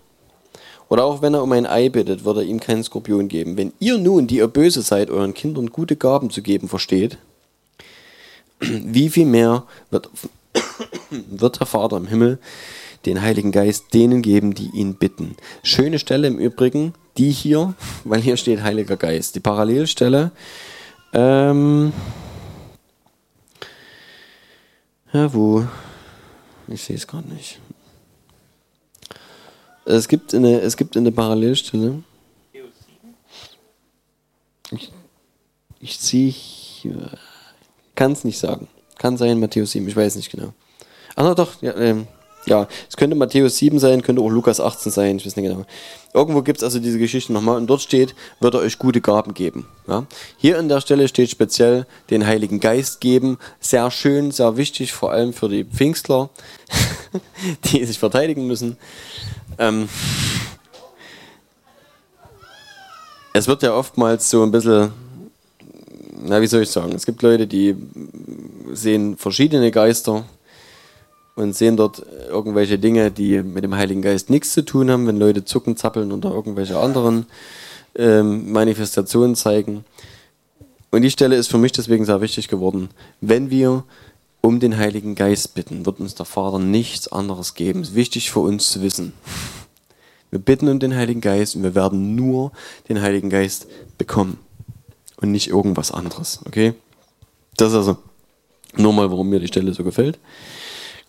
Oder 0.88 1.04
auch 1.04 1.22
wenn 1.22 1.34
er 1.34 1.44
um 1.44 1.52
ein 1.52 1.66
Ei 1.66 1.90
bittet, 1.90 2.24
wird 2.24 2.38
er 2.38 2.44
ihm 2.44 2.62
keinen 2.62 2.86
Skorpion 2.86 3.28
geben. 3.28 3.58
Wenn 3.58 3.74
ihr 3.82 3.98
nun, 3.98 4.26
die 4.26 4.38
ihr 4.38 4.48
böse 4.48 4.84
seid, 4.84 5.10
euren 5.10 5.34
Kindern 5.34 5.68
gute 5.68 5.98
Gaben 5.98 6.30
zu 6.30 6.42
geben 6.42 6.70
versteht, 6.70 7.18
wie 8.62 9.10
viel 9.10 9.26
mehr 9.26 9.66
wird 9.90 10.10
wird 11.10 11.60
der 11.60 11.68
Vater 11.68 11.98
im 11.98 12.08
Himmel 12.08 12.40
den 13.06 13.22
Heiligen 13.22 13.52
Geist 13.52 13.94
denen 13.94 14.22
geben, 14.22 14.54
die 14.54 14.70
ihn 14.74 14.96
bitten. 14.96 15.36
Schöne 15.64 16.00
Stelle 16.00 16.28
im 16.28 16.38
Übrigen, 16.38 16.94
die 17.18 17.32
hier, 17.32 17.74
weil 18.04 18.22
hier 18.22 18.38
steht 18.38 18.62
Heiliger 18.62 18.98
Geist. 18.98 19.36
Die 19.36 19.40
Parallelstelle, 19.40 20.32
ähm, 21.14 21.92
ja, 25.12 25.34
wo? 25.34 25.66
Ich 26.68 26.84
sehe 26.84 26.96
es 26.96 27.08
gerade 27.08 27.28
nicht. 27.28 27.60
Es 29.84 30.08
gibt 30.08 30.34
eine, 30.34 30.62
es 30.62 30.78
gibt 30.78 30.96
eine 30.96 31.12
Parallelstelle. 31.12 32.04
Ich, 34.72 34.92
ich 35.80 35.98
sehe, 35.98 36.34
kann 37.96 38.14
es 38.14 38.24
nicht 38.24 38.40
sagen. 38.40 38.68
Kann 38.98 39.18
sein 39.18 39.40
Matthäus 39.40 39.72
7, 39.72 39.88
ich 39.88 39.96
weiß 39.96 40.16
nicht 40.16 40.32
genau. 40.32 40.54
Ach 41.16 41.36
doch, 41.36 41.62
ja, 41.62 41.76
ähm, 41.76 42.08
ja, 42.46 42.68
es 42.90 42.98
könnte 42.98 43.16
Matthäus 43.16 43.58
7 43.58 43.78
sein, 43.80 44.02
könnte 44.02 44.22
auch 44.22 44.30
Lukas 44.30 44.60
18 44.60 44.92
sein, 44.92 45.18
ich 45.18 45.26
weiß 45.26 45.36
nicht 45.36 45.48
genau. 45.48 45.66
Irgendwo 46.14 46.42
gibt 46.42 46.58
es 46.58 46.64
also 46.64 46.80
diese 46.80 46.98
Geschichte 46.98 47.32
nochmal 47.34 47.58
und 47.58 47.68
dort 47.68 47.82
steht, 47.82 48.16
wird 48.40 48.56
er 48.56 48.62
euch 48.62 48.80
gute 48.80 49.00
Gaben 49.00 49.34
geben. 49.34 49.68
Ja? 49.88 50.06
Hier 50.38 50.58
an 50.58 50.68
der 50.68 50.82
Stelle 50.82 51.08
steht 51.08 51.30
speziell 51.30 51.86
den 52.10 52.26
Heiligen 52.26 52.60
Geist 52.60 53.00
geben. 53.00 53.38
Sehr 53.60 53.92
schön, 53.92 54.32
sehr 54.32 54.58
wichtig, 54.58 54.92
vor 54.92 55.12
allem 55.12 55.34
für 55.34 55.50
die 55.50 55.64
Pfingstler, 55.64 56.30
die 57.66 57.86
sich 57.86 58.00
verteidigen 58.00 58.48
müssen. 58.48 58.78
Ähm, 59.60 59.88
es 63.34 63.48
wird 63.48 63.62
ja 63.64 63.74
oftmals 63.74 64.30
so 64.30 64.44
ein 64.44 64.52
bisschen, 64.52 64.92
na 66.24 66.42
wie 66.42 66.48
soll 66.48 66.64
ich 66.64 66.70
sagen, 66.70 66.94
es 66.94 67.06
gibt 67.06 67.22
Leute, 67.22 67.46
die 67.46 67.76
sehen 68.74 69.16
verschiedene 69.16 69.70
Geister 69.72 70.26
und 71.42 71.56
sehen 71.56 71.78
dort 71.78 72.06
irgendwelche 72.30 72.80
Dinge, 72.80 73.12
die 73.12 73.42
mit 73.42 73.64
dem 73.64 73.76
Heiligen 73.76 74.02
Geist 74.02 74.30
nichts 74.30 74.54
zu 74.54 74.64
tun 74.64 74.90
haben, 74.90 75.08
wenn 75.08 75.18
Leute 75.18 75.44
zucken, 75.44 75.76
zappeln 75.76 76.12
oder 76.12 76.32
irgendwelche 76.32 76.78
anderen 76.78 77.26
ähm, 77.96 78.52
Manifestationen 78.52 79.36
zeigen. 79.36 79.84
Und 80.92 81.02
die 81.02 81.12
Stelle 81.12 81.36
ist 81.36 81.50
für 81.50 81.58
mich 81.58 81.72
deswegen 81.72 82.06
sehr 82.06 82.22
wichtig 82.22 82.48
geworden. 82.48 82.90
Wenn 83.22 83.50
wir 83.50 83.84
um 84.42 84.60
den 84.60 84.78
Heiligen 84.78 85.16
Geist 85.16 85.54
bitten, 85.54 85.86
wird 85.86 86.00
uns 86.00 86.16
der 86.16 86.26
Vater 86.26 86.60
nichts 86.60 87.12
anderes 87.12 87.54
geben. 87.54 87.82
Ist 87.82 87.96
wichtig 87.96 88.32
für 88.32 88.40
uns 88.40 88.72
zu 88.72 88.82
wissen. 88.82 89.14
Wir 90.32 90.40
bitten 90.40 90.68
um 90.68 90.80
den 90.80 90.96
Heiligen 90.96 91.22
Geist 91.22 91.56
und 91.56 91.64
wir 91.64 91.76
werden 91.76 92.16
nur 92.16 92.52
den 92.90 93.02
Heiligen 93.02 93.30
Geist 93.30 93.68
bekommen 93.98 94.40
und 95.18 95.32
nicht 95.32 95.48
irgendwas 95.50 95.92
anderes. 95.92 96.40
Okay? 96.46 96.74
Das 97.58 97.70
ist 97.70 97.78
also 97.78 97.98
nur 98.76 98.94
mal, 98.94 99.12
warum 99.12 99.30
mir 99.30 99.40
die 99.40 99.48
Stelle 99.48 99.74
so 99.74 99.84
gefällt. 99.84 100.18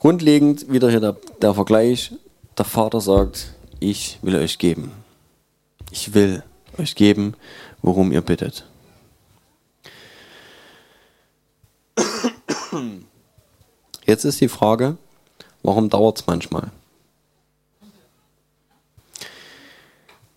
Grundlegend 0.03 0.69
wieder 0.69 0.91
hier 0.91 0.99
der, 0.99 1.17
der 1.41 1.55
Vergleich. 1.55 2.11
Der 2.59 2.65
Vater 2.65 3.01
sagt, 3.01 3.55
ich 3.79 4.19
will 4.21 4.35
euch 4.35 4.59
geben. 4.59 4.91
Ich 5.93 6.13
will 6.13 6.43
euch 6.77 6.97
geben, 6.97 7.35
worum 7.83 8.11
ihr 8.11 8.21
bittet. 8.21 8.67
Jetzt 14.05 14.25
ist 14.25 14.41
die 14.41 14.49
Frage, 14.49 14.97
warum 15.63 15.89
dauert 15.89 16.19
es 16.19 16.27
manchmal? 16.27 16.73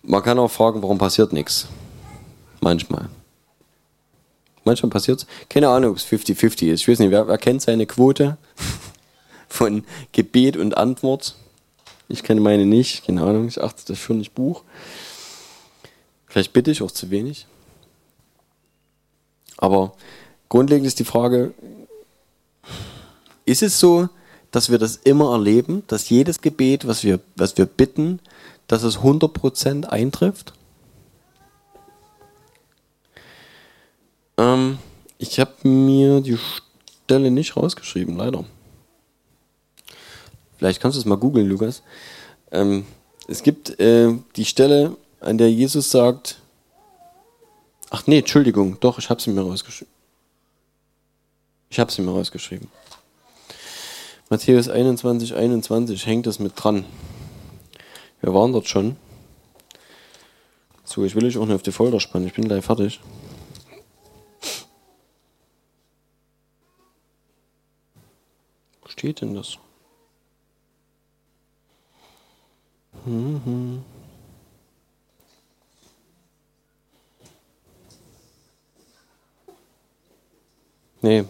Man 0.04 0.22
kann 0.22 0.38
auch 0.38 0.52
fragen, 0.52 0.84
warum 0.84 1.00
passiert 1.00 1.34
nichts? 1.34 1.68
Manchmal. 2.62 3.10
Manchmal 4.64 4.92
passiert 4.92 5.22
es. 5.22 5.28
Keine 5.50 5.70
Ahnung, 5.70 5.90
ob 5.90 5.98
es 5.98 6.06
50-50 6.06 6.68
ist. 6.68 6.82
Ich 6.82 6.88
weiß 6.88 7.00
nicht, 7.00 7.10
wer, 7.10 7.28
wer 7.28 7.40
kennt 7.40 7.64
seine 7.64 7.88
Quote? 7.88 8.38
von 9.48 9.84
Gebet 10.12 10.58
und 10.58 10.78
Antwort. 10.78 11.36
Ich 12.08 12.24
kenne 12.24 12.42
meine 12.42 12.66
nicht, 12.66 13.06
keine 13.06 13.24
Ahnung, 13.24 13.48
ich 13.48 13.62
achte 13.62 13.84
das 13.88 13.98
schon 13.98 14.20
nicht 14.20 14.34
Buch. 14.34 14.64
Vielleicht 16.28 16.54
bitte 16.54 16.72
ich 16.72 16.82
auch 16.82 16.92
zu 16.92 17.10
wenig. 17.10 17.48
Aber 19.58 19.94
grundlegend 20.50 20.86
ist 20.86 21.00
die 21.00 21.06
Frage, 21.06 21.54
ist 23.46 23.64
es 23.64 23.80
so, 23.80 24.10
dass 24.52 24.70
wir 24.70 24.78
das 24.78 24.98
immer 24.98 25.32
erleben, 25.32 25.84
dass 25.88 26.10
jedes 26.10 26.42
Gebet, 26.42 26.88
was 26.88 27.04
wir, 27.04 27.20
was 27.36 27.58
wir 27.58 27.66
bitten, 27.66 28.20
dass 28.68 28.84
es 28.84 29.00
100% 29.00 29.86
eintrifft? 29.86 30.54
Ähm, 34.38 34.78
ich 35.18 35.40
habe 35.40 35.68
mir 35.68 36.22
die 36.22 36.38
Stelle 37.06 37.32
nicht 37.32 37.56
rausgeschrieben, 37.56 38.18
leider. 38.18 38.46
Vielleicht 40.58 40.82
kannst 40.82 40.96
du 40.96 41.00
es 41.00 41.06
mal 41.06 41.18
googeln, 41.18 41.48
Lukas. 41.48 41.84
Ähm, 42.52 42.86
es 43.28 43.44
gibt 43.44 43.80
äh, 43.80 44.14
die 44.36 44.46
Stelle, 44.46 44.96
an 45.20 45.38
der 45.38 45.52
Jesus 45.52 45.90
sagt, 45.92 46.40
ach 47.90 48.08
nee, 48.08 48.20
Entschuldigung, 48.20 48.80
doch, 48.80 49.00
ich 49.00 49.10
habe 49.10 49.22
sie 49.22 49.32
mir 49.32 49.42
rausgeschrieben. 49.42 49.94
Ich 51.70 51.80
habe 51.80 51.92
sie 51.92 52.02
mir 52.02 52.12
rausgeschrieben. 52.12 52.70
Matthäus 54.30 54.70
21, 54.70 55.36
21 55.36 56.06
hängt 56.06 56.26
das 56.28 56.40
mit 56.40 56.54
dran. 56.56 56.86
Wir 58.22 58.34
waren 58.34 58.54
dort 58.54 58.68
schon. 58.68 58.96
So, 60.84 61.04
ich 61.04 61.16
will 61.16 61.26
euch 61.26 61.38
auch 61.38 61.46
nicht 61.46 61.56
auf 61.56 61.64
die 61.64 61.72
Folter 61.72 62.00
spannen, 62.00 62.28
ich 62.28 62.34
bin 62.34 62.48
gleich 62.48 62.64
fertig. 62.64 63.00
Wo 68.82 68.88
steht 68.88 69.22
denn 69.22 69.34
das? 69.34 69.58
Nee. 81.02 81.24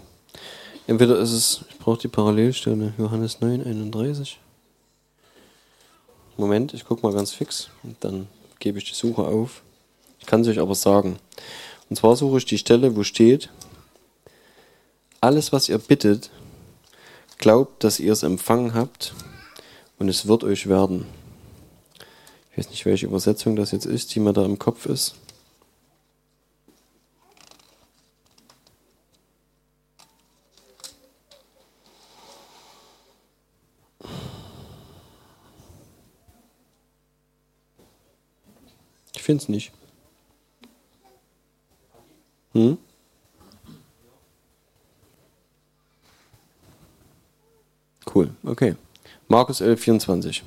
Entweder 0.88 1.18
ist 1.20 1.32
es, 1.32 1.66
ich 1.70 1.78
brauche 1.80 2.00
die 2.00 2.08
Parallelstelle, 2.08 2.94
Johannes 2.98 3.42
9, 3.42 3.66
31. 3.66 4.40
Moment, 6.38 6.74
ich 6.74 6.86
gucke 6.86 7.06
mal 7.06 7.14
ganz 7.14 7.34
fix 7.34 7.70
und 7.84 7.98
dann 8.02 8.28
gebe 8.60 8.78
ich 8.78 8.86
die 8.86 8.94
Suche 8.94 9.24
auf. 9.24 9.64
Ich 10.20 10.26
kann 10.26 10.42
es 10.42 10.48
euch 10.48 10.60
aber 10.60 10.76
sagen. 10.76 11.20
Und 11.90 11.98
zwar 11.98 12.16
suche 12.16 12.38
ich 12.38 12.46
die 12.46 12.58
Stelle, 12.58 12.96
wo 12.96 13.04
steht, 13.04 13.50
alles 15.20 15.52
was 15.52 15.68
ihr 15.68 15.78
bittet, 15.78 16.30
glaubt, 17.38 17.84
dass 17.84 18.00
ihr 18.00 18.14
es 18.14 18.24
empfangen 18.24 18.74
habt 18.74 19.14
und 20.00 20.08
es 20.08 20.28
wird 20.28 20.44
euch 20.44 20.68
werden. 20.68 21.06
Ich 22.56 22.60
weiß 22.60 22.70
nicht, 22.70 22.86
welche 22.86 23.08
Übersetzung 23.08 23.58
das 23.58 23.72
jetzt 23.72 23.86
ist, 23.86 24.16
die 24.16 24.22
mir 24.22 24.32
da 24.32 24.45
im 24.45 24.58
Kopf 24.58 24.86
ist. 24.86 25.16
Ich 39.14 39.22
finde 39.22 39.43
es 39.43 39.49
nicht. 39.49 39.74
Hm? 42.53 42.78
Cool, 48.14 48.34
okay. 48.45 48.78
Markus 49.28 49.60
11, 49.60 49.82
24. 49.82 50.43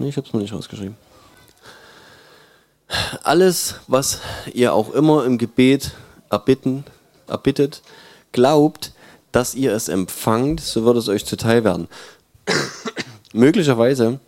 Nee, 0.00 0.08
ich 0.08 0.16
habe 0.16 0.26
es 0.26 0.32
mir 0.32 0.40
nicht 0.40 0.54
rausgeschrieben. 0.54 0.96
Alles, 3.22 3.74
was 3.86 4.20
ihr 4.54 4.72
auch 4.72 4.94
immer 4.94 5.26
im 5.26 5.36
Gebet 5.36 5.92
erbitten, 6.30 6.84
erbittet, 7.26 7.82
glaubt, 8.32 8.94
dass 9.30 9.54
ihr 9.54 9.74
es 9.74 9.88
empfangt, 9.88 10.62
so 10.62 10.86
wird 10.86 10.96
es 10.96 11.10
euch 11.10 11.26
zuteil 11.26 11.64
werden. 11.64 11.86
Möglicherweise 13.34 14.20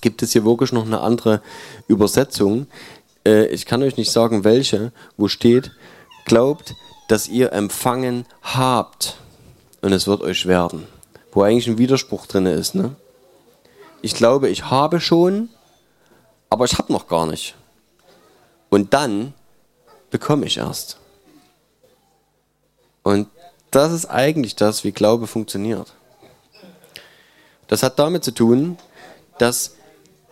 gibt 0.00 0.22
es 0.22 0.30
hier 0.30 0.44
wirklich 0.44 0.70
noch 0.70 0.86
eine 0.86 1.00
andere 1.00 1.42
Übersetzung. 1.88 2.68
Äh, 3.26 3.46
ich 3.46 3.66
kann 3.66 3.82
euch 3.82 3.96
nicht 3.96 4.12
sagen, 4.12 4.44
welche, 4.44 4.92
wo 5.16 5.26
steht, 5.26 5.72
glaubt, 6.24 6.76
dass 7.08 7.26
ihr 7.26 7.52
empfangen 7.52 8.26
habt 8.42 9.16
und 9.82 9.92
es 9.92 10.06
wird 10.06 10.20
euch 10.20 10.46
werden. 10.46 10.86
Wo 11.32 11.42
eigentlich 11.42 11.66
ein 11.66 11.78
Widerspruch 11.78 12.26
drin 12.26 12.46
ist, 12.46 12.76
ne? 12.76 12.94
Ich 14.02 14.14
glaube, 14.14 14.48
ich 14.48 14.64
habe 14.64 15.00
schon, 15.00 15.48
aber 16.50 16.64
ich 16.64 16.78
habe 16.78 16.92
noch 16.92 17.08
gar 17.08 17.26
nicht. 17.26 17.54
Und 18.70 18.94
dann 18.94 19.34
bekomme 20.10 20.46
ich 20.46 20.58
erst. 20.58 20.98
Und 23.02 23.28
das 23.70 23.92
ist 23.92 24.06
eigentlich 24.06 24.56
das, 24.56 24.84
wie 24.84 24.92
Glaube 24.92 25.26
funktioniert. 25.26 25.92
Das 27.66 27.82
hat 27.82 27.98
damit 27.98 28.24
zu 28.24 28.32
tun, 28.32 28.78
dass 29.38 29.74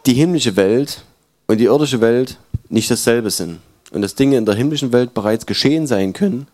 die 0.07 0.15
himmlische 0.15 0.57
Welt 0.57 1.03
und 1.47 1.59
die 1.59 1.65
irdische 1.65 2.01
Welt 2.01 2.39
nicht 2.69 2.91
dasselbe 2.91 3.31
sind. 3.31 3.61
Und 3.91 4.03
dass 4.03 4.15
Dinge 4.15 4.37
in 4.37 4.47
der 4.47 4.55
himmlischen 4.55 4.93
Welt 4.93 5.15
bereits 5.15 5.47
geschehen 5.47 5.87
sein 5.87 6.13
können, 6.13 6.49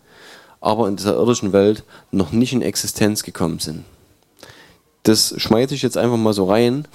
aber 0.61 0.87
in 0.87 0.95
dieser 0.95 1.15
irdischen 1.15 1.51
Welt 1.51 1.83
noch 2.11 2.31
nicht 2.31 2.53
in 2.53 2.61
Existenz 2.61 3.23
gekommen 3.23 3.59
sind. 3.59 3.85
Das 5.03 5.33
schmeiße 5.37 5.75
ich 5.75 5.81
jetzt 5.81 5.97
einfach 5.97 6.17
mal 6.17 6.33
so 6.33 6.45
rein. 6.45 6.87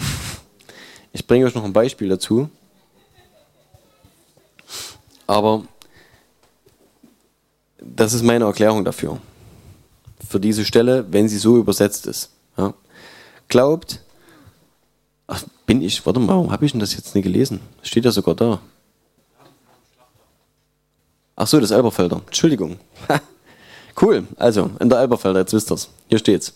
Ich 1.13 1.27
bringe 1.27 1.47
euch 1.47 1.55
noch 1.55 1.65
ein 1.65 1.73
Beispiel 1.73 2.09
dazu. 2.09 2.49
Aber 5.27 5.65
das 7.81 8.15
ist 8.15 8.23
meine 8.23 8.47
Erklärung 8.47 8.85
dafür. 8.85 9.19
Für 10.27 10.41
diese 10.41 10.65
Stelle, 10.65 11.07
wenn 11.11 11.29
sie 11.29 11.39
so 11.39 11.59
übersetzt 11.59 12.07
ist. 12.07 12.31
Ja. 12.57 12.75
Glaubt, 13.49 14.01
ach, 15.27 15.45
bin 15.67 15.83
ich, 15.83 16.05
warte 16.05 16.21
mal, 16.21 16.29
warum 16.29 16.51
habe 16.51 16.65
ich 16.65 16.73
denn 16.73 16.81
das 16.81 16.95
jetzt 16.95 17.15
nicht 17.15 17.25
gelesen? 17.25 17.61
Steht 17.83 18.05
ja 18.05 18.11
sogar 18.11 18.35
da. 18.35 18.61
Ach 21.37 21.47
so, 21.47 21.61
das 21.61 21.71
Elberfelder. 21.71 22.23
Entschuldigung. 22.27 22.79
cool. 24.03 24.27
Also, 24.37 24.71
in 24.81 24.89
der 24.89 24.99
Elberfelder, 24.99 25.41
jetzt 25.41 25.53
wisst 25.53 25.71
ihr's. 25.71 25.89
Hier 26.09 26.19
steht's. 26.19 26.53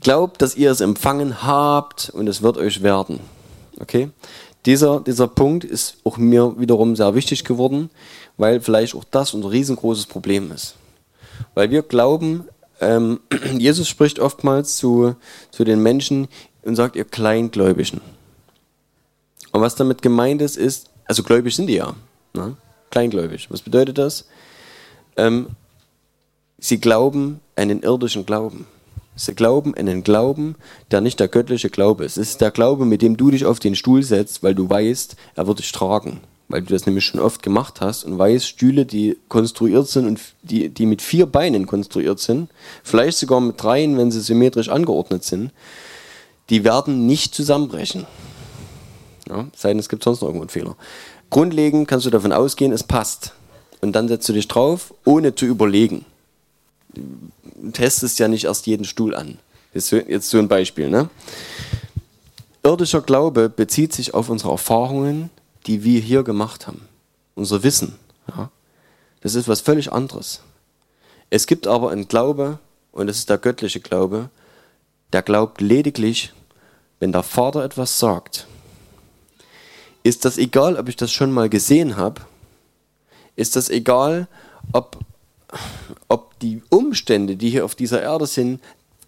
Glaubt, 0.00 0.42
dass 0.42 0.56
ihr 0.56 0.70
es 0.70 0.80
empfangen 0.80 1.42
habt 1.42 2.10
und 2.10 2.28
es 2.28 2.42
wird 2.42 2.56
euch 2.56 2.82
werden. 2.82 3.20
Okay? 3.80 4.10
Dieser, 4.66 5.00
dieser 5.00 5.28
Punkt 5.28 5.64
ist 5.64 5.96
auch 6.04 6.18
mir 6.18 6.54
wiederum 6.58 6.94
sehr 6.94 7.14
wichtig 7.14 7.44
geworden, 7.44 7.90
weil 8.36 8.60
vielleicht 8.60 8.94
auch 8.94 9.04
das 9.04 9.34
unser 9.34 9.50
riesengroßes 9.50 10.06
Problem 10.06 10.52
ist. 10.52 10.74
Weil 11.54 11.70
wir 11.70 11.82
glauben, 11.82 12.44
ähm, 12.80 13.20
Jesus 13.58 13.88
spricht 13.88 14.18
oftmals 14.18 14.76
zu, 14.76 15.14
zu 15.50 15.64
den 15.64 15.82
Menschen 15.82 16.28
und 16.62 16.76
sagt, 16.76 16.96
ihr 16.96 17.04
Kleingläubigen. 17.04 18.00
Und 19.52 19.60
was 19.60 19.74
damit 19.74 20.02
gemeint 20.02 20.42
ist, 20.42 20.56
ist, 20.56 20.90
also 21.06 21.22
gläubig 21.22 21.56
sind 21.56 21.68
die 21.68 21.76
ja. 21.76 21.94
Ne? 22.34 22.56
Kleingläubig. 22.90 23.50
Was 23.50 23.62
bedeutet 23.62 23.98
das? 23.98 24.26
Ähm, 25.16 25.48
sie 26.58 26.78
glauben 26.78 27.40
einen 27.56 27.82
irdischen 27.82 28.26
Glauben. 28.26 28.66
Sie 29.18 29.34
glauben 29.34 29.74
einen 29.74 30.04
Glauben, 30.04 30.54
der 30.92 31.00
nicht 31.00 31.18
der 31.18 31.26
göttliche 31.26 31.70
Glaube 31.70 32.04
ist. 32.04 32.18
Es 32.18 32.30
ist 32.30 32.40
der 32.40 32.52
Glaube, 32.52 32.84
mit 32.84 33.02
dem 33.02 33.16
du 33.16 33.32
dich 33.32 33.44
auf 33.44 33.58
den 33.58 33.74
Stuhl 33.74 34.04
setzt, 34.04 34.44
weil 34.44 34.54
du 34.54 34.70
weißt, 34.70 35.16
er 35.34 35.46
wird 35.48 35.58
dich 35.58 35.72
tragen. 35.72 36.20
Weil 36.46 36.62
du 36.62 36.72
das 36.72 36.86
nämlich 36.86 37.04
schon 37.04 37.20
oft 37.20 37.42
gemacht 37.42 37.80
hast 37.80 38.04
und 38.04 38.16
weißt, 38.16 38.46
Stühle, 38.46 38.86
die 38.86 39.18
konstruiert 39.28 39.88
sind 39.88 40.06
und 40.06 40.20
die, 40.42 40.68
die 40.68 40.86
mit 40.86 41.02
vier 41.02 41.26
Beinen 41.26 41.66
konstruiert 41.66 42.20
sind, 42.20 42.48
vielleicht 42.84 43.18
sogar 43.18 43.40
mit 43.40 43.60
dreien, 43.60 43.98
wenn 43.98 44.12
sie 44.12 44.20
symmetrisch 44.20 44.68
angeordnet 44.68 45.24
sind, 45.24 45.50
die 46.48 46.62
werden 46.62 47.06
nicht 47.06 47.34
zusammenbrechen. 47.34 48.06
Ja, 49.28 49.48
sei 49.54 49.70
denn, 49.70 49.80
es 49.80 49.88
gibt 49.88 50.04
sonst 50.04 50.20
noch 50.20 50.28
irgendwo 50.28 50.44
einen 50.44 50.50
Fehler. 50.50 50.76
Grundlegend 51.28 51.88
kannst 51.88 52.06
du 52.06 52.10
davon 52.10 52.32
ausgehen, 52.32 52.72
es 52.72 52.84
passt. 52.84 53.34
Und 53.80 53.92
dann 53.92 54.06
setzt 54.06 54.28
du 54.28 54.32
dich 54.32 54.46
drauf, 54.46 54.94
ohne 55.04 55.34
zu 55.34 55.44
überlegen 55.44 56.04
testest 57.72 58.18
ja 58.18 58.28
nicht 58.28 58.44
erst 58.44 58.66
jeden 58.66 58.84
Stuhl 58.84 59.14
an. 59.14 59.38
Jetzt, 59.74 60.30
so 60.30 60.38
ein 60.38 60.48
Beispiel. 60.48 60.88
Ne? 60.90 61.08
Irdischer 62.62 63.02
Glaube 63.02 63.48
bezieht 63.48 63.92
sich 63.92 64.14
auf 64.14 64.28
unsere 64.28 64.50
Erfahrungen, 64.50 65.30
die 65.66 65.84
wir 65.84 66.00
hier 66.00 66.22
gemacht 66.22 66.66
haben. 66.66 66.88
Unser 67.34 67.62
Wissen. 67.62 67.96
Ja? 68.28 68.50
Das 69.20 69.34
ist 69.34 69.48
was 69.48 69.60
völlig 69.60 69.92
anderes. 69.92 70.40
Es 71.30 71.46
gibt 71.46 71.66
aber 71.66 71.90
einen 71.90 72.08
Glaube, 72.08 72.58
und 72.92 73.06
das 73.06 73.18
ist 73.18 73.30
der 73.30 73.38
göttliche 73.38 73.80
Glaube, 73.80 74.30
der 75.12 75.22
glaubt 75.22 75.60
lediglich, 75.60 76.32
wenn 77.00 77.12
der 77.12 77.22
Vater 77.22 77.64
etwas 77.64 77.98
sagt. 77.98 78.46
Ist 80.02 80.24
das 80.24 80.38
egal, 80.38 80.76
ob 80.76 80.88
ich 80.88 80.96
das 80.96 81.12
schon 81.12 81.30
mal 81.32 81.48
gesehen 81.48 81.96
habe? 81.96 82.22
Ist 83.36 83.56
das 83.56 83.68
egal, 83.68 84.26
ob 84.72 84.98
ob 86.08 86.38
die 86.40 86.62
Umstände, 86.70 87.36
die 87.36 87.50
hier 87.50 87.64
auf 87.64 87.74
dieser 87.74 88.02
Erde 88.02 88.26
sind, 88.26 88.60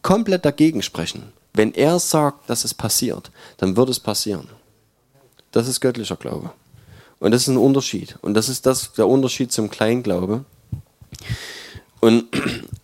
komplett 0.02 0.44
dagegen 0.44 0.82
sprechen. 0.82 1.32
Wenn 1.52 1.74
er 1.74 1.98
sagt, 1.98 2.48
dass 2.48 2.64
es 2.64 2.74
passiert, 2.74 3.30
dann 3.58 3.76
wird 3.76 3.88
es 3.88 4.00
passieren. 4.00 4.48
Das 5.52 5.68
ist 5.68 5.80
göttlicher 5.80 6.16
Glaube. 6.16 6.52
Und 7.18 7.32
das 7.32 7.42
ist 7.42 7.48
ein 7.48 7.56
Unterschied. 7.56 8.16
Und 8.22 8.34
das 8.34 8.48
ist 8.48 8.66
das, 8.66 8.92
der 8.92 9.08
Unterschied 9.08 9.52
zum 9.52 9.68
Kleinglaube. 9.68 10.44
Und, 12.00 12.24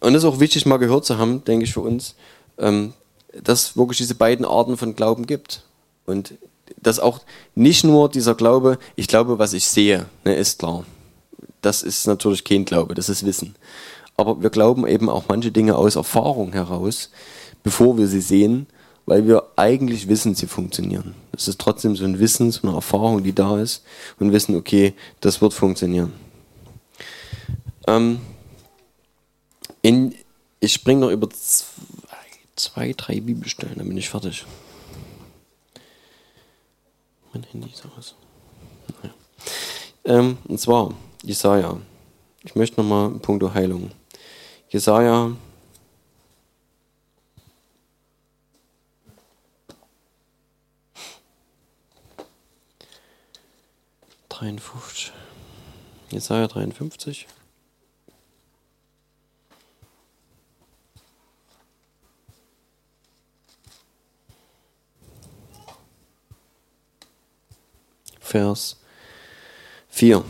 und 0.01 0.13
das 0.13 0.23
ist 0.23 0.29
auch 0.29 0.41
wichtig, 0.41 0.67
mal 0.67 0.77
gehört 0.77 1.07
zu 1.07 1.17
haben, 1.17 1.45
denke 1.45 1.65
ich, 1.65 1.73
für 1.73 1.81
uns, 1.81 2.17
ähm, 2.59 2.93
dass 3.41 3.71
es 3.71 3.77
wirklich 3.77 3.99
diese 3.99 4.15
beiden 4.15 4.45
Arten 4.45 4.77
von 4.77 4.95
Glauben 4.95 5.27
gibt. 5.27 5.63
Und 6.05 6.35
dass 6.83 6.99
auch 6.99 7.21
nicht 7.55 7.85
nur 7.85 8.11
dieser 8.11 8.35
Glaube, 8.35 8.79
ich 8.97 9.09
glaube, 9.09 9.39
was 9.39 9.53
ich 9.53 9.67
sehe, 9.69 10.07
ne, 10.25 10.35
ist 10.35 10.59
klar 10.59 10.85
das 11.67 11.83
ist 11.83 12.07
natürlich 12.07 12.45
kein 12.45 12.65
Glaube, 12.65 12.95
das 12.95 13.09
ist 13.09 13.27
Wissen. 13.27 13.57
Aber 14.17 14.41
wir 14.41 14.51
glauben 14.51 14.87
eben 14.87 15.11
auch 15.11 15.25
manche 15.29 15.51
Dinge 15.51 15.75
aus 15.75 15.97
Erfahrung 15.97 16.53
heraus, 16.53 17.11
bevor 17.65 17.99
wir 17.99 18.07
sie 18.07 18.21
sehen, 18.21 18.69
weil 19.05 19.27
wir 19.27 19.43
eigentlich 19.57 20.07
wissen, 20.07 20.37
sie 20.37 20.47
funktionieren. 20.47 21.17
Es 21.33 21.49
ist 21.49 21.61
trotzdem 21.61 21.97
so 21.97 22.05
ein 22.05 22.21
Wissen, 22.21 22.53
so 22.53 22.69
eine 22.69 22.77
Erfahrung, 22.77 23.25
die 23.25 23.35
da 23.35 23.61
ist 23.61 23.83
und 24.21 24.31
wissen, 24.31 24.55
okay, 24.55 24.95
das 25.21 25.41
wird 25.41 25.55
funktionieren. 25.55 26.13
Ähm, 27.89 28.21
in, 29.83 30.15
ich 30.61 30.73
springe 30.73 31.01
noch 31.01 31.11
über 31.11 31.29
zwei, 31.31 32.17
zwei, 32.55 32.93
drei 32.97 33.19
Bibelstellen, 33.21 33.79
dann 33.79 33.89
bin 33.89 33.97
ich 33.97 34.09
fertig. 34.09 34.47
Mein 37.33 37.43
Handy 37.43 37.71
ist 37.71 37.85
aus. 37.99 38.15
Naja. 39.03 39.15
Ähm, 40.05 40.39
und 40.47 40.61
zwar 40.61 40.95
Jesaja. 41.27 41.81
Ich 42.45 42.55
möchte 42.55 42.81
nochmal 42.81 43.07
einen 43.07 43.21
Punkt 43.21 43.43
Heilung. 43.53 43.91
Jesaja. 44.69 45.33
Jesaja 56.13 56.47
53. 56.47 57.27
Vers 68.21 68.81
4 69.89 70.25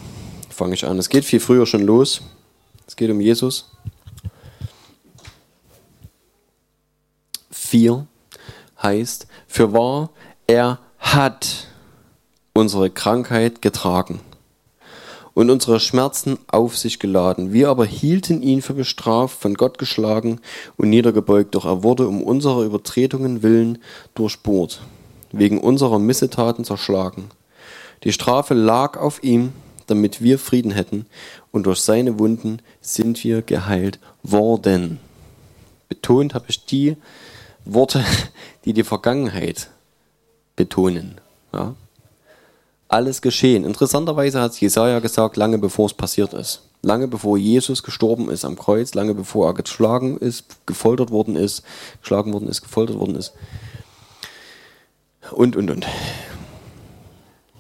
fange 0.57 0.75
ich 0.75 0.87
an. 0.87 0.99
Es 0.99 1.09
geht 1.09 1.25
viel 1.25 1.41
früher 1.41 1.67
schon 1.67 1.83
los. 1.83 2.23
Es 2.87 2.97
geht 2.97 3.11
um 3.11 3.21
Jesus. 3.21 3.71
Vier 7.51 8.07
heißt, 8.83 9.27
für 9.47 9.73
wahr, 9.73 10.11
er 10.47 10.79
hat 10.99 11.69
unsere 12.55 12.91
Krankheit 12.91 13.61
getragen 13.61 14.21
und 15.35 15.51
unsere 15.51 15.79
Schmerzen 15.79 16.39
auf 16.47 16.79
sich 16.79 16.99
geladen. 16.99 17.53
Wir 17.53 17.69
aber 17.69 17.85
hielten 17.85 18.41
ihn 18.41 18.63
für 18.63 18.73
bestraft, 18.73 19.39
von 19.39 19.55
Gott 19.55 19.77
geschlagen 19.77 20.41
und 20.79 20.89
niedergebeugt, 20.89 21.55
doch 21.55 21.67
er 21.67 21.83
wurde 21.83 22.09
um 22.09 22.23
unserer 22.23 22.63
Übertretungen 22.63 23.43
willen 23.43 23.79
durchbohrt, 24.15 24.81
wegen 25.33 25.61
unserer 25.61 25.99
Missetaten 25.99 26.65
zerschlagen. 26.65 27.31
Die 28.05 28.13
Strafe 28.13 28.55
lag 28.55 28.97
auf 28.97 29.23
ihm, 29.23 29.53
damit 29.87 30.23
wir 30.23 30.39
Frieden 30.39 30.71
hätten, 30.71 31.07
und 31.53 31.65
durch 31.67 31.81
seine 31.81 32.19
Wunden 32.19 32.61
sind 32.81 33.23
wir 33.25 33.43
geheilt 33.43 33.99
worden. 34.23 34.99
Betont 35.89 36.35
habe 36.35 36.47
ich 36.49 36.65
die 36.67 36.97
Worte, 37.65 38.05
die 38.65 38.73
die 38.73 38.85
Vergangenheit 38.85 39.69
betonen. 40.57 41.21
Ja? 41.53 41.75
Alles 42.89 43.21
geschehen. 43.21 43.65
Interessanterweise 43.65 44.41
hat 44.41 44.61
Jesaja 44.61 45.01
gesagt, 45.01 45.37
lange 45.37 45.59
bevor 45.59 45.87
es 45.87 45.95
passiert 45.95 46.33
ist. 46.33 46.63
Lange 46.83 47.09
bevor 47.09 47.37
Jesus 47.37 47.83
gestorben 47.83 48.31
ist 48.31 48.45
am 48.45 48.57
Kreuz, 48.57 48.95
lange 48.95 49.15
bevor 49.15 49.49
er 49.49 49.55
geschlagen 49.55 50.19
ist, 50.19 50.45
gefoltert 50.67 51.11
worden 51.11 51.35
ist, 51.35 51.63
geschlagen 52.01 52.33
worden 52.33 52.49
ist, 52.49 52.63
gefoltert 52.63 52.99
worden 52.99 53.17
ist. 53.17 53.33
Und, 55.33 55.57
und, 55.57 55.71
und. 55.71 55.87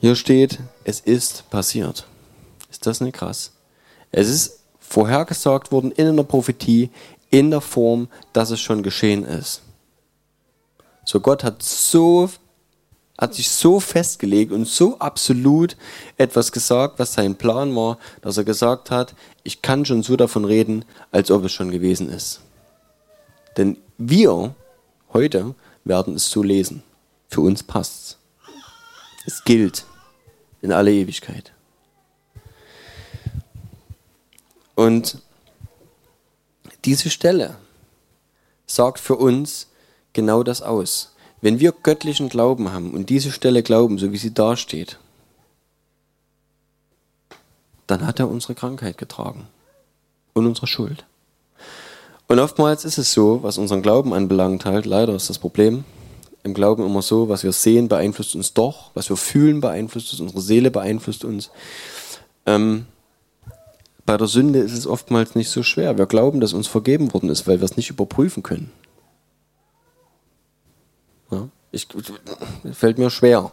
Hier 0.00 0.14
steht, 0.14 0.60
es 0.84 1.00
ist 1.00 1.50
passiert. 1.50 2.06
Ist 2.70 2.86
das 2.86 3.00
nicht 3.00 3.16
krass? 3.16 3.52
Es 4.10 4.28
ist 4.28 4.60
vorhergesagt 4.78 5.72
worden 5.72 5.92
in 5.92 6.06
einer 6.06 6.24
Prophetie 6.24 6.90
in 7.30 7.50
der 7.50 7.60
Form, 7.60 8.08
dass 8.32 8.50
es 8.50 8.60
schon 8.60 8.82
geschehen 8.82 9.24
ist. 9.24 9.62
So 11.04 11.20
Gott 11.20 11.44
hat 11.44 11.62
so 11.62 12.28
hat 13.18 13.34
sich 13.34 13.48
so 13.48 13.80
festgelegt 13.80 14.52
und 14.52 14.66
so 14.66 14.98
absolut 14.98 15.76
etwas 16.16 16.52
gesagt, 16.52 16.98
was 16.98 17.14
sein 17.14 17.36
Plan 17.36 17.74
war, 17.74 17.98
dass 18.20 18.36
er 18.36 18.44
gesagt 18.44 18.90
hat, 18.90 19.14
ich 19.42 19.62
kann 19.62 19.84
schon 19.84 20.02
so 20.02 20.16
davon 20.16 20.44
reden, 20.44 20.84
als 21.12 21.30
ob 21.30 21.44
es 21.44 21.52
schon 21.52 21.70
gewesen 21.70 22.10
ist. 22.10 22.40
Denn 23.56 23.78
wir 23.96 24.54
heute 25.12 25.54
werden 25.84 26.16
es 26.16 26.30
so 26.30 26.42
lesen. 26.42 26.82
Für 27.28 27.40
uns 27.40 27.62
passt's. 27.62 28.18
Es 29.24 29.42
gilt 29.44 29.86
in 30.60 30.72
alle 30.72 30.92
Ewigkeit. 30.92 31.52
Und 34.76 35.18
diese 36.84 37.10
Stelle 37.10 37.56
sagt 38.66 39.00
für 39.00 39.16
uns 39.16 39.66
genau 40.12 40.44
das 40.44 40.62
aus. 40.62 41.14
Wenn 41.40 41.58
wir 41.58 41.72
göttlichen 41.72 42.28
Glauben 42.28 42.72
haben 42.72 42.94
und 42.94 43.10
diese 43.10 43.32
Stelle 43.32 43.62
glauben, 43.62 43.98
so 43.98 44.12
wie 44.12 44.18
sie 44.18 44.32
da 44.32 44.56
steht, 44.56 44.98
dann 47.86 48.06
hat 48.06 48.20
er 48.20 48.28
unsere 48.28 48.54
Krankheit 48.54 48.98
getragen 48.98 49.48
und 50.34 50.46
unsere 50.46 50.66
Schuld. 50.66 51.04
Und 52.28 52.38
oftmals 52.38 52.84
ist 52.84 52.98
es 52.98 53.12
so, 53.12 53.42
was 53.42 53.58
unseren 53.58 53.82
Glauben 53.82 54.12
anbelangt, 54.12 54.64
halt, 54.64 54.84
leider 54.84 55.14
ist 55.14 55.30
das 55.30 55.38
Problem, 55.38 55.84
im 56.42 56.54
Glauben 56.54 56.84
immer 56.84 57.02
so, 57.02 57.28
was 57.28 57.44
wir 57.44 57.52
sehen, 57.52 57.88
beeinflusst 57.88 58.34
uns 58.34 58.52
doch, 58.52 58.90
was 58.94 59.08
wir 59.08 59.16
fühlen, 59.16 59.60
beeinflusst 59.60 60.12
uns, 60.12 60.20
unsere 60.20 60.40
Seele 60.40 60.70
beeinflusst 60.70 61.24
uns. 61.24 61.50
Ähm, 62.46 62.86
bei 64.06 64.16
der 64.16 64.28
Sünde 64.28 64.60
ist 64.60 64.72
es 64.72 64.86
oftmals 64.86 65.34
nicht 65.34 65.50
so 65.50 65.64
schwer. 65.64 65.98
Wir 65.98 66.06
glauben, 66.06 66.40
dass 66.40 66.52
uns 66.52 66.68
vergeben 66.68 67.12
worden 67.12 67.28
ist, 67.28 67.46
weil 67.48 67.60
wir 67.60 67.64
es 67.64 67.76
nicht 67.76 67.90
überprüfen 67.90 68.44
können. 68.44 68.70
Ja, 71.30 71.48
ich, 71.72 71.88
fällt 72.72 72.98
mir 72.98 73.10
schwer. 73.10 73.50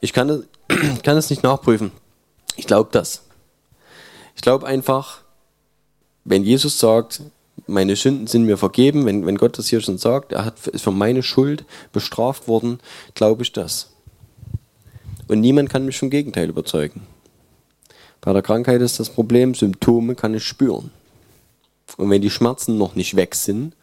Ich 0.00 0.12
kann, 0.12 0.44
kann 1.02 1.16
es 1.16 1.30
nicht 1.30 1.42
nachprüfen. 1.42 1.90
Ich 2.56 2.66
glaube 2.66 2.90
das. 2.92 3.22
Ich 4.36 4.42
glaube 4.42 4.66
einfach, 4.66 5.22
wenn 6.24 6.44
Jesus 6.44 6.78
sagt, 6.78 7.22
meine 7.66 7.96
Sünden 7.96 8.26
sind 8.26 8.44
mir 8.44 8.58
vergeben, 8.58 9.06
wenn, 9.06 9.26
wenn 9.26 9.38
Gott 9.38 9.58
das 9.58 9.68
hier 9.68 9.80
schon 9.80 9.98
sagt, 9.98 10.32
er 10.32 10.44
hat, 10.44 10.66
ist 10.66 10.84
für 10.84 10.92
meine 10.92 11.22
Schuld 11.22 11.64
bestraft 11.92 12.46
worden, 12.46 12.78
glaube 13.14 13.42
ich 13.42 13.52
das. 13.52 13.90
Und 15.28 15.40
niemand 15.40 15.70
kann 15.70 15.86
mich 15.86 15.98
vom 15.98 16.10
Gegenteil 16.10 16.48
überzeugen. 16.50 17.06
Bei 18.20 18.32
der 18.32 18.42
Krankheit 18.42 18.80
ist 18.80 18.98
das 18.98 19.10
Problem, 19.10 19.54
Symptome 19.54 20.14
kann 20.14 20.34
ich 20.34 20.44
spüren. 20.44 20.90
Und 21.96 22.10
wenn 22.10 22.22
die 22.22 22.30
Schmerzen 22.30 22.76
noch 22.76 22.94
nicht 22.94 23.16
weg 23.16 23.34
sind, 23.34 23.74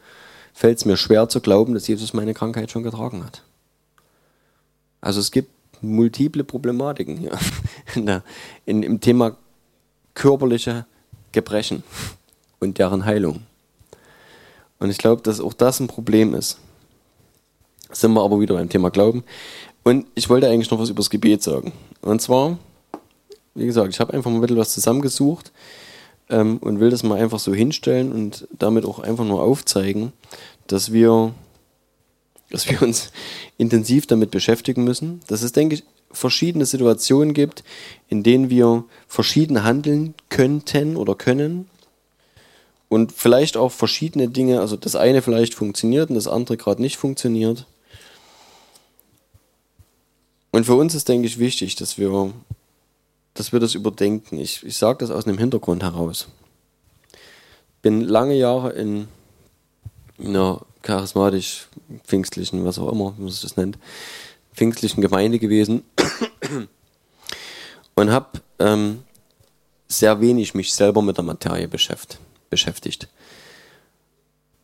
fällt 0.53 0.77
es 0.77 0.85
mir 0.85 0.97
schwer 0.97 1.27
zu 1.27 1.41
glauben, 1.41 1.73
dass 1.73 1.87
Jesus 1.87 2.13
meine 2.13 2.33
Krankheit 2.33 2.71
schon 2.71 2.83
getragen 2.83 3.23
hat. 3.23 3.41
Also 5.01 5.19
es 5.19 5.31
gibt 5.31 5.49
multiple 5.81 6.43
Problematiken 6.43 7.17
hier 7.17 7.37
in 7.95 8.05
der, 8.05 8.23
in, 8.65 8.83
im 8.83 9.01
Thema 9.01 9.35
körperliche 10.13 10.85
Gebrechen 11.31 11.83
und 12.59 12.77
deren 12.77 13.05
Heilung. 13.05 13.43
Und 14.79 14.89
ich 14.89 14.97
glaube, 14.97 15.21
dass 15.21 15.39
auch 15.39 15.53
das 15.53 15.79
ein 15.79 15.87
Problem 15.87 16.33
ist. 16.33 16.57
Sind 17.91 18.13
wir 18.13 18.23
aber 18.23 18.39
wieder 18.39 18.55
beim 18.55 18.69
Thema 18.69 18.89
Glauben. 18.89 19.23
Und 19.83 20.07
ich 20.15 20.29
wollte 20.29 20.49
eigentlich 20.49 20.71
noch 20.71 20.79
was 20.79 20.89
über 20.89 20.99
das 20.99 21.09
Gebet 21.09 21.43
sagen. 21.43 21.71
Und 22.01 22.21
zwar, 22.21 22.57
wie 23.55 23.65
gesagt, 23.65 23.93
ich 23.93 23.99
habe 23.99 24.13
einfach 24.13 24.29
mal 24.29 24.37
ein 24.37 24.41
bisschen 24.41 24.57
was 24.57 24.73
zusammengesucht 24.73 25.51
ähm, 26.29 26.57
und 26.57 26.79
will 26.79 26.89
das 26.89 27.03
mal 27.03 27.19
einfach 27.19 27.39
so 27.39 27.53
hinstellen 27.53 28.11
und 28.11 28.47
damit 28.51 28.85
auch 28.85 28.99
einfach 28.99 29.25
nur 29.25 29.41
aufzeigen, 29.41 30.13
dass 30.67 30.91
wir, 30.91 31.33
dass 32.51 32.69
wir 32.69 32.81
uns 32.81 33.11
intensiv 33.57 34.07
damit 34.07 34.31
beschäftigen 34.31 34.83
müssen. 34.83 35.21
Dass 35.27 35.41
es, 35.41 35.53
denke 35.53 35.75
ich, 35.75 35.83
verschiedene 36.11 36.65
Situationen 36.65 37.33
gibt, 37.33 37.63
in 38.07 38.23
denen 38.23 38.49
wir 38.49 38.83
verschieden 39.07 39.63
handeln 39.63 40.13
könnten 40.29 40.97
oder 40.97 41.15
können 41.15 41.69
und 42.89 43.11
vielleicht 43.11 43.57
auch 43.57 43.71
verschiedene 43.71 44.29
Dinge, 44.29 44.59
also 44.61 44.75
das 44.75 44.95
eine 44.95 45.21
vielleicht 45.21 45.53
funktioniert 45.53 46.09
und 46.09 46.15
das 46.15 46.27
andere 46.27 46.57
gerade 46.57 46.81
nicht 46.81 46.97
funktioniert. 46.97 47.65
Und 50.51 50.65
für 50.65 50.75
uns 50.75 50.95
ist, 50.95 51.09
denke 51.09 51.27
ich, 51.27 51.37
wichtig, 51.37 51.75
dass 51.75 51.97
wir, 51.97 52.31
dass 53.35 53.51
wir 53.53 53.59
das 53.59 53.75
überdenken. 53.75 54.39
Ich, 54.39 54.65
ich 54.65 54.77
sage 54.77 54.99
das 54.99 55.11
aus 55.11 55.27
einem 55.27 55.37
Hintergrund 55.37 55.83
heraus. 55.83 56.27
Bin 57.83 58.01
lange 58.01 58.33
Jahre 58.33 58.71
in 58.71 59.07
einer 60.17 60.61
charismatisch 60.81 61.67
pfingstlichen, 62.05 62.65
was 62.65 62.79
auch 62.79 62.91
immer, 62.91 63.13
wie 63.17 63.23
man 63.23 63.29
das 63.29 63.57
nennt, 63.57 63.77
pfingstlichen 64.53 65.01
Gemeinde 65.01 65.37
gewesen 65.37 65.83
und 67.95 68.09
habe 68.09 68.41
ähm, 68.59 69.03
sehr 69.87 70.21
wenig 70.21 70.53
mich 70.53 70.73
selber 70.73 71.01
mit 71.01 71.17
der 71.17 71.25
Materie 71.25 71.67
beschäftigt. 71.67 73.09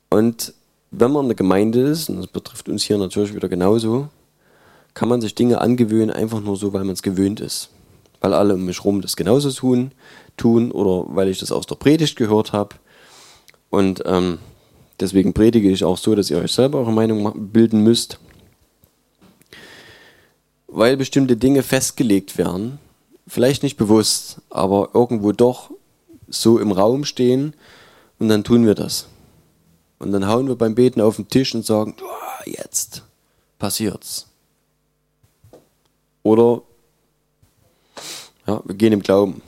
Und 0.09 0.53
wenn 0.91 1.11
man 1.11 1.25
eine 1.25 1.35
Gemeinde 1.35 1.81
ist, 1.81 2.09
und 2.09 2.17
das 2.17 2.27
betrifft 2.27 2.69
uns 2.69 2.83
hier 2.83 2.97
natürlich 2.97 3.33
wieder 3.35 3.49
genauso, 3.49 4.09
kann 4.93 5.09
man 5.09 5.21
sich 5.21 5.35
Dinge 5.35 5.59
angewöhnen, 5.59 6.11
einfach 6.11 6.39
nur 6.39 6.55
so, 6.55 6.73
weil 6.73 6.83
man 6.83 6.93
es 6.93 7.03
gewöhnt 7.03 7.39
ist. 7.39 7.69
Weil 8.21 8.33
alle 8.33 8.53
um 8.53 8.65
mich 8.65 8.79
herum 8.79 9.01
das 9.01 9.15
genauso 9.15 9.51
tun, 9.51 9.91
tun 10.37 10.71
oder 10.71 11.05
weil 11.13 11.27
ich 11.27 11.39
das 11.39 11.51
aus 11.51 11.65
der 11.65 11.75
Predigt 11.75 12.15
gehört 12.15 12.53
habe. 12.53 12.75
Und 13.69 14.03
ähm, 14.05 14.39
deswegen 14.99 15.33
predige 15.33 15.69
ich 15.69 15.83
auch 15.83 15.97
so, 15.97 16.15
dass 16.15 16.29
ihr 16.29 16.37
euch 16.37 16.51
selber 16.51 16.79
eure 16.79 16.93
Meinung 16.93 17.51
bilden 17.51 17.81
müsst. 17.83 18.19
Weil 20.67 20.97
bestimmte 20.97 21.35
Dinge 21.35 21.63
festgelegt 21.63 22.37
werden, 22.37 22.79
vielleicht 23.27 23.63
nicht 23.63 23.75
bewusst, 23.77 24.37
aber 24.49 24.91
irgendwo 24.93 25.31
doch 25.31 25.71
so 26.29 26.59
im 26.59 26.71
Raum 26.71 27.03
stehen 27.03 27.53
und 28.19 28.29
dann 28.29 28.43
tun 28.43 28.65
wir 28.65 28.75
das. 28.75 29.07
Und 29.99 30.11
dann 30.11 30.27
hauen 30.27 30.47
wir 30.47 30.55
beim 30.55 30.75
Beten 30.75 31.01
auf 31.01 31.17
den 31.17 31.27
Tisch 31.27 31.53
und 31.53 31.65
sagen, 31.65 31.95
jetzt 32.45 33.03
passiert's. 33.59 34.27
Oder 36.23 36.61
ja, 38.51 38.61
wir 38.65 38.75
gehen 38.75 38.93
im 38.93 39.01
Glauben. 39.01 39.41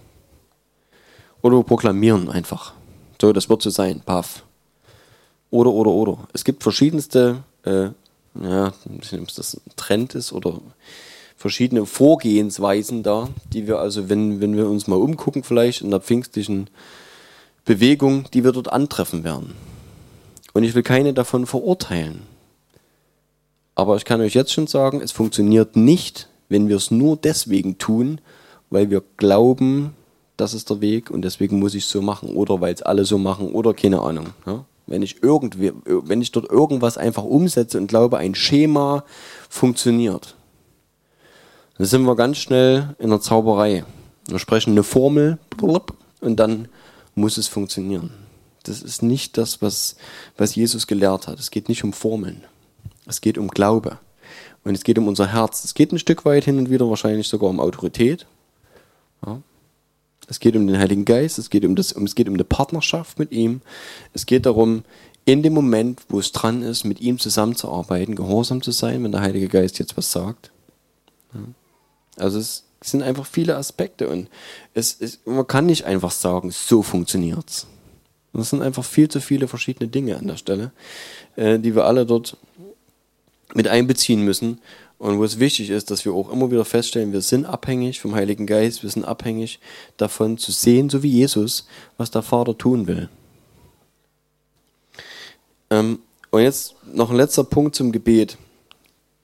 Oder 1.42 1.58
wir 1.58 1.64
proklamieren 1.64 2.30
einfach. 2.30 2.74
So, 3.22 3.34
das 3.34 3.50
wird 3.50 3.62
so 3.62 3.70
sein, 3.70 4.02
paff. 4.06 4.44
Oder, 5.50 5.72
oder, 5.72 5.92
oder. 5.92 6.18
Es 6.34 6.44
gibt 6.44 6.64
verschiedenste, 6.64 7.44
äh, 7.64 7.90
ja, 8.42 8.68
ob 8.68 9.36
das 9.36 9.56
ein 9.56 9.72
Trend 9.76 10.16
ist 10.16 10.32
oder 10.34 10.60
verschiedene 11.36 11.86
Vorgehensweisen 11.86 13.04
da, 13.04 13.30
die 13.52 13.68
wir 13.68 13.80
also, 13.80 14.10
wenn, 14.10 14.42
wenn 14.42 14.56
wir 14.56 14.68
uns 14.68 14.88
mal 14.88 14.96
umgucken, 14.96 15.44
vielleicht 15.44 15.82
in 15.82 15.92
der 15.92 16.00
pfingstlichen 16.00 16.70
Bewegung, 17.66 18.30
die 18.34 18.44
wir 18.44 18.52
dort 18.52 18.72
antreffen 18.72 19.24
werden. 19.24 19.54
Und 20.54 20.64
ich 20.64 20.76
will 20.76 20.84
keine 20.84 21.14
davon 21.14 21.46
verurteilen. 21.46 22.22
Aber 23.76 23.96
ich 23.98 24.06
kann 24.06 24.22
euch 24.22 24.34
jetzt 24.34 24.54
schon 24.54 24.68
sagen, 24.68 25.02
es 25.02 25.12
funktioniert 25.12 25.76
nicht, 25.76 26.30
wenn 26.50 26.70
wir 26.70 26.78
es 26.78 26.92
nur 26.92 27.18
deswegen 27.18 27.78
tun, 27.78 28.20
weil 28.74 28.90
wir 28.90 29.04
glauben, 29.18 29.94
das 30.36 30.56
ist 30.56 30.72
der 30.72 30.82
Weg 30.82 31.12
und 31.12 31.22
deswegen 31.22 31.60
muss 31.60 31.76
ich 31.76 31.84
es 31.84 31.92
so 31.92 32.02
machen 32.02 32.36
oder 32.36 32.60
weil 32.60 32.74
es 32.74 32.82
alle 32.82 33.06
so 33.06 33.20
machen 33.20 33.52
oder 33.52 33.76
keine 33.76 34.02
Ahnung. 34.02 34.30
Ja? 34.48 34.66
Wenn, 34.88 35.04
ich 35.04 35.22
irgendwie, 35.22 35.74
wenn 35.86 36.22
ich 36.24 36.32
dort 36.32 36.50
irgendwas 36.50 36.98
einfach 36.98 37.24
umsetze 37.24 37.78
und 37.78 37.86
glaube, 37.86 38.18
ein 38.18 38.34
Schema 38.34 39.04
funktioniert, 39.48 40.36
dann 41.78 41.86
sind 41.86 42.04
wir 42.04 42.16
ganz 42.16 42.38
schnell 42.38 42.96
in 42.98 43.12
der 43.12 43.22
Zauberei. 43.22 43.86
Wir 44.28 44.40
sprechen 44.40 44.72
eine 44.72 44.84
Formel 44.84 45.38
und 46.20 46.38
dann 46.38 46.68
muss 47.14 47.38
es 47.38 47.48
funktionieren. 47.48 48.10
Das 48.64 48.82
ist 48.82 49.04
nicht 49.04 49.38
das, 49.38 49.62
was, 49.62 49.98
was 50.36 50.56
Jesus 50.56 50.88
gelehrt 50.88 51.28
hat. 51.28 51.40
Es 51.40 51.52
geht 51.52 51.70
nicht 51.70 51.84
um 51.84 51.94
Formeln. 51.94 52.44
Es 53.06 53.22
geht 53.22 53.38
um 53.38 53.50
Glaube. 53.50 54.00
Und 54.64 54.76
es 54.76 54.84
geht 54.84 54.98
um 54.98 55.08
unser 55.08 55.32
Herz. 55.32 55.64
Es 55.64 55.74
geht 55.74 55.92
ein 55.92 56.00
Stück 56.00 56.26
weit 56.26 56.46
hin 56.46 56.58
und 56.58 56.70
wieder 56.70 56.90
wahrscheinlich 56.90 57.28
sogar 57.28 57.50
um 57.50 57.60
Autorität. 57.60 58.26
Ja. 59.26 59.42
Es 60.28 60.40
geht 60.40 60.56
um 60.56 60.66
den 60.68 60.78
Heiligen 60.78 61.06
Geist. 61.06 61.38
Es 61.38 61.50
geht 61.50 61.66
um, 61.66 61.76
das, 61.76 61.92
es 61.92 62.16
geht 62.16 62.28
um 62.28 62.34
eine 62.34 62.44
Partnerschaft 62.44 63.20
mit 63.20 63.32
ihm. 63.32 63.62
Es 64.14 64.26
geht 64.26 64.46
darum, 64.46 64.84
in 65.26 65.44
dem 65.44 65.54
Moment, 65.54 66.02
wo 66.10 66.20
es 66.20 66.32
dran 66.32 66.62
ist, 66.62 66.84
mit 66.84 67.02
ihm 67.02 67.20
zusammenzuarbeiten, 67.20 68.16
gehorsam 68.16 68.62
zu 68.62 68.72
sein, 68.72 69.04
wenn 69.04 69.12
der 69.12 69.22
Heilige 69.22 69.48
Geist 69.48 69.80
jetzt 69.80 69.98
was 69.98 70.12
sagt. 70.12 70.52
Ja. 71.34 71.40
Also 72.18 72.40
es 72.40 72.66
sind 72.82 73.04
einfach 73.04 73.26
viele 73.26 73.56
Aspekte 73.56 74.10
und 74.10 74.30
es, 74.74 74.98
es, 75.00 75.20
man 75.26 75.48
kann 75.48 75.66
nicht 75.66 75.86
einfach 75.86 76.12
sagen, 76.12 76.52
so 76.52 76.84
funktioniert's. 76.84 77.68
Es 78.34 78.50
sind 78.50 78.62
einfach 78.62 78.84
viel 78.84 79.10
zu 79.10 79.22
viele 79.22 79.48
verschiedene 79.48 79.90
Dinge 79.90 80.18
an 80.18 80.28
der 80.28 80.38
Stelle, 80.38 80.72
äh, 81.36 81.60
die 81.60 81.76
wir 81.76 81.86
alle 81.86 82.06
dort 82.06 82.38
mit 83.54 83.68
einbeziehen 83.68 84.24
müssen 84.24 84.60
und 84.98 85.20
wo 85.20 85.24
es 85.24 85.40
wichtig 85.40 85.70
ist, 85.70 85.92
dass 85.92 86.06
wir 86.06 86.14
auch 86.14 86.32
immer 86.32 86.50
wieder 86.50 86.66
feststellen, 86.66 87.12
wir 87.12 87.22
sind 87.22 87.46
abhängig 87.46 88.00
vom 88.00 88.16
Heiligen 88.16 88.46
Geist, 88.46 88.84
wir 88.84 88.90
sind 88.90 89.06
abhängig 89.06 89.60
davon 89.98 90.38
zu 90.38 90.52
sehen, 90.52 90.90
so 90.90 91.04
wie 91.04 91.10
Jesus, 91.10 91.68
was 91.98 92.12
der 92.12 92.22
Vater 92.22 92.58
tun 92.58 92.88
will. 92.88 93.10
Ähm, 95.70 96.00
und 96.32 96.42
jetzt 96.42 96.76
noch 96.94 97.10
ein 97.10 97.18
letzter 97.18 97.44
Punkt 97.44 97.76
zum 97.76 97.92
Gebet. 97.92 98.38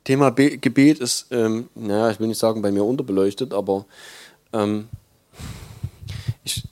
Thema 0.04 0.32
Be 0.32 0.58
Gebet 0.58 1.00
ist, 1.00 1.28
ähm, 1.32 1.70
naja, 1.76 2.12
ich 2.12 2.20
will 2.20 2.28
nicht 2.28 2.40
sagen, 2.40 2.62
bei 2.62 2.72
mir 2.72 2.84
unterbeleuchtet, 2.84 3.54
aber 3.54 3.86
ähm, 4.54 4.88
ich 6.44 6.64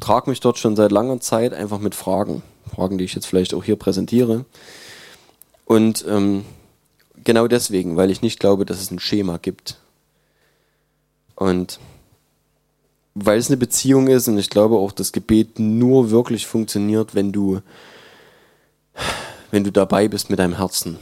trage 0.00 0.30
mich 0.30 0.40
dort 0.40 0.58
schon 0.58 0.76
seit 0.76 0.92
langer 0.92 1.20
Zeit 1.20 1.52
einfach 1.52 1.78
mit 1.78 1.94
Fragen. 1.94 2.42
Fragen, 2.74 2.98
die 2.98 3.04
ich 3.04 3.14
jetzt 3.14 3.26
vielleicht 3.26 3.54
auch 3.54 3.64
hier 3.64 3.76
präsentiere. 3.76 4.44
Und 5.64 6.04
ähm, 6.08 6.44
genau 7.26 7.46
deswegen, 7.46 7.96
weil 7.96 8.10
ich 8.10 8.22
nicht 8.22 8.40
glaube, 8.40 8.64
dass 8.64 8.80
es 8.80 8.90
ein 8.90 8.98
Schema 8.98 9.36
gibt. 9.36 9.76
Und 11.34 11.78
weil 13.14 13.38
es 13.38 13.48
eine 13.48 13.58
Beziehung 13.58 14.08
ist 14.08 14.28
und 14.28 14.38
ich 14.38 14.48
glaube 14.48 14.76
auch, 14.76 14.92
das 14.92 15.12
Gebet 15.12 15.58
nur 15.58 16.10
wirklich 16.10 16.46
funktioniert, 16.46 17.14
wenn 17.14 17.32
du, 17.32 17.60
wenn 19.50 19.64
du 19.64 19.70
dabei 19.70 20.08
bist 20.08 20.30
mit 20.30 20.38
deinem 20.38 20.56
Herzen 20.56 20.98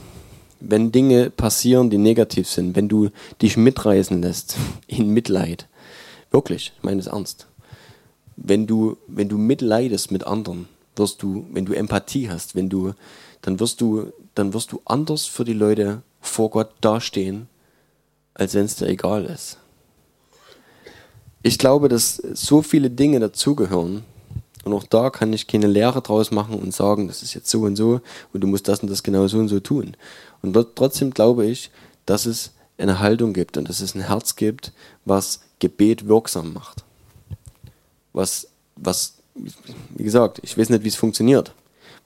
wenn 0.69 0.93
Dinge 0.93 1.31
passieren, 1.31 1.91
die 1.91 1.99
negativ 1.99 2.49
sind, 2.49 2.77
wenn 2.77 2.89
du 2.89 3.11
dich 3.43 3.57
mitreißen 3.57 4.21
lässt 4.23 4.57
in 4.87 5.11
Mitleid, 5.11 5.69
wirklich, 6.31 6.73
ich 6.77 6.83
meine 6.83 7.01
es 7.01 7.07
ernst, 7.07 7.47
wenn 8.37 8.67
du, 8.67 8.97
wenn 9.07 9.29
du 9.29 9.39
mitleidest 9.39 10.11
mit 10.11 10.27
anderen, 10.27 10.69
wirst 10.97 11.23
du, 11.23 11.47
wenn 11.53 11.65
du 11.65 11.73
Empathie 11.73 12.31
hast, 12.31 12.55
wenn 12.55 12.69
du, 12.69 12.93
dann 13.43 13.61
wirst 13.61 13.81
du, 13.81 14.13
dann 14.35 14.55
wirst 14.55 14.73
du 14.73 14.81
anders 14.85 15.27
für 15.27 15.45
die 15.45 15.53
Leute 15.53 16.03
vor 16.25 16.51
Gott 16.51 16.73
dastehen, 16.81 17.49
als 18.35 18.55
wenn 18.55 18.65
es 18.65 18.77
dir 18.77 18.89
egal 18.89 19.25
ist. 19.25 19.59
Ich 21.43 21.59
glaube, 21.59 21.89
dass 21.89 22.17
so 22.17 22.63
viele 22.63 22.91
Dinge 22.91 23.21
dazugehören, 23.21 24.05
und 24.65 24.73
auch 24.73 24.85
da 24.85 25.11
kann 25.11 25.33
ich 25.35 25.47
keine 25.47 25.67
Lehre 25.67 26.01
draus 26.01 26.31
machen 26.31 26.59
und 26.59 26.73
sagen, 26.73 27.07
das 27.07 27.23
ist 27.23 27.35
jetzt 27.35 27.51
so 27.51 27.61
und 27.63 27.77
so 27.77 28.01
und 28.33 28.41
du 28.41 28.47
musst 28.47 28.67
das 28.67 28.81
und 28.81 28.91
das 28.91 29.03
genau 29.03 29.29
so 29.29 29.39
und 29.39 29.49
so 29.49 29.61
tun. 29.61 29.95
Und 30.41 30.57
trotzdem 30.75 31.13
glaube 31.13 31.45
ich, 31.45 31.71
dass 32.07 32.25
es 32.25 32.53
eine 32.79 32.99
Haltung 32.99 33.35
gibt 33.35 33.59
und 33.59 33.69
dass 33.69 33.81
es 33.81 33.95
ein 33.95 34.07
Herz 34.07 34.37
gibt, 34.37 34.73
was 35.05 35.41
Gebet 35.59 36.09
wirksam 36.09 36.55
macht. 36.55 36.83
Was, 38.15 38.49
was, 38.77 39.19
wie 39.35 40.05
gesagt, 40.05 40.41
ich 40.43 40.57
weiß 40.57 40.71
nicht, 40.71 40.83
wie 40.83 40.89
es 40.89 40.97
funktioniert. 40.97 41.53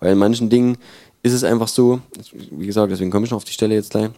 Weil 0.01 0.13
in 0.13 0.19
manchen 0.19 0.51
Dingen 0.51 0.79
ist 1.23 1.33
es 1.33 1.45
einfach 1.45 1.69
so, 1.69 2.01
wie 2.33 2.67
gesagt, 2.67 2.93
deswegen 2.93 3.11
komme 3.11 3.27
ich 3.27 3.31
noch 3.31 3.39
auf 3.39 3.45
die 3.45 3.53
Stelle 3.53 3.75
jetzt 3.75 3.91
gleich. 3.91 4.11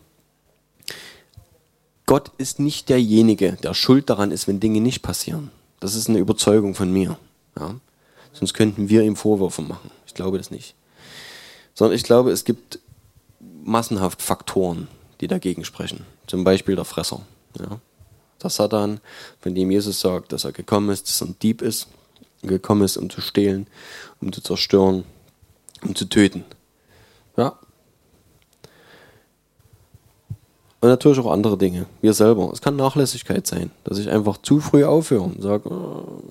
Gott 2.07 2.33
ist 2.39 2.59
nicht 2.59 2.89
derjenige, 2.89 3.57
der 3.63 3.73
schuld 3.75 4.11
daran 4.11 4.33
ist, 4.33 4.49
wenn 4.49 4.59
Dinge 4.59 4.81
nicht 4.81 5.03
passieren. 5.03 5.51
Das 5.79 5.95
ist 5.95 6.09
eine 6.09 6.19
Überzeugung 6.19 6.75
von 6.75 6.93
mir. 6.93 7.19
Ja? 7.59 7.77
Sonst 8.33 8.55
könnten 8.55 8.89
wir 8.89 9.03
ihm 9.03 9.17
Vorwürfe 9.17 9.63
machen. 9.63 9.91
Ich 10.07 10.15
glaube 10.15 10.39
das 10.39 10.51
nicht. 10.51 10.75
Sondern 11.75 11.97
ich 11.97 12.03
glaube, 12.03 12.33
es 12.33 12.45
gibt 12.45 12.81
massenhaft 13.63 14.23
Faktoren, 14.23 14.89
die 15.21 15.29
dagegen 15.29 15.65
sprechen. 15.65 16.05
Zum 16.27 16.45
Beispiel 16.45 16.77
der 16.77 16.85
Fresser. 16.85 17.23
Ja? 17.59 17.81
Der 18.43 18.51
Satan, 18.51 19.01
von 19.41 19.55
dem 19.55 19.71
Jesus 19.71 20.01
sagt, 20.01 20.33
dass 20.33 20.45
er 20.45 20.53
gekommen 20.53 20.91
ist, 20.91 21.09
dass 21.09 21.21
er 21.21 21.29
ein 21.29 21.37
Dieb 21.41 21.63
ist, 21.63 21.89
gekommen 22.43 22.83
ist, 22.83 22.97
um 22.97 23.11
zu 23.11 23.21
stehlen, 23.21 23.67
um 24.21 24.33
zu 24.33 24.41
zerstören, 24.41 25.05
um 25.83 25.95
zu 25.95 26.07
töten. 26.07 26.45
Ja. 27.37 27.59
Und 30.81 30.89
natürlich 30.89 31.19
auch 31.19 31.31
andere 31.31 31.59
Dinge. 31.59 31.87
Wir 32.01 32.15
selber. 32.15 32.51
Es 32.53 32.63
kann 32.63 32.77
Nachlässigkeit 32.77 33.47
sein, 33.47 33.71
dass 33.85 33.99
ich 33.99 34.09
einfach 34.09 34.39
zu 34.39 34.61
früh 34.61 34.85
aufhöre 34.85 35.23
und 35.23 35.43
sage, 35.43 35.69
oh, 35.69 36.23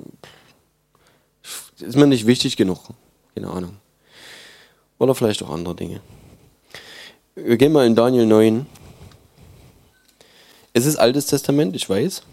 ist 1.80 1.96
mir 1.96 2.08
nicht 2.08 2.26
wichtig 2.26 2.58
genug. 2.58 2.80
Keine 3.36 3.50
Ahnung. 3.50 3.78
Oder 4.98 5.16
vielleicht 5.16 5.44
auch 5.44 5.52
andere 5.52 5.76
Dinge. 5.76 6.02
Wir 7.36 7.58
gehen 7.58 7.72
mal 7.72 7.86
in 7.86 7.96
Daniel 7.96 8.26
9. 8.26 8.66
Es 10.74 10.86
ist 10.86 10.98
Altes 10.98 11.28
Testament, 11.28 11.76
ich 11.76 11.90
weiß. 11.90 12.24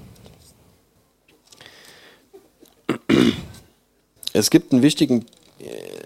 Es 4.33 4.51
gibt 4.51 4.73
einen 4.73 4.83
wichtigen, 4.83 5.25
äh, 5.59 6.06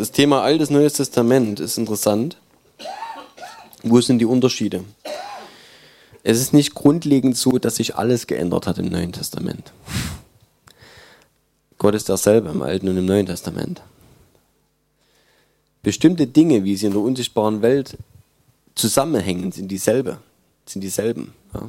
das 0.00 0.12
Thema 0.12 0.40
Altes 0.40 0.70
Neues 0.70 0.94
Testament 0.94 1.60
ist 1.60 1.76
interessant. 1.76 2.38
Wo 3.82 4.00
sind 4.00 4.18
die 4.18 4.24
Unterschiede? 4.24 4.82
Es 6.22 6.40
ist 6.40 6.54
nicht 6.54 6.74
grundlegend 6.74 7.36
so, 7.36 7.58
dass 7.58 7.76
sich 7.76 7.96
alles 7.96 8.26
geändert 8.26 8.66
hat 8.66 8.78
im 8.78 8.86
Neuen 8.86 9.12
Testament. 9.12 9.74
Gott 11.76 11.94
ist 11.94 12.08
derselbe 12.08 12.48
im 12.48 12.62
Alten 12.62 12.88
und 12.88 12.96
im 12.96 13.04
Neuen 13.04 13.26
Testament. 13.26 13.82
Bestimmte 15.82 16.26
Dinge, 16.26 16.64
wie 16.64 16.76
sie 16.76 16.86
in 16.86 16.92
der 16.92 17.02
unsichtbaren 17.02 17.60
Welt 17.60 17.98
zusammenhängen, 18.74 19.52
sind 19.52 19.68
dieselbe, 19.68 20.16
sind 20.64 20.80
dieselben. 20.80 21.34
Ja. 21.52 21.68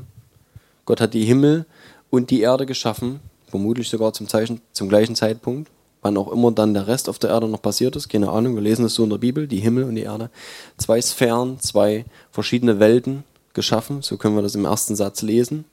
Gott 0.86 1.01
hat 1.01 1.13
die 1.13 1.25
Himmel 1.25 1.65
und 2.09 2.29
die 2.29 2.39
Erde 2.39 2.65
geschaffen, 2.65 3.19
vermutlich 3.49 3.89
sogar 3.89 4.13
zum, 4.13 4.29
Zeichen, 4.29 4.61
zum 4.71 4.88
gleichen 4.88 5.17
Zeitpunkt, 5.17 5.69
wann 6.02 6.18
auch 6.18 6.32
immer 6.32 6.52
dann 6.52 6.74
der 6.74 6.88
Rest 6.88 7.10
auf 7.10 7.20
der 7.20 7.30
Erde 7.30 7.47
noch 7.47 7.62
passiert 7.62 7.95
ist, 7.95 8.10
keine 8.10 8.32
Ahnung, 8.32 8.56
wir 8.56 8.62
lesen 8.62 8.86
es 8.86 8.95
so 8.95 9.04
in 9.04 9.10
der 9.10 9.18
Bibel, 9.18 9.47
die 9.47 9.60
Himmel 9.60 9.84
und 9.84 9.95
die 9.95 10.04
Erde. 10.04 10.30
Zwei 10.78 11.02
Sphären, 11.02 11.60
zwei 11.60 12.06
verschiedene 12.32 12.80
Welten 12.80 13.24
geschaffen, 13.54 14.02
so 14.02 14.18
können 14.18 14.36
wir 14.36 14.41
das 14.41 14.56
im 14.56 14.66
ersten 14.66 14.95
Satz 14.95 15.22
lesen. 15.22 15.66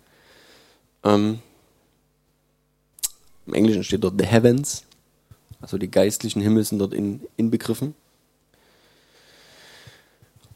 Ähm, 1.05 1.39
im 3.47 3.55
Englischen 3.55 3.85
steht 3.85 4.05
dort 4.05 4.18
The 4.18 4.26
Heavens, 4.26 4.85
also 5.61 5.79
die 5.79 5.91
geistlichen 5.91 6.43
Himmel 6.43 6.64
sind 6.64 6.79
dort 6.79 6.93
in, 6.93 7.22
inbegriffen. 7.37 7.95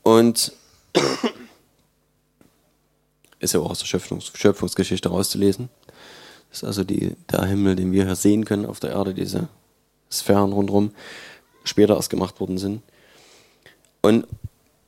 Und 0.03 0.53
ist 3.41 3.55
ja 3.55 3.61
auch 3.61 3.71
aus 3.71 3.79
der 3.79 3.87
Schöpfungs 3.87 4.33
Schöpfungsgeschichte 4.35 5.09
rauszulesen. 5.09 5.69
Das 6.51 6.59
ist 6.59 6.65
also 6.65 6.85
die, 6.85 7.17
der 7.31 7.45
Himmel, 7.47 7.77
den 7.77 7.93
wir 7.93 8.05
hier 8.05 8.17
sehen 8.17 8.45
können 8.45 8.67
auf 8.67 8.79
der 8.79 8.91
Erde, 8.91 9.15
diese 9.15 9.49
Sphären 10.13 10.53
rundherum, 10.53 10.91
später 11.65 11.97
erst 11.97 12.11
gemacht 12.11 12.39
worden 12.41 12.59
sind. 12.59 12.83
Und 14.03 14.27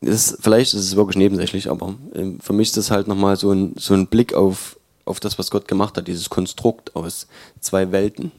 ist, 0.00 0.38
vielleicht 0.40 0.74
ist 0.74 0.80
es 0.80 0.96
wirklich 0.96 1.16
nebensächlich, 1.16 1.70
aber 1.70 1.94
äh, 2.14 2.32
für 2.40 2.52
mich 2.52 2.68
ist 2.68 2.76
das 2.76 2.90
halt 2.90 3.08
nochmal 3.08 3.36
so 3.36 3.52
ein, 3.52 3.74
so 3.78 3.94
ein 3.94 4.06
Blick 4.06 4.34
auf 4.34 4.76
auf 5.04 5.20
das, 5.20 5.38
was 5.38 5.50
Gott 5.50 5.68
gemacht 5.68 5.96
hat, 5.96 6.08
dieses 6.08 6.30
Konstrukt 6.30 6.94
aus 6.96 7.26
zwei 7.60 7.92
Welten, 7.92 8.32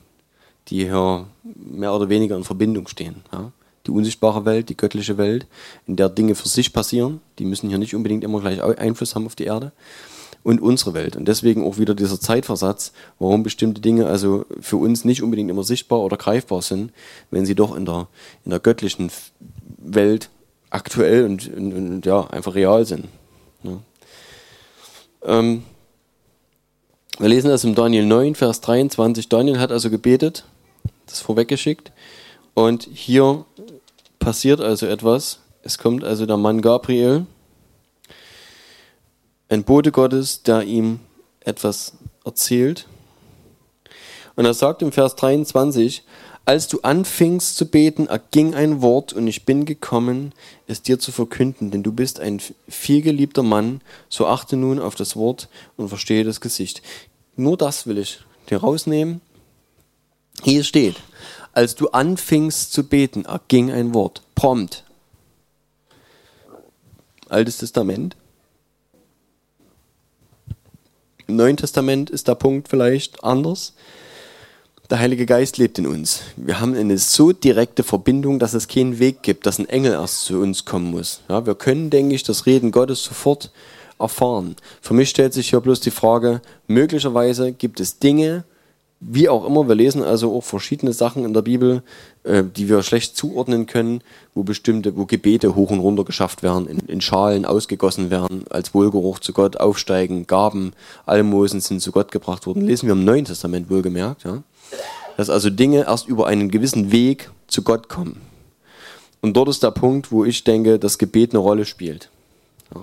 die 0.67 0.85
hier 0.85 1.27
mehr 1.43 1.93
oder 1.93 2.09
weniger 2.09 2.35
in 2.35 2.43
Verbindung 2.43 2.87
stehen. 2.87 3.23
Ja? 3.31 3.51
Die 3.85 3.91
unsichtbare 3.91 4.45
Welt, 4.45 4.69
die 4.69 4.77
göttliche 4.77 5.17
Welt, 5.17 5.45
in 5.85 5.95
der 5.95 6.09
Dinge 6.09 6.33
für 6.35 6.49
sich 6.49 6.73
passieren, 6.73 7.21
die 7.37 7.45
müssen 7.45 7.69
hier 7.69 7.77
nicht 7.77 7.95
unbedingt 7.95 8.23
immer 8.23 8.41
gleich 8.41 8.61
Einfluss 8.63 9.13
haben 9.13 9.27
auf 9.27 9.35
die 9.35 9.43
Erde. 9.43 9.71
Und 10.45 10.61
unsere 10.61 10.93
Welt. 10.93 11.15
Und 11.15 11.27
deswegen 11.27 11.65
auch 11.65 11.79
wieder 11.79 11.95
dieser 11.95 12.19
Zeitversatz, 12.19 12.91
warum 13.17 13.41
bestimmte 13.41 13.81
Dinge 13.81 14.05
also 14.05 14.45
für 14.61 14.77
uns 14.77 15.03
nicht 15.03 15.23
unbedingt 15.23 15.49
immer 15.49 15.63
sichtbar 15.63 16.01
oder 16.01 16.17
greifbar 16.17 16.61
sind, 16.61 16.93
wenn 17.31 17.47
sie 17.47 17.55
doch 17.55 17.75
in 17.75 17.85
der, 17.85 18.07
in 18.45 18.51
der 18.51 18.59
göttlichen 18.59 19.09
Welt 19.79 20.29
aktuell 20.69 21.25
und, 21.25 21.51
und, 21.51 21.73
und 21.73 22.05
ja, 22.05 22.27
einfach 22.27 22.53
real 22.53 22.85
sind. 22.85 23.05
Ja. 23.63 23.79
Ähm, 25.23 25.63
wir 27.17 27.29
lesen 27.29 27.49
das 27.49 27.63
im 27.63 27.73
Daniel 27.73 28.05
9, 28.05 28.35
Vers 28.35 28.61
23. 28.61 29.27
Daniel 29.27 29.57
hat 29.57 29.71
also 29.71 29.89
gebetet, 29.89 30.45
das 31.07 31.21
vorweggeschickt. 31.21 31.91
Und 32.53 32.87
hier 32.93 33.45
passiert 34.19 34.61
also 34.61 34.85
etwas. 34.85 35.39
Es 35.63 35.79
kommt 35.79 36.03
also 36.03 36.27
der 36.27 36.37
Mann 36.37 36.61
Gabriel, 36.61 37.25
ein 39.49 39.63
Bote 39.63 39.91
Gottes, 39.91 40.43
der 40.43 40.63
ihm 40.63 40.99
etwas 41.41 41.93
erzählt. 42.23 42.87
Und 44.35 44.45
er 44.45 44.53
sagt 44.53 44.81
im 44.81 44.91
Vers 44.91 45.15
23, 45.15 46.03
als 46.47 46.67
du 46.67 46.81
anfingst 46.81 47.57
zu 47.57 47.65
beten, 47.65 48.07
erging 48.07 48.53
ein 48.53 48.81
Wort 48.81 49.13
und 49.13 49.27
ich 49.27 49.45
bin 49.45 49.65
gekommen, 49.65 50.31
es 50.67 50.83
dir 50.83 50.99
zu 50.99 51.11
verkünden, 51.11 51.71
denn 51.71 51.81
du 51.81 51.91
bist 51.91 52.19
ein 52.19 52.39
vielgeliebter 52.67 53.41
Mann, 53.41 53.81
so 54.09 54.27
achte 54.27 54.55
nun 54.55 54.79
auf 54.79 54.93
das 54.93 55.15
Wort 55.15 55.49
und 55.75 55.89
verstehe 55.89 56.23
das 56.23 56.41
Gesicht. 56.41 56.83
Nur 57.35 57.57
das 57.57 57.87
will 57.87 57.97
ich 57.97 58.19
dir 58.49 58.59
rausnehmen. 58.59 59.21
Hier 60.43 60.63
steht, 60.63 60.97
als 61.53 61.73
du 61.73 61.89
anfingst 61.89 62.73
zu 62.73 62.83
beten, 62.83 63.25
erging 63.25 63.71
ein 63.71 63.95
Wort, 63.95 64.21
prompt. 64.35 64.83
Altes 67.27 67.57
Testament. 67.57 68.15
Im 71.27 71.37
Neuen 71.37 71.57
Testament 71.57 72.11
ist 72.11 72.27
der 72.27 72.35
Punkt 72.35 72.67
vielleicht 72.67 73.23
anders. 73.23 73.73
Der 74.91 74.99
Heilige 74.99 75.25
Geist 75.25 75.57
lebt 75.57 75.79
in 75.79 75.87
uns. 75.87 76.21
Wir 76.35 76.59
haben 76.59 76.75
eine 76.75 76.99
so 76.99 77.31
direkte 77.31 77.81
Verbindung, 77.81 78.37
dass 78.37 78.53
es 78.53 78.67
keinen 78.67 78.99
Weg 78.99 79.23
gibt, 79.23 79.47
dass 79.47 79.57
ein 79.57 79.67
Engel 79.67 79.93
erst 79.93 80.25
zu 80.25 80.39
uns 80.39 80.65
kommen 80.65 80.91
muss. 80.91 81.21
Ja, 81.27 81.47
wir 81.47 81.55
können, 81.55 81.89
denke 81.89 82.13
ich, 82.13 82.21
das 82.21 82.45
Reden 82.45 82.69
Gottes 82.69 83.03
sofort 83.03 83.51
erfahren. 83.97 84.55
Für 84.81 84.93
mich 84.93 85.09
stellt 85.09 85.33
sich 85.33 85.49
hier 85.49 85.61
bloß 85.61 85.79
die 85.79 85.89
Frage, 85.89 86.41
möglicherweise 86.67 87.51
gibt 87.51 87.79
es 87.79 87.97
Dinge, 87.97 88.43
wie 88.99 89.27
auch 89.27 89.45
immer, 89.45 89.67
wir 89.67 89.75
lesen 89.75 90.03
also 90.03 90.35
auch 90.35 90.43
verschiedene 90.43 90.93
Sachen 90.93 91.25
in 91.25 91.33
der 91.33 91.41
Bibel, 91.41 91.81
äh, 92.25 92.43
die 92.43 92.67
wir 92.67 92.83
schlecht 92.83 93.15
zuordnen 93.15 93.65
können, 93.65 94.01
wo 94.33 94.43
bestimmte, 94.43 94.95
wo 94.97 95.05
Gebete 95.05 95.55
hoch 95.55 95.71
und 95.71 95.79
runter 95.79 96.03
geschafft 96.03 96.43
werden, 96.43 96.67
in, 96.67 96.79
in 96.79 97.01
Schalen 97.01 97.45
ausgegossen 97.45 98.09
werden, 98.09 98.45
als 98.49 98.73
Wohlgeruch 98.73 99.19
zu 99.19 99.31
Gott 99.33 99.57
aufsteigen, 99.57 100.27
Gaben, 100.27 100.73
Almosen 101.05 101.61
sind 101.61 101.81
zu 101.81 101.91
Gott 101.91 102.11
gebracht 102.11 102.45
worden. 102.45 102.65
Lesen 102.65 102.87
wir 102.87 102.93
im 102.93 103.05
Neuen 103.05 103.25
Testament 103.25 103.69
wohlgemerkt, 103.69 104.23
ja 104.23 104.43
dass 105.17 105.29
also 105.29 105.49
Dinge 105.49 105.85
erst 105.85 106.07
über 106.07 106.27
einen 106.27 106.49
gewissen 106.49 106.91
Weg 106.91 107.31
zu 107.47 107.63
Gott 107.63 107.89
kommen. 107.89 108.21
Und 109.21 109.33
dort 109.33 109.49
ist 109.49 109.63
der 109.63 109.71
Punkt, 109.71 110.11
wo 110.11 110.25
ich 110.25 110.43
denke, 110.43 110.77
dass 110.77 110.97
Gebet 110.97 111.31
eine 111.31 111.39
Rolle 111.39 111.65
spielt. 111.65 112.09
Ja. 112.73 112.81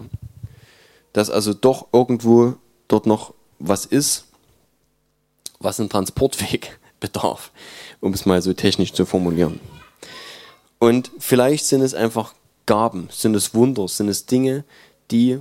Dass 1.12 1.30
also 1.30 1.52
doch 1.52 1.88
irgendwo 1.92 2.54
dort 2.88 3.06
noch 3.06 3.34
was 3.58 3.86
ist, 3.86 4.24
was 5.60 5.78
einen 5.78 5.90
Transportweg 5.90 6.78
bedarf, 7.02 7.50
um 8.00 8.14
es 8.14 8.24
mal 8.24 8.40
so 8.40 8.54
technisch 8.54 8.94
zu 8.94 9.04
formulieren. 9.04 9.60
Und 10.78 11.10
vielleicht 11.18 11.66
sind 11.66 11.82
es 11.82 11.92
einfach 11.92 12.32
Gaben? 12.64 13.08
Sind 13.10 13.34
es 13.34 13.54
Wunder? 13.54 13.86
Sind 13.88 14.08
es 14.08 14.24
Dinge, 14.24 14.64
die 15.10 15.40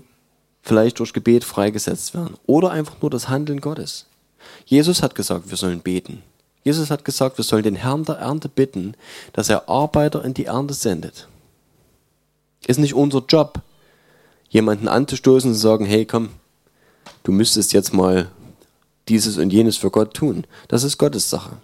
vielleicht 0.62 1.00
durch 1.00 1.14
Gebet 1.14 1.46
freigesetzt 1.46 2.14
werden? 2.14 2.36
Oder 2.46 2.72
einfach 2.72 3.02
nur 3.02 3.10
das 3.10 3.30
Handeln 3.30 3.62
Gottes? 3.62 4.08
Jesus 4.66 5.02
hat 5.02 5.16
gesagt, 5.16 5.50
wir 5.50 5.58
sollen 5.58 5.80
beten. 5.80 6.24
Jesus 6.64 6.92
hat 6.92 7.06
gesagt, 7.06 7.38
wir 7.38 7.46
sollen 7.46 7.64
den 7.64 7.76
Herrn 7.76 8.04
der 8.04 8.16
Ernte 8.16 8.50
bitten, 8.50 8.96
dass 9.34 9.50
er 9.50 9.70
Arbeiter 9.70 10.24
in 10.26 10.34
die 10.34 10.46
Ernte 10.46 10.74
sendet. 10.74 11.28
Ist 12.68 12.80
nicht 12.80 12.94
unser 12.94 13.24
Job, 13.28 13.62
jemanden 14.50 14.88
anzustoßen 14.88 15.50
und 15.50 15.56
zu 15.56 15.62
sagen, 15.62 15.86
hey, 15.86 16.06
komm, 16.06 16.30
du 17.24 17.32
müsstest 17.32 17.74
jetzt 17.74 17.94
mal 17.94 18.30
dieses 19.08 19.38
und 19.38 19.52
jenes 19.52 19.78
für 19.78 19.92
Gott 19.92 20.14
tun. 20.14 20.46
Das 20.68 20.84
ist 20.84 20.98
Gottes 20.98 21.30
Sache. 21.30 21.58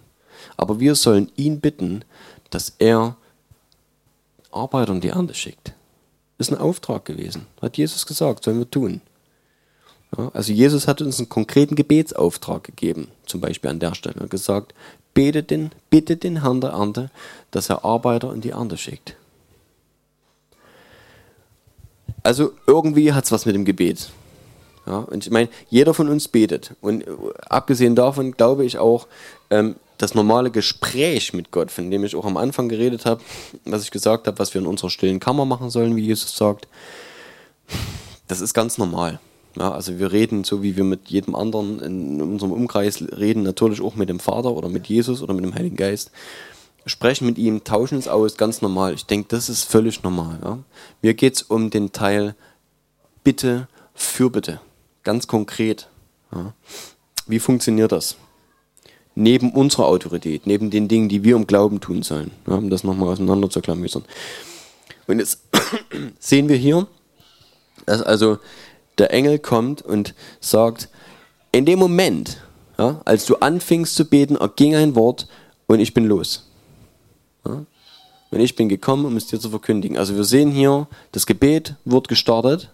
Aber 0.56 0.80
wir 0.80 0.94
sollen 0.94 1.30
ihn 1.36 1.60
bitten, 1.60 2.04
dass 2.50 2.74
er 2.78 3.16
Arbeiter 4.50 4.92
in 4.92 5.00
die 5.00 5.08
Ernte 5.08 5.34
schickt. 5.34 5.72
Ist 6.38 6.50
ein 6.50 6.58
Auftrag 6.58 7.04
gewesen. 7.04 7.46
Hat 7.60 7.76
Jesus 7.76 8.06
gesagt, 8.06 8.44
sollen 8.44 8.58
wir 8.58 8.70
tun. 8.70 9.00
Ja, 10.16 10.30
also 10.32 10.52
Jesus 10.52 10.88
hat 10.88 11.02
uns 11.02 11.18
einen 11.18 11.28
konkreten 11.28 11.74
Gebetsauftrag 11.74 12.64
gegeben, 12.64 13.08
zum 13.26 13.40
Beispiel 13.40 13.70
an 13.70 13.80
der 13.80 13.94
Stelle. 13.94 14.20
Er 14.20 14.28
gesagt, 14.28 14.74
betet 15.12 15.50
den, 15.50 15.70
bittet 15.90 16.22
den 16.22 16.42
Herrn 16.42 16.60
der 16.60 16.70
Ernte, 16.70 17.10
dass 17.50 17.68
er 17.68 17.84
Arbeiter 17.84 18.32
in 18.32 18.40
die 18.40 18.50
Ernte 18.50 18.78
schickt. 18.78 19.16
Also 22.22 22.52
irgendwie 22.66 23.12
hat 23.12 23.24
es 23.24 23.32
was 23.32 23.46
mit 23.46 23.54
dem 23.54 23.64
Gebet. 23.64 24.10
Ja, 24.88 25.00
und 25.00 25.26
ich 25.26 25.30
meine, 25.30 25.50
jeder 25.68 25.92
von 25.92 26.08
uns 26.08 26.28
betet. 26.28 26.74
Und 26.80 27.04
abgesehen 27.48 27.94
davon 27.94 28.32
glaube 28.32 28.64
ich 28.64 28.78
auch, 28.78 29.06
ähm, 29.50 29.76
das 29.98 30.14
normale 30.14 30.50
Gespräch 30.50 31.34
mit 31.34 31.50
Gott, 31.50 31.70
von 31.70 31.90
dem 31.90 32.04
ich 32.04 32.16
auch 32.16 32.24
am 32.24 32.36
Anfang 32.36 32.68
geredet 32.68 33.04
habe, 33.04 33.20
was 33.64 33.82
ich 33.82 33.90
gesagt 33.90 34.26
habe, 34.26 34.38
was 34.38 34.54
wir 34.54 34.60
in 34.60 34.66
unserer 34.66 34.90
stillen 34.90 35.20
Kammer 35.20 35.44
machen 35.44 35.70
sollen, 35.70 35.96
wie 35.96 36.06
Jesus 36.06 36.36
sagt, 36.36 36.68
das 38.28 38.40
ist 38.40 38.54
ganz 38.54 38.78
normal. 38.78 39.20
Ja, 39.58 39.72
also 39.72 39.98
wir 39.98 40.12
reden 40.12 40.44
so, 40.44 40.62
wie 40.62 40.76
wir 40.76 40.84
mit 40.84 41.08
jedem 41.08 41.34
anderen 41.34 41.80
in 41.80 42.22
unserem 42.22 42.52
Umkreis 42.52 43.02
reden, 43.02 43.42
natürlich 43.42 43.82
auch 43.82 43.96
mit 43.96 44.08
dem 44.08 44.20
Vater 44.20 44.52
oder 44.52 44.68
mit 44.68 44.86
Jesus 44.86 45.20
oder 45.20 45.34
mit 45.34 45.44
dem 45.44 45.54
Heiligen 45.54 45.76
Geist. 45.76 46.12
Sprechen 46.86 47.26
mit 47.26 47.36
ihm, 47.36 47.64
tauschen 47.64 47.98
es 47.98 48.08
aus, 48.08 48.36
ganz 48.36 48.62
normal. 48.62 48.94
Ich 48.94 49.04
denke, 49.04 49.28
das 49.28 49.48
ist 49.50 49.64
völlig 49.64 50.02
normal. 50.02 50.38
Ja. 50.42 50.58
Mir 51.02 51.14
geht 51.14 51.36
es 51.36 51.42
um 51.42 51.70
den 51.70 51.92
Teil 51.92 52.34
Bitte, 53.24 53.68
Fürbitte. 53.94 54.60
Ganz 55.08 55.26
konkret. 55.26 55.88
Ja. 56.32 56.52
Wie 57.26 57.38
funktioniert 57.38 57.92
das? 57.92 58.16
Neben 59.14 59.52
unserer 59.52 59.86
Autorität, 59.86 60.46
neben 60.46 60.68
den 60.68 60.86
Dingen, 60.86 61.08
die 61.08 61.24
wir 61.24 61.34
im 61.34 61.46
Glauben 61.46 61.80
tun 61.80 62.02
sollen, 62.02 62.30
ja, 62.46 62.56
um 62.56 62.68
das 62.68 62.84
nochmal 62.84 63.08
auseinander 63.08 63.48
zu 63.48 63.62
klamüsern. 63.62 64.04
Und 65.06 65.20
jetzt 65.20 65.44
sehen 66.18 66.50
wir 66.50 66.56
hier, 66.56 66.86
dass 67.86 68.02
also 68.02 68.36
der 68.98 69.10
Engel 69.10 69.38
kommt 69.38 69.80
und 69.80 70.14
sagt, 70.40 70.90
in 71.52 71.64
dem 71.64 71.78
Moment, 71.78 72.42
ja, 72.76 73.00
als 73.06 73.24
du 73.24 73.36
anfingst 73.36 73.94
zu 73.94 74.04
beten, 74.04 74.36
erging 74.36 74.74
ein 74.74 74.94
Wort 74.94 75.26
und 75.68 75.80
ich 75.80 75.94
bin 75.94 76.04
los. 76.04 76.50
Ja? 77.46 77.64
Und 78.30 78.40
ich 78.40 78.56
bin 78.56 78.68
gekommen, 78.68 79.06
um 79.06 79.16
es 79.16 79.26
dir 79.26 79.40
zu 79.40 79.48
verkündigen. 79.48 79.96
Also 79.96 80.16
wir 80.16 80.24
sehen 80.24 80.50
hier, 80.50 80.86
das 81.12 81.24
Gebet 81.24 81.76
wird 81.86 82.08
gestartet 82.08 82.70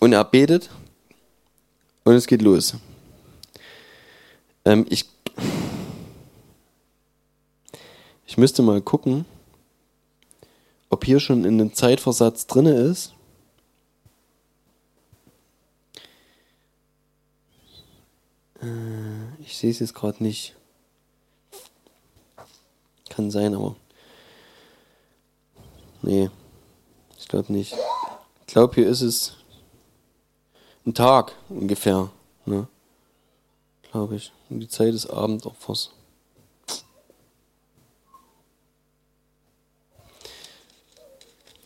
und 0.00 0.12
er 0.12 0.24
betet 0.24 0.70
und 2.04 2.14
es 2.14 2.26
geht 2.26 2.42
los. 2.42 2.74
Ähm, 4.64 4.86
ich, 4.88 5.04
ich 8.26 8.36
müsste 8.36 8.62
mal 8.62 8.80
gucken, 8.80 9.24
ob 10.90 11.04
hier 11.04 11.20
schon 11.20 11.44
in 11.44 11.58
den 11.58 11.74
Zeitversatz 11.74 12.46
drin 12.46 12.66
ist. 12.66 13.12
Äh, 18.62 19.42
ich 19.42 19.56
sehe 19.56 19.70
es 19.70 19.80
jetzt 19.80 19.94
gerade 19.94 20.22
nicht. 20.22 20.54
Kann 23.08 23.30
sein, 23.30 23.54
aber. 23.54 23.76
Nee, 26.02 26.30
ich 27.18 27.26
glaube 27.26 27.52
nicht. 27.52 27.74
Ich 28.46 28.54
glaube, 28.54 28.74
hier 28.76 28.88
ist 28.88 29.00
es 29.00 29.37
ein 30.88 30.94
Tag 30.94 31.34
ungefähr. 31.48 32.10
Ne? 32.46 32.66
Glaube 33.90 34.16
ich. 34.16 34.32
Und 34.48 34.60
die 34.60 34.68
Zeit 34.68 34.94
des 34.94 35.08
Abendopfers. 35.08 35.90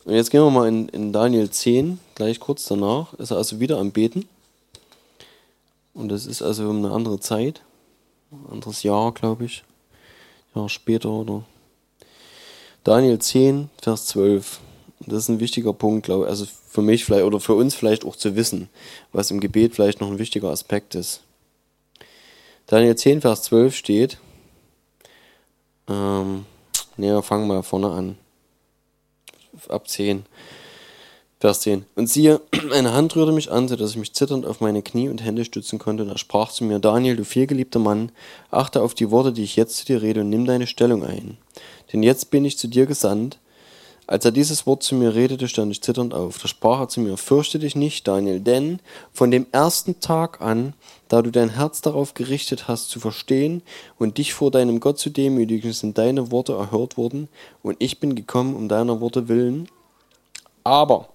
Und 0.05 0.15
jetzt 0.15 0.31
gehen 0.31 0.43
wir 0.43 0.51
mal 0.51 0.67
in, 0.67 0.89
in 0.89 1.13
Daniel 1.13 1.49
10, 1.49 2.01
gleich 2.17 2.41
kurz 2.41 2.67
danach. 2.67 3.15
Ist 3.15 3.31
er 3.31 3.37
also 3.37 3.61
wieder 3.61 3.79
am 3.79 3.93
Beten. 3.93 4.29
Und 5.95 6.09
das 6.09 6.27
ist 6.27 6.43
also 6.43 6.69
um 6.69 6.85
eine 6.85 6.93
andere 6.93 7.21
Zeit, 7.21 7.63
ein 8.33 8.51
anderes 8.51 8.83
Jahr, 8.83 9.13
glaube 9.13 9.45
ich. 9.45 9.63
Jahr 10.55 10.69
später 10.69 11.11
oder. 11.11 11.45
Daniel 12.83 13.21
10, 13.21 13.71
Vers 13.81 14.07
12. 14.07 14.59
Das 15.07 15.19
ist 15.19 15.29
ein 15.29 15.41
wichtiger 15.41 15.73
Punkt, 15.73 16.07
glaube 16.07 16.25
ich. 16.25 16.31
Also 16.31 16.47
für 16.69 16.83
mich 16.83 17.05
vielleicht 17.05 17.25
oder 17.25 17.41
für 17.41 17.55
uns 17.55 17.75
vielleicht 17.75 18.05
auch 18.05 18.17
zu 18.17 18.37
wissen, 18.37 18.69
was 19.13 19.31
im 19.31 19.41
Gebet 19.41 19.75
vielleicht 19.75 20.01
noch 20.01 20.11
ein 20.11 20.19
wichtiger 20.19 20.51
Aspekt 20.51 20.95
ist. 20.95 21.23
Daniel 22.67 22.97
10, 22.97 23.21
Vers 23.21 23.43
12 23.43 23.75
steht. 23.75 24.19
Ähm, 25.89 26.47
ne, 26.97 27.23
fangen 27.23 27.49
wir 27.49 27.63
vorne 27.63 27.91
an. 27.91 28.17
Ab 29.69 29.89
10. 29.89 30.25
Vers 31.41 31.61
10. 31.61 31.85
Und 31.97 32.09
siehe, 32.09 32.41
eine 32.73 32.93
Hand 32.93 33.17
rührte 33.17 33.33
mich 33.33 33.51
an, 33.51 33.67
so 33.67 33.75
dass 33.75 33.91
ich 33.91 33.97
mich 33.97 34.15
zitternd 34.15 34.47
auf 34.47 34.61
meine 34.61 34.81
Knie 34.81 35.09
und 35.09 35.25
Hände 35.25 35.45
stützen 35.45 35.79
konnte. 35.79 36.05
Und 36.05 36.09
er 36.09 36.19
sprach 36.19 36.53
zu 36.53 36.65
mir, 36.65 36.79
Daniel, 36.79 37.17
du 37.17 37.25
vielgeliebter 37.25 37.81
Mann, 37.81 38.13
achte 38.51 38.81
auf 38.81 38.95
die 38.95 39.11
Worte, 39.11 39.33
die 39.33 39.43
ich 39.43 39.57
jetzt 39.57 39.77
zu 39.77 39.85
dir 39.85 40.03
rede, 40.03 40.21
und 40.21 40.31
nimm 40.31 40.47
deine 40.47 40.69
Stellung 40.69 41.05
ein. 41.05 41.37
Denn 41.93 42.05
jetzt 42.05 42.31
bin 42.31 42.45
ich 42.45 42.59
zu 42.59 42.69
dir 42.69 42.87
gesandt. 42.87 43.39
Als 44.13 44.27
er 44.27 44.31
dieses 44.31 44.67
Wort 44.67 44.83
zu 44.83 44.95
mir 44.95 45.15
redete, 45.15 45.49
stand 45.49 45.73
ich 45.73 45.81
zitternd 45.81 46.13
auf. 46.13 46.37
Da 46.37 46.47
sprach 46.47 46.81
er 46.81 46.89
zu 46.89 47.01
mir, 47.01 47.17
fürchte 47.17 47.59
dich 47.59 47.77
nicht, 47.77 48.07
Daniel, 48.07 48.41
denn 48.41 48.81
von 49.11 49.31
dem 49.31 49.47
ersten 49.53 50.01
Tag 50.01 50.43
an, 50.43 50.75
da 51.09 51.23
du 51.23 51.31
dein 51.31 51.49
Herz 51.49 51.81
darauf 51.81 52.13
gerichtet 52.13 52.69
hast, 52.69 52.91
zu 52.91 53.01
verstehen 53.01 53.63
und 53.99 54.19
dich 54.19 54.35
vor 54.35 54.51
deinem 54.51 54.81
Gott 54.81 54.99
zu 54.99 55.09
demütigen, 55.09 55.73
sind 55.73 55.97
deine 55.97 56.31
Worte 56.31 56.53
erhört 56.53 56.99
worden, 56.99 57.29
und 57.63 57.77
ich 57.79 58.01
bin 58.01 58.15
gekommen 58.15 58.55
um 58.55 58.69
deiner 58.69 59.01
Worte 59.01 59.29
willen. 59.29 59.67
Aber 60.63 61.09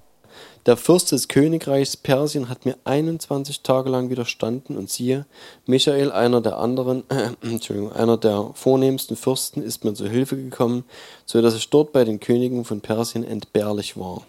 der 0.67 0.75
Fürst 0.75 1.13
des 1.13 1.29
Königreichs 1.29 1.95
Persien 1.95 2.49
hat 2.49 2.65
mir 2.65 2.75
21 2.83 3.61
Tage 3.61 3.89
lang 3.89 4.09
widerstanden 4.09 4.75
und 4.75 4.89
siehe, 4.89 5.25
Michael, 5.65 6.11
einer 6.11 6.41
der 6.41 6.57
anderen, 6.57 7.03
äh, 7.09 7.95
einer 7.95 8.17
der 8.17 8.51
vornehmsten 8.53 9.15
Fürsten, 9.15 9.63
ist 9.63 9.85
mir 9.85 9.93
zu 9.93 10.09
Hilfe 10.09 10.35
gekommen, 10.35 10.83
so 11.25 11.41
dass 11.41 11.55
ich 11.55 11.69
dort 11.69 11.93
bei 11.93 12.03
den 12.03 12.19
Königen 12.19 12.65
von 12.65 12.81
Persien 12.81 13.23
entbehrlich 13.23 13.95
war. 13.95 14.23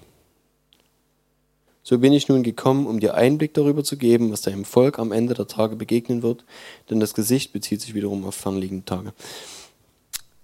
So 1.82 1.98
bin 1.98 2.12
ich 2.12 2.28
nun 2.28 2.44
gekommen, 2.44 2.86
um 2.86 3.00
dir 3.00 3.14
Einblick 3.14 3.54
darüber 3.54 3.82
zu 3.82 3.96
geben, 3.96 4.30
was 4.30 4.42
deinem 4.42 4.64
Volk 4.64 5.00
am 5.00 5.10
Ende 5.10 5.34
der 5.34 5.48
Tage 5.48 5.74
begegnen 5.74 6.22
wird, 6.22 6.44
denn 6.88 7.00
das 7.00 7.14
Gesicht 7.14 7.52
bezieht 7.52 7.80
sich 7.80 7.94
wiederum 7.94 8.24
auf 8.24 8.36
fernliegende 8.36 8.84
Tage. 8.84 9.12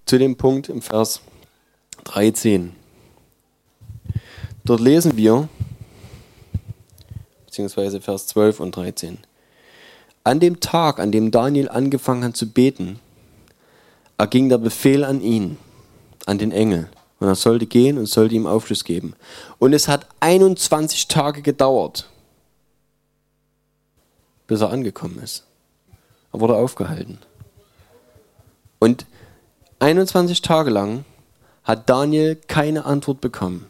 Zu 0.06 0.18
dem 0.18 0.36
Punkt 0.36 0.68
im 0.68 0.82
Vers 0.82 1.20
13. 2.04 2.72
Dort 4.64 4.80
lesen 4.80 5.16
wir, 5.16 5.48
beziehungsweise 7.54 8.00
Vers 8.00 8.26
12 8.26 8.58
und 8.58 8.74
13. 8.74 9.18
An 10.24 10.40
dem 10.40 10.58
Tag, 10.58 10.98
an 10.98 11.12
dem 11.12 11.30
Daniel 11.30 11.68
angefangen 11.68 12.24
hat 12.24 12.36
zu 12.36 12.50
beten, 12.50 12.98
erging 14.18 14.48
der 14.48 14.58
Befehl 14.58 15.04
an 15.04 15.20
ihn, 15.20 15.56
an 16.26 16.38
den 16.38 16.50
Engel. 16.50 16.88
Und 17.20 17.28
er 17.28 17.36
sollte 17.36 17.66
gehen 17.66 17.96
und 17.96 18.06
sollte 18.06 18.34
ihm 18.34 18.48
Aufschluss 18.48 18.82
geben. 18.82 19.14
Und 19.60 19.72
es 19.72 19.86
hat 19.86 20.08
21 20.18 21.06
Tage 21.06 21.42
gedauert, 21.42 22.08
bis 24.48 24.60
er 24.60 24.70
angekommen 24.70 25.20
ist. 25.20 25.44
Er 26.32 26.40
wurde 26.40 26.56
aufgehalten. 26.56 27.18
Und 28.80 29.06
21 29.78 30.42
Tage 30.42 30.70
lang 30.70 31.04
hat 31.62 31.88
Daniel 31.88 32.34
keine 32.34 32.84
Antwort 32.84 33.20
bekommen. 33.20 33.66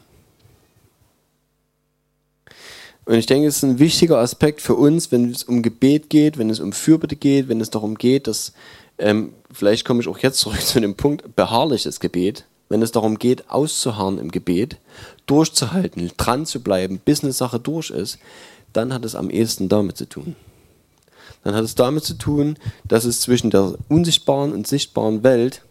Und 3.04 3.14
ich 3.14 3.26
denke, 3.26 3.46
es 3.46 3.58
ist 3.58 3.64
ein 3.64 3.78
wichtiger 3.78 4.18
Aspekt 4.18 4.62
für 4.62 4.74
uns, 4.74 5.12
wenn 5.12 5.30
es 5.30 5.44
um 5.44 5.62
Gebet 5.62 6.08
geht, 6.08 6.38
wenn 6.38 6.48
es 6.48 6.60
um 6.60 6.72
Fürbitte 6.72 7.16
geht, 7.16 7.48
wenn 7.48 7.60
es 7.60 7.70
darum 7.70 7.96
geht, 7.96 8.26
dass, 8.26 8.52
ähm, 8.98 9.34
vielleicht 9.52 9.84
komme 9.84 10.00
ich 10.00 10.08
auch 10.08 10.18
jetzt 10.18 10.38
zurück 10.38 10.60
zu 10.66 10.80
dem 10.80 10.94
Punkt, 10.94 11.36
beharrliches 11.36 12.00
Gebet, 12.00 12.44
wenn 12.68 12.82
es 12.82 12.92
darum 12.92 13.18
geht, 13.18 13.50
auszuharren 13.50 14.18
im 14.18 14.30
Gebet, 14.30 14.78
durchzuhalten, 15.26 16.10
dran 16.16 16.46
zu 16.46 16.62
bleiben, 16.62 16.98
bis 16.98 17.22
eine 17.22 17.32
Sache 17.32 17.60
durch 17.60 17.90
ist, 17.90 18.18
dann 18.72 18.92
hat 18.92 19.04
es 19.04 19.14
am 19.14 19.30
ehesten 19.30 19.68
damit 19.68 19.96
zu 19.96 20.06
tun. 20.08 20.34
Dann 21.44 21.54
hat 21.54 21.64
es 21.64 21.74
damit 21.74 22.04
zu 22.04 22.14
tun, 22.14 22.56
dass 22.84 23.04
es 23.04 23.20
zwischen 23.20 23.50
der 23.50 23.74
unsichtbaren 23.88 24.52
und 24.52 24.66
sichtbaren 24.66 25.22
Welt 25.22 25.62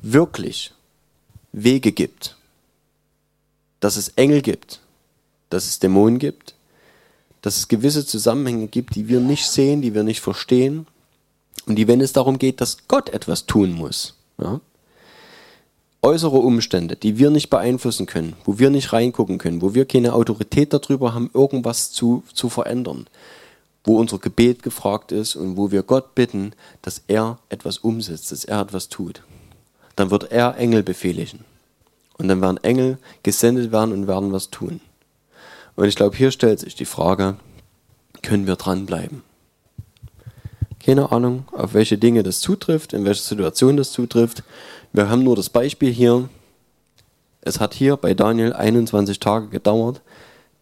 wirklich 0.00 0.72
Wege 1.52 1.92
gibt. 1.92 2.36
dass 3.80 3.96
es 3.96 4.10
Engel 4.10 4.42
gibt, 4.42 4.78
dass 5.50 5.66
es 5.66 5.80
Dämonen 5.80 6.20
gibt, 6.20 6.54
dass 7.42 7.58
es 7.58 7.68
gewisse 7.68 8.06
Zusammenhänge 8.06 8.68
gibt, 8.68 8.94
die 8.94 9.08
wir 9.08 9.20
nicht 9.20 9.46
sehen, 9.46 9.82
die 9.82 9.94
wir 9.94 10.04
nicht 10.04 10.20
verstehen 10.20 10.86
und 11.66 11.76
die, 11.76 11.88
wenn 11.88 12.00
es 12.00 12.12
darum 12.12 12.38
geht, 12.38 12.60
dass 12.60 12.88
Gott 12.88 13.10
etwas 13.10 13.46
tun 13.46 13.72
muss, 13.72 14.14
ja, 14.38 14.60
äußere 16.02 16.38
Umstände, 16.38 16.96
die 16.96 17.18
wir 17.18 17.30
nicht 17.30 17.48
beeinflussen 17.48 18.06
können, 18.06 18.34
wo 18.44 18.58
wir 18.58 18.70
nicht 18.70 18.92
reingucken 18.92 19.38
können, 19.38 19.62
wo 19.62 19.74
wir 19.74 19.84
keine 19.84 20.14
Autorität 20.14 20.72
darüber 20.72 21.14
haben, 21.14 21.30
irgendwas 21.32 21.92
zu, 21.92 22.24
zu 22.34 22.48
verändern, 22.48 23.06
wo 23.84 23.98
unser 23.98 24.18
Gebet 24.18 24.62
gefragt 24.62 25.12
ist 25.12 25.36
und 25.36 25.56
wo 25.56 25.70
wir 25.70 25.84
Gott 25.84 26.14
bitten, 26.16 26.54
dass 26.82 27.02
er 27.06 27.38
etwas 27.50 27.78
umsetzt, 27.78 28.32
dass 28.32 28.44
er 28.44 28.60
etwas 28.60 28.88
tut, 28.88 29.22
dann 29.94 30.10
wird 30.10 30.32
er 30.32 30.56
Engel 30.56 30.82
befehligen. 30.82 31.44
Und 32.18 32.28
dann 32.28 32.40
werden 32.40 32.62
Engel 32.62 32.98
gesendet 33.22 33.72
werden 33.72 33.92
und 33.92 34.06
werden 34.06 34.32
was 34.32 34.50
tun. 34.50 34.80
Und 35.76 35.86
ich 35.86 35.96
glaube, 35.96 36.16
hier 36.16 36.30
stellt 36.30 36.60
sich 36.60 36.74
die 36.74 36.84
Frage, 36.84 37.36
können 38.22 38.46
wir 38.46 38.56
dranbleiben? 38.56 39.22
Keine 40.84 41.12
Ahnung, 41.12 41.44
auf 41.52 41.74
welche 41.74 41.96
Dinge 41.96 42.22
das 42.22 42.40
zutrifft, 42.40 42.92
in 42.92 43.04
welche 43.04 43.22
Situation 43.22 43.76
das 43.76 43.92
zutrifft. 43.92 44.42
Wir 44.92 45.08
haben 45.08 45.22
nur 45.22 45.36
das 45.36 45.48
Beispiel 45.48 45.92
hier. 45.92 46.28
Es 47.40 47.60
hat 47.60 47.74
hier 47.74 47.96
bei 47.96 48.14
Daniel 48.14 48.52
21 48.52 49.20
Tage 49.20 49.48
gedauert, 49.48 50.00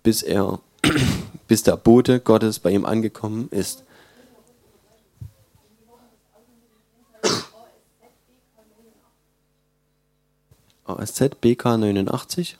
bis 0.02 0.22
er, 0.22 0.60
bis 1.48 1.62
der 1.62 1.76
Bote 1.76 2.20
Gottes 2.20 2.58
bei 2.58 2.70
ihm 2.70 2.84
angekommen 2.84 3.48
ist. 3.50 3.82
ASZ 10.84 11.40
BK 11.40 11.76
89. 11.78 12.56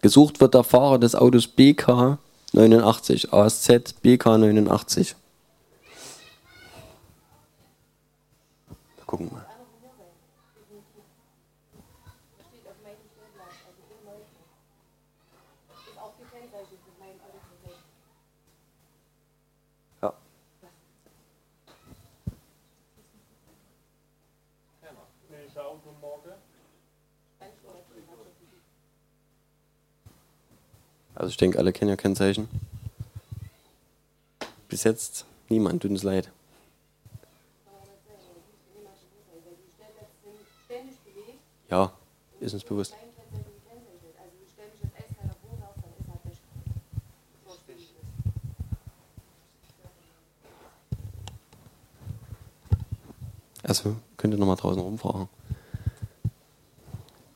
Gesucht 0.00 0.40
wird 0.40 0.54
der 0.54 0.64
Fahrer 0.64 0.98
des 0.98 1.14
Autos 1.14 1.46
BK 1.48 2.18
89, 2.52 3.32
ASZ 3.32 3.94
BK 4.00 4.38
89. 4.38 5.16
Gucken 9.06 9.30
wir. 9.30 9.47
Also 31.18 31.30
ich 31.30 31.36
denke, 31.36 31.58
alle 31.58 31.72
kennen 31.72 31.88
ja 31.88 31.96
Kennzeichen. 31.96 32.48
Bis 34.68 34.84
jetzt 34.84 35.24
niemand, 35.48 35.84
uns 35.84 36.04
leid. 36.04 36.30
Ja, 41.68 41.92
ist 42.38 42.54
uns 42.54 42.62
bewusst. 42.62 42.94
Also 53.64 53.96
könnt 54.16 54.34
ihr 54.34 54.38
nochmal 54.38 54.54
draußen 54.54 54.80
rumfahren. 54.80 55.28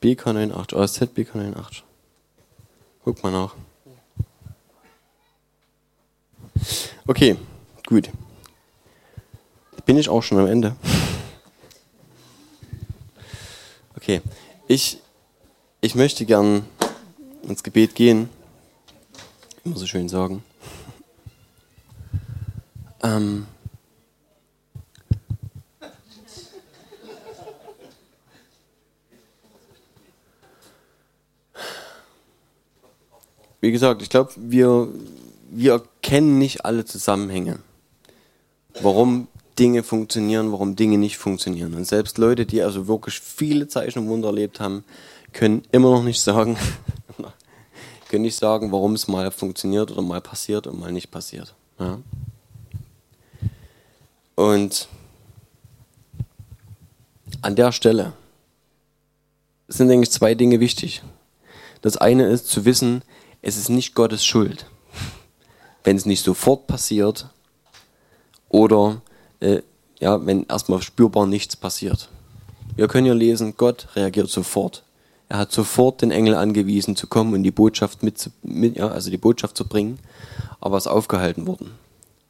BK98, 0.01 0.76
OSZ 0.76 1.03
BK98. 1.03 1.83
Guck 3.05 3.20
mal 3.24 3.33
nach. 3.33 3.57
Okay, 7.06 7.36
gut. 7.86 8.10
Bin 9.84 9.98
ich 9.98 10.08
auch 10.08 10.22
schon 10.22 10.38
am 10.38 10.46
Ende? 10.46 10.76
Okay, 13.96 14.20
ich, 14.68 14.98
ich 15.80 15.94
möchte 15.94 16.24
gern 16.24 16.64
ins 17.42 17.62
Gebet 17.62 17.94
gehen. 17.94 18.28
Immer 19.64 19.76
so 19.76 19.86
schön 19.86 20.08
sagen. 20.08 20.42
Ähm, 23.02 23.46
wie 33.60 33.72
gesagt, 33.72 34.02
ich 34.02 34.10
glaube, 34.10 34.32
wir, 34.36 34.88
wir 35.55 35.82
kennen 36.00 36.38
nicht 36.38 36.64
alle 36.64 36.84
Zusammenhänge. 36.84 37.59
Warum 38.80 39.28
Dinge 39.59 39.82
funktionieren, 39.82 40.50
warum 40.50 40.76
Dinge 40.76 40.96
nicht 40.96 41.18
funktionieren. 41.18 41.74
Und 41.74 41.86
selbst 41.86 42.16
Leute, 42.16 42.46
die 42.46 42.62
also 42.62 42.88
wirklich 42.88 43.20
viele 43.20 43.68
Zeichen 43.68 43.98
und 44.00 44.09
Wunder 44.09 44.28
erlebt 44.28 44.61
haben, 44.61 44.82
können 45.34 45.62
immer 45.70 45.90
noch 45.90 46.05
nicht 46.05 46.22
sagen, 46.22 46.57
können 48.09 48.22
nicht 48.22 48.36
sagen, 48.36 48.72
warum 48.72 48.94
es 48.94 49.09
mal 49.09 49.30
funktioniert 49.30 49.90
oder 49.90 50.00
mal 50.00 50.22
passiert 50.22 50.66
und 50.66 50.80
mal 50.80 50.90
nicht 50.90 51.11
passiert. 51.11 51.55
Ja? 51.78 51.98
Und 54.34 54.88
an 57.42 57.57
der 57.57 57.72
Stelle 57.72 58.14
sind, 59.68 59.88
denke 59.88 60.05
ich, 60.05 60.11
zwei 60.11 60.34
Dinge 60.34 60.61
wichtig. 60.61 61.03
Das 61.82 61.98
eine 61.98 62.26
ist 62.28 62.48
zu 62.48 62.64
wissen, 62.64 63.03
es 63.42 63.59
ist 63.59 63.68
nicht 63.68 63.94
Gottes 63.94 64.24
Schuld 64.24 64.66
wenn 65.85 65.97
es 65.97 66.07
nicht 66.07 66.24
sofort 66.24 66.66
passiert 66.66 67.28
oder 68.49 69.01
äh, 69.41 69.62
ja, 70.01 70.24
wenn 70.26 70.45
erstmal 70.47 70.83
spürbar 70.83 71.26
nichts 71.26 71.57
passiert. 71.57 72.09
Wir 72.74 72.89
können 72.89 73.07
ja 73.07 73.14
lesen, 73.14 73.55
Gott 73.57 73.89
reagiert 73.95 74.30
sofort. 74.30 74.83
Er 75.28 75.39
hat 75.39 75.53
sofort 75.53 76.03
den 76.03 76.11
Engel 76.11 76.35
angewiesen 76.35 76.97
zu 76.97 77.07
kommen 77.07 77.35
und 77.35 77.43
die 77.43 77.51
Botschaft 77.51 78.03
mit, 78.03 78.30
mit 78.43 78.76
ja, 78.76 78.89
also 78.89 79.11
die 79.11 79.18
Botschaft 79.18 79.56
zu 79.56 79.66
bringen, 79.66 79.98
aber 80.61 80.77
es 80.77 80.86
aufgehalten 80.86 81.47
worden. 81.47 81.70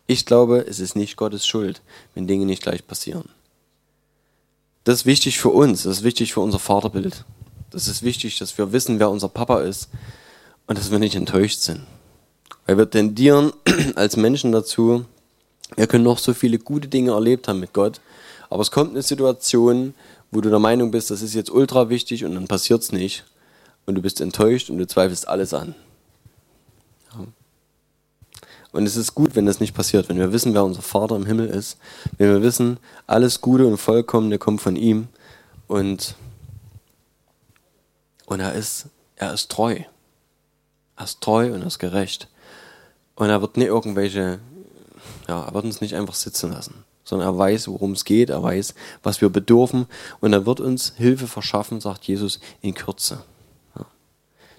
Ich 0.06 0.26
glaube, 0.26 0.66
es 0.68 0.80
ist 0.80 0.96
nicht 0.96 1.16
Gottes 1.16 1.46
Schuld, 1.46 1.80
wenn 2.14 2.26
Dinge 2.26 2.46
nicht 2.46 2.62
gleich 2.62 2.86
passieren. 2.86 3.28
Das 4.84 5.00
ist 5.00 5.06
wichtig 5.06 5.38
für 5.38 5.50
uns, 5.50 5.84
das 5.84 5.98
ist 5.98 6.02
wichtig 6.04 6.32
für 6.32 6.40
unser 6.40 6.58
Vaterbild. 6.58 7.24
Das 7.70 7.88
ist 7.88 8.02
wichtig, 8.02 8.38
dass 8.38 8.58
wir 8.58 8.72
wissen, 8.72 8.98
wer 8.98 9.10
unser 9.10 9.28
Papa 9.28 9.62
ist 9.62 9.88
und 10.66 10.76
dass 10.76 10.90
wir 10.90 10.98
nicht 10.98 11.14
enttäuscht 11.14 11.60
sind. 11.60 11.80
Weil 12.72 12.78
wir 12.78 12.90
tendieren 12.90 13.52
als 13.96 14.16
Menschen 14.16 14.50
dazu, 14.50 15.04
wir 15.76 15.86
können 15.86 16.04
noch 16.04 16.16
so 16.16 16.32
viele 16.32 16.58
gute 16.58 16.88
Dinge 16.88 17.10
erlebt 17.10 17.46
haben 17.46 17.60
mit 17.60 17.74
Gott, 17.74 18.00
aber 18.48 18.62
es 18.62 18.70
kommt 18.70 18.92
eine 18.92 19.02
Situation, 19.02 19.92
wo 20.30 20.40
du 20.40 20.48
der 20.48 20.58
Meinung 20.58 20.90
bist, 20.90 21.10
das 21.10 21.20
ist 21.20 21.34
jetzt 21.34 21.50
ultra 21.50 21.90
wichtig 21.90 22.24
und 22.24 22.34
dann 22.34 22.48
passiert 22.48 22.80
es 22.80 22.90
nicht 22.90 23.24
und 23.84 23.96
du 23.96 24.00
bist 24.00 24.22
enttäuscht 24.22 24.70
und 24.70 24.78
du 24.78 24.86
zweifelst 24.86 25.28
alles 25.28 25.52
an. 25.52 25.74
Ja. 27.12 27.26
Und 28.72 28.86
es 28.86 28.96
ist 28.96 29.14
gut, 29.14 29.36
wenn 29.36 29.44
das 29.44 29.60
nicht 29.60 29.74
passiert, 29.74 30.08
wenn 30.08 30.18
wir 30.18 30.32
wissen, 30.32 30.54
wer 30.54 30.64
unser 30.64 30.80
Vater 30.80 31.16
im 31.16 31.26
Himmel 31.26 31.48
ist, 31.48 31.76
wenn 32.16 32.30
wir 32.30 32.40
wissen, 32.40 32.78
alles 33.06 33.42
Gute 33.42 33.66
und 33.66 33.76
Vollkommene 33.76 34.38
kommt 34.38 34.62
von 34.62 34.76
ihm 34.76 35.08
und, 35.68 36.14
und 38.24 38.40
er 38.40 38.54
ist, 38.54 38.86
er 39.16 39.34
ist 39.34 39.50
treu. 39.50 39.80
Er 40.96 41.04
ist 41.04 41.20
treu 41.20 41.52
und 41.52 41.60
er 41.60 41.66
ist 41.66 41.78
gerecht. 41.78 42.28
Und 43.22 43.30
er 43.30 43.40
wird 43.40 43.56
nicht 43.56 43.68
irgendwelche, 43.68 44.40
ja, 45.28 45.44
er 45.44 45.54
wird 45.54 45.64
uns 45.64 45.80
nicht 45.80 45.94
einfach 45.94 46.16
sitzen 46.16 46.50
lassen, 46.50 46.82
sondern 47.04 47.28
er 47.28 47.38
weiß, 47.38 47.68
worum 47.68 47.92
es 47.92 48.04
geht, 48.04 48.30
er 48.30 48.42
weiß, 48.42 48.74
was 49.04 49.20
wir 49.20 49.28
bedürfen 49.28 49.86
und 50.18 50.32
er 50.32 50.44
wird 50.44 50.58
uns 50.58 50.94
Hilfe 50.96 51.28
verschaffen, 51.28 51.80
sagt 51.80 52.02
Jesus, 52.02 52.40
in 52.62 52.74
Kürze. 52.74 53.22
Ja. 53.78 53.86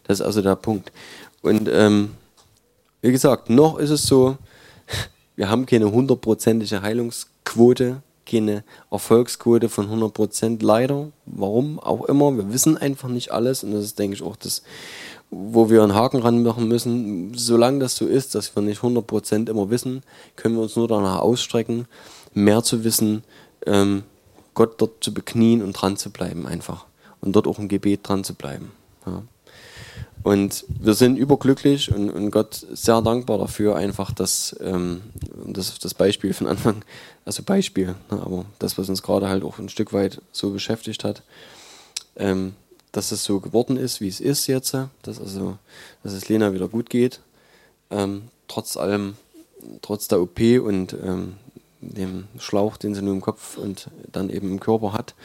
Das 0.06 0.22
ist 0.22 0.26
also 0.26 0.42
der 0.42 0.56
Punkt. 0.56 0.94
Und 1.42 1.68
ähm, 1.68 2.12
wie 3.02 3.12
gesagt, 3.12 3.50
noch 3.50 3.80
ist 3.80 3.90
es 3.90 4.04
so, 4.04 4.38
wir 5.36 5.50
haben 5.50 5.66
keine 5.66 5.92
hundertprozentige 5.92 6.82
Heilungsquote, 6.82 8.02
keine 8.26 8.64
Erfolgsquote 8.90 9.68
von 9.68 9.90
100% 9.90 10.64
leider. 10.64 11.12
Warum 11.26 11.82
auch 11.82 12.06
immer, 12.06 12.34
wir 12.38 12.54
wissen 12.54 12.78
einfach 12.78 13.10
nicht 13.10 13.34
alles 13.34 13.66
und 13.66 13.74
das 13.74 13.84
ist, 13.84 14.00
denke 14.00 14.16
ich, 14.16 14.24
auch 14.24 14.38
das 14.38 14.64
wo 15.34 15.70
wir 15.70 15.84
einen 15.84 15.96
Haken 15.96 16.22
ranmachen 16.22 16.68
müssen. 16.68 17.34
Solange 17.36 17.80
das 17.80 17.96
so 17.96 18.06
ist, 18.06 18.36
dass 18.36 18.56
wir 18.56 18.62
nicht 18.62 18.82
100% 18.82 19.50
immer 19.50 19.70
wissen, 19.70 20.04
können 20.36 20.56
wir 20.56 20.64
uns 20.64 20.76
nur 20.76 20.88
danach 20.88 21.20
ausstrecken, 21.20 21.88
mehr 22.34 22.64
zu 22.64 22.84
wissen, 22.84 23.24
ähm, 23.66 24.04
Gott 24.54 24.80
dort 24.80 25.04
zu 25.04 25.14
beknien 25.14 25.62
und 25.62 25.74
dran 25.74 25.98
zu 25.98 26.12
bleiben 26.12 26.48
einfach. 26.48 26.86
Und 27.22 27.36
dort 27.36 27.48
auch 27.48 27.60
im 27.60 27.68
Gebet 27.68 28.08
dran 28.08 28.24
zu 28.24 28.36
bleiben. 28.36 28.72
Ja. 29.06 29.24
Und 30.24 30.66
wir 30.70 30.94
sind 30.94 31.18
überglücklich 31.18 31.94
und, 31.94 32.10
und 32.10 32.32
Gott 32.32 32.66
sehr 32.72 33.02
dankbar 33.02 33.38
dafür, 33.38 33.76
einfach, 33.76 34.12
dass 34.12 34.56
ähm, 34.62 35.02
das 35.46 35.80
das 35.80 35.94
Beispiel 35.94 36.34
von 36.34 36.48
Anfang, 36.48 36.84
also 37.26 37.44
Beispiel, 37.44 37.88
ne, 38.10 38.22
aber 38.22 38.46
das, 38.60 38.78
was 38.78 38.88
uns 38.88 39.04
gerade 39.04 39.28
halt 39.28 39.44
auch 39.44 39.60
ein 39.60 39.68
Stück 39.68 39.92
weit 39.92 40.22
so 40.32 40.52
beschäftigt 40.52 41.04
hat, 41.04 41.24
ähm, 42.16 42.54
dass 42.94 43.12
es 43.12 43.26
so 43.26 43.42
geworden 43.42 43.76
ist, 43.76 44.00
wie 44.00 44.08
es 44.08 44.22
ist 44.22 44.48
jetzt, 44.48 44.74
dass, 45.02 45.20
also, 45.20 45.58
dass 46.04 46.14
es 46.14 46.30
Lena 46.30 46.54
wieder 46.54 46.70
gut 46.70 46.90
geht. 46.90 47.20
Ähm, 47.90 48.30
trotz 48.48 48.78
allem, 48.78 49.18
trotz 49.82 50.08
der 50.08 50.22
OP 50.22 50.40
und 50.40 50.94
ähm, 50.94 51.34
dem 51.82 52.28
Schlauch, 52.38 52.78
den 52.78 52.96
sie 52.96 53.02
nur 53.02 53.14
im 53.14 53.22
Kopf 53.22 53.58
und 53.58 53.90
dann 54.12 54.30
eben 54.30 54.52
im 54.52 54.60
Körper 54.60 54.94
hat. 54.94 55.16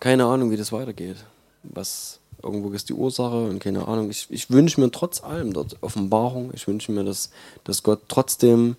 Keine 0.00 0.24
Ahnung, 0.24 0.50
wie 0.50 0.56
das 0.56 0.72
weitergeht. 0.72 1.18
Was 1.62 2.20
irgendwo 2.42 2.70
ist 2.70 2.88
die 2.88 2.94
Ursache 2.94 3.44
und 3.44 3.58
keine 3.58 3.86
Ahnung. 3.86 4.08
Ich, 4.10 4.28
ich 4.30 4.50
wünsche 4.50 4.80
mir 4.80 4.90
trotz 4.90 5.22
allem 5.22 5.52
dort 5.52 5.76
Offenbarung. 5.82 6.52
Ich 6.54 6.66
wünsche 6.66 6.90
mir, 6.90 7.04
dass, 7.04 7.30
dass 7.64 7.82
Gott 7.82 8.02
trotzdem 8.08 8.76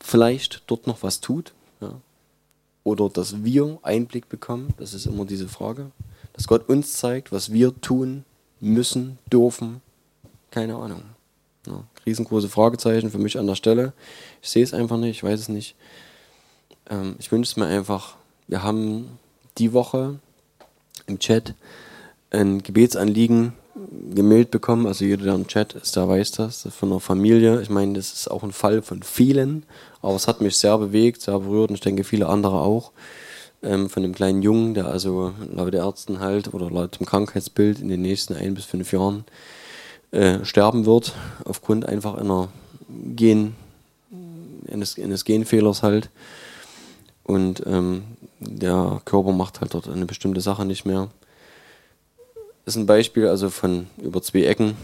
vielleicht 0.00 0.64
dort 0.66 0.88
noch 0.88 1.04
was 1.04 1.20
tut. 1.20 1.52
Ja. 1.80 2.00
Oder 2.84 3.08
dass 3.08 3.44
wir 3.44 3.78
Einblick 3.82 4.28
bekommen. 4.28 4.72
Das 4.78 4.94
ist 4.94 5.06
immer 5.06 5.24
diese 5.24 5.48
Frage. 5.48 5.90
Dass 6.32 6.46
Gott 6.46 6.68
uns 6.68 6.94
zeigt, 6.94 7.32
was 7.32 7.52
wir 7.52 7.78
tun 7.80 8.24
müssen, 8.60 9.18
dürfen. 9.30 9.82
Keine 10.50 10.76
Ahnung. 10.76 11.02
Ja. 11.66 11.84
Riesengroße 12.06 12.48
Fragezeichen 12.48 13.10
für 13.10 13.18
mich 13.18 13.38
an 13.38 13.46
der 13.46 13.54
Stelle. 13.54 13.92
Ich 14.42 14.48
sehe 14.48 14.64
es 14.64 14.72
einfach 14.72 14.96
nicht, 14.96 15.10
ich 15.10 15.22
weiß 15.22 15.40
es 15.40 15.48
nicht. 15.48 15.76
Ähm, 16.88 17.16
ich 17.18 17.30
wünsche 17.30 17.50
es 17.50 17.56
mir 17.56 17.66
einfach. 17.66 18.16
Wir 18.48 18.62
haben 18.62 19.18
die 19.58 19.72
Woche 19.72 20.18
im 21.06 21.18
Chat 21.18 21.54
ein 22.30 22.62
Gebetsanliegen 22.62 23.52
gemeldet 24.14 24.50
bekommen. 24.50 24.86
Also 24.86 25.04
jeder, 25.04 25.24
der 25.24 25.34
im 25.34 25.46
Chat 25.46 25.74
ist, 25.74 25.96
der 25.96 26.08
weiß 26.08 26.32
das. 26.32 26.68
Von 26.70 26.90
einer 26.90 27.00
Familie. 27.00 27.60
Ich 27.62 27.70
meine, 27.70 27.94
das 27.94 28.12
ist 28.12 28.30
auch 28.30 28.42
ein 28.42 28.52
Fall 28.52 28.82
von 28.82 29.02
vielen. 29.02 29.64
Aber 30.02 30.14
es 30.14 30.28
hat 30.28 30.40
mich 30.40 30.56
sehr 30.56 30.76
bewegt, 30.78 31.22
sehr 31.22 31.38
berührt 31.38 31.70
und 31.70 31.76
ich 31.76 31.80
denke 31.80 32.04
viele 32.04 32.28
andere 32.28 32.60
auch. 32.60 32.92
Ähm, 33.62 33.90
von 33.90 34.02
dem 34.02 34.14
kleinen 34.14 34.42
Jungen, 34.42 34.74
der 34.74 34.86
also 34.86 35.34
laut 35.52 35.74
Ärzten 35.74 36.20
halt 36.20 36.54
oder 36.54 36.70
laut 36.70 36.98
dem 36.98 37.06
Krankheitsbild 37.06 37.80
in 37.80 37.88
den 37.88 38.00
nächsten 38.00 38.34
ein 38.34 38.54
bis 38.54 38.64
fünf 38.64 38.92
Jahren 38.92 39.24
äh, 40.12 40.44
sterben 40.44 40.86
wird. 40.86 41.14
Aufgrund 41.44 41.86
einfach 41.86 42.14
einer 42.14 42.48
Gen, 42.88 43.54
eines, 44.70 44.98
eines 44.98 45.24
Genfehlers 45.24 45.82
halt. 45.82 46.10
Und 47.22 47.62
ähm, 47.66 48.02
der 48.40 49.02
Körper 49.04 49.32
macht 49.32 49.60
halt 49.60 49.74
dort 49.74 49.88
eine 49.88 50.06
bestimmte 50.06 50.40
Sache 50.40 50.64
nicht 50.64 50.86
mehr 50.86 51.08
ist 52.70 52.76
ein 52.76 52.86
Beispiel 52.86 53.26
also 53.26 53.50
von 53.50 53.88
über 53.98 54.22
zwei 54.22 54.44
Ecken 54.44 54.76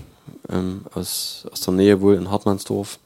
ähm, 0.49 0.85
aus, 0.93 1.47
aus 1.51 1.61
der 1.61 1.75
Nähe 1.75 2.01
wohl 2.01 2.15
in 2.17 2.31
Hartmannsdorf. 2.31 2.99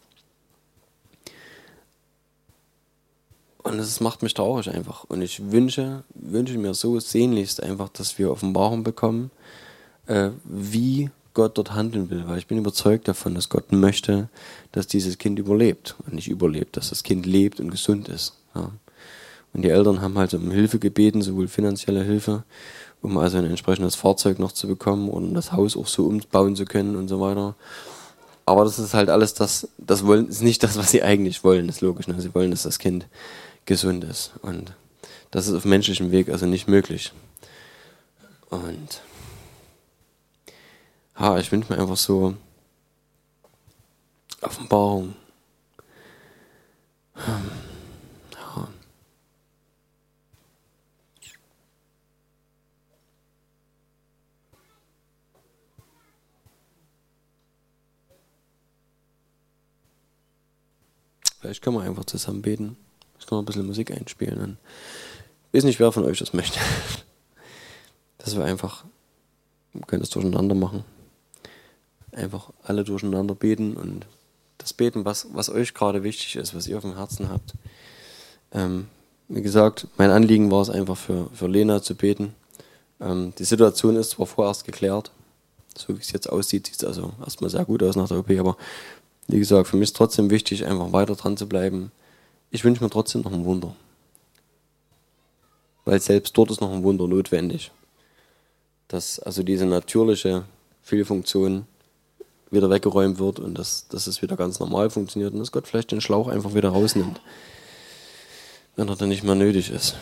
Und 3.63 3.79
es 3.79 4.01
macht 4.01 4.23
mich 4.23 4.33
traurig 4.33 4.71
einfach. 4.71 5.05
Und 5.05 5.21
ich 5.21 5.53
wünsche, 5.53 6.03
wünsche 6.15 6.57
mir 6.57 6.73
so 6.73 6.99
sehnlichst 6.99 7.63
einfach, 7.63 7.91
dass 7.91 8.19
wir 8.19 8.31
Offenbarung 8.31 8.83
bekommen, 8.83 9.31
äh, 10.07 10.31
wie 10.45 11.11
Gott 11.35 11.59
dort 11.59 11.75
handeln 11.75 12.09
will. 12.09 12.27
Weil 12.27 12.39
ich 12.39 12.47
bin 12.47 12.57
überzeugt 12.57 13.07
davon, 13.07 13.35
dass 13.35 13.51
Gott 13.51 13.73
möchte, 13.73 14.31
dass 14.73 14.87
dieses 14.87 15.19
Kind 15.19 15.39
überlebt. 15.39 15.95
Und 16.07 16.15
nicht 16.15 16.29
überlebt, 16.29 16.79
dass 16.79 16.89
das 16.89 17.03
Kind 17.03 17.27
lebt 17.27 17.61
und 17.61 17.71
gesund 17.71 18.09
ist. 18.09 18.35
Ja. 18.55 18.73
Und 19.53 19.63
die 19.63 19.69
Eltern 19.69 20.01
haben 20.01 20.17
halt 20.17 20.33
um 20.33 20.51
Hilfe 20.51 20.79
gebeten, 20.79 21.21
sowohl 21.21 21.49
finanzielle 21.49 22.03
Hilfe 22.03 22.45
um 23.03 23.19
also 23.19 23.39
ein 23.39 23.47
entsprechendes 23.47 23.95
Fahrzeug 23.95 24.39
noch 24.39 24.53
zu 24.53 24.67
bekommen 24.69 25.09
und 25.09 25.35
das 25.35 25.53
Haus 25.53 25.77
auch 25.77 25.87
so 25.87 26.07
umbauen 26.07 26.57
zu 26.57 26.65
können 26.65 26.97
und 26.97 27.09
so 27.09 27.21
weiter. 27.21 27.55
Aber 28.47 28.65
das 28.65 28.79
ist 28.79 28.95
halt 28.95 29.09
alles 29.09 29.35
das, 29.35 29.69
das 29.79 30.05
wollen, 30.05 30.29
ist 30.29 30.43
nicht 30.43 30.63
das, 30.63 30.77
was 30.77 30.91
sie 30.91 31.03
eigentlich 31.03 31.45
wollen, 31.45 31.69
ist 31.69 31.81
logisch. 31.81 32.09
Ne? 32.09 32.21
Sie 32.21 32.35
wollen, 32.35 32.51
dass 32.51 32.65
das 32.65 32.79
Kind 32.79 33.07
gesund 33.65 34.05
ist. 34.05 34.33
Und 34.43 34.73
das 35.31 35.47
ist 35.47 35.55
auf 35.55 35.65
menschlichem 35.65 36.11
Weg 36.11 36.29
also 36.29 36.47
nicht 36.47 36.69
möglich. 36.69 37.13
Und 38.51 39.03
ja, 41.19 41.39
ich 41.39 41.53
wünsche 41.53 41.73
mir 41.73 41.79
einfach 41.81 41.97
so 41.97 42.35
Offenbarung. 44.41 45.15
Hm. 47.15 47.70
Vielleicht 61.41 61.63
können 61.63 61.77
wir 61.77 61.83
einfach 61.83 62.05
zusammen 62.05 62.43
beten. 62.43 62.77
Ich 63.19 63.27
kann 63.27 63.37
mal 63.37 63.43
ein 63.43 63.47
bisschen 63.47 63.67
Musik 63.67 63.91
einspielen. 63.91 64.59
Ich 65.51 65.57
weiß 65.57 65.65
nicht, 65.65 65.81
wer 65.81 65.91
von 65.91 66.05
euch 66.05 66.19
das 66.19 66.35
möchte. 66.35 66.61
Dass 68.19 68.37
wir 68.37 68.45
einfach, 68.45 68.85
wir 69.73 69.83
können 69.83 70.03
das 70.03 70.11
durcheinander 70.11 70.55
machen. 70.55 70.85
Einfach 72.13 72.51
alle 72.63 72.85
durcheinander 72.85 73.35
beten 73.35 73.77
und 73.77 74.07
das 74.59 74.75
beten, 74.75 75.05
was, 75.07 75.29
was 75.33 75.49
euch 75.49 75.73
gerade 75.73 76.03
wichtig 76.03 76.37
ist, 76.37 76.55
was 76.55 76.67
ihr 76.67 76.77
auf 76.77 76.83
dem 76.83 76.97
Herzen 76.97 77.31
habt. 77.31 77.55
Ähm, 78.53 78.89
wie 79.29 79.43
gesagt, 79.43 79.87
mein 79.97 80.11
Anliegen 80.11 80.51
war 80.51 80.61
es 80.61 80.69
einfach 80.71 80.97
für, 80.97 81.31
für 81.33 81.47
Lena 81.47 81.81
zu 81.81 81.95
beten. 81.95 82.35
Ähm, 83.01 83.33
die 83.39 83.45
Situation 83.45 83.97
ist 83.97 84.11
zwar 84.11 84.27
vorerst 84.27 84.65
geklärt, 84.65 85.11
so 85.79 85.97
wie 85.97 86.01
es 86.01 86.13
jetzt 86.13 86.29
aussieht, 86.29 86.67
sieht 86.67 86.83
es 86.83 86.85
also 86.85 87.13
erstmal 87.25 87.49
sehr 87.49 87.65
gut 87.65 87.83
aus 87.83 87.97
nach 87.97 88.09
der 88.09 88.19
OP, 88.19 88.31
aber 88.31 88.57
wie 89.33 89.39
gesagt, 89.39 89.69
für 89.69 89.77
mich 89.77 89.91
ist 89.91 89.97
trotzdem 89.97 90.31
wichtig, 90.31 90.67
einfach 90.67 90.93
weiter 90.93 91.15
dran 91.15 91.37
zu 91.37 91.49
bleiben. 91.49 91.93
Ich 92.51 92.65
wünsche 92.65 92.83
mir 92.83 92.91
trotzdem 92.91 93.23
noch 93.23 93.33
ein 93.33 93.45
Wunder. 93.45 93.75
Weil 95.85 96.01
selbst 96.01 96.37
dort 96.37 96.51
ist 96.51 96.61
noch 96.61 96.73
ein 96.73 96.83
Wunder 96.83 97.07
notwendig. 97.07 97.71
Dass 98.89 99.19
also 99.21 99.43
diese 99.43 99.67
natürliche 99.67 100.45
Fehlfunktion 100.83 101.67
wieder 102.51 102.71
weggeräumt 102.71 103.19
wird 103.19 103.39
und 103.39 103.57
dass, 103.57 103.87
dass 103.89 104.07
es 104.07 104.23
wieder 104.23 104.37
ganz 104.37 104.59
normal 104.59 104.91
funktioniert 104.91 105.33
und 105.33 105.39
dass 105.39 105.53
Gott 105.53 105.69
vielleicht 105.69 105.93
den 105.93 106.01
Schlauch 106.01 106.29
einfach 106.29 106.55
wieder 106.55 106.71
rausnimmt, 106.71 107.21
wenn 108.77 108.89
er 108.89 108.97
dann 108.97 109.09
nicht 109.09 109.23
mehr 109.23 109.37
nötig 109.37 109.71
ist. 109.71 109.97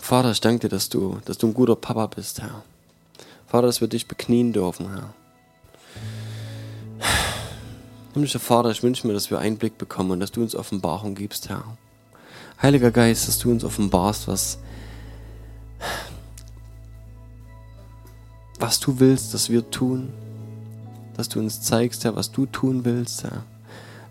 Vater, 0.00 0.30
ich 0.30 0.40
danke 0.40 0.60
dir, 0.60 0.68
dass 0.68 0.88
du, 0.88 1.18
dass 1.26 1.38
du 1.38 1.48
ein 1.48 1.54
guter 1.54 1.76
Papa 1.76 2.06
bist, 2.06 2.40
Herr. 2.40 2.64
Vater, 3.46 3.66
dass 3.66 3.80
wir 3.80 3.88
dich 3.88 4.08
beknien 4.08 4.52
dürfen, 4.52 4.88
Herr. 4.88 5.14
Himmlischer 8.12 8.40
Vater, 8.40 8.70
ich 8.70 8.82
wünsche 8.82 9.06
mir, 9.06 9.12
dass 9.12 9.30
wir 9.30 9.38
Einblick 9.38 9.78
bekommen 9.78 10.10
und 10.10 10.20
dass 10.20 10.32
du 10.32 10.42
uns 10.42 10.56
Offenbarung 10.56 11.14
gibst, 11.14 11.48
Herr. 11.48 11.62
Heiliger 12.60 12.90
Geist, 12.90 13.28
dass 13.28 13.38
du 13.38 13.52
uns 13.52 13.62
offenbarst, 13.62 14.26
was, 14.26 14.58
was 18.58 18.80
du 18.80 18.98
willst, 18.98 19.32
dass 19.32 19.48
wir 19.48 19.70
tun. 19.70 20.12
Dass 21.16 21.28
du 21.28 21.38
uns 21.38 21.62
zeigst, 21.62 22.02
Herr, 22.02 22.16
was 22.16 22.32
du 22.32 22.46
tun 22.46 22.84
willst, 22.84 23.22
Herr. 23.22 23.44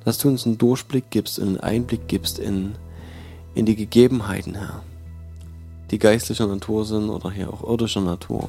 Dass 0.05 0.17
du 0.17 0.29
uns 0.29 0.45
einen 0.45 0.57
Durchblick 0.57 1.09
gibst 1.09 1.37
und 1.37 1.49
einen 1.49 1.59
Einblick 1.59 2.07
gibst 2.07 2.39
in, 2.39 2.75
in 3.53 3.65
die 3.65 3.75
Gegebenheiten, 3.75 4.55
Herr. 4.55 4.81
Die 5.91 5.99
geistlicher 5.99 6.47
Natur 6.47 6.85
sind 6.85 7.09
oder 7.09 7.31
hier 7.31 7.51
auch 7.51 7.69
irdischer 7.69 8.01
Natur. 8.01 8.47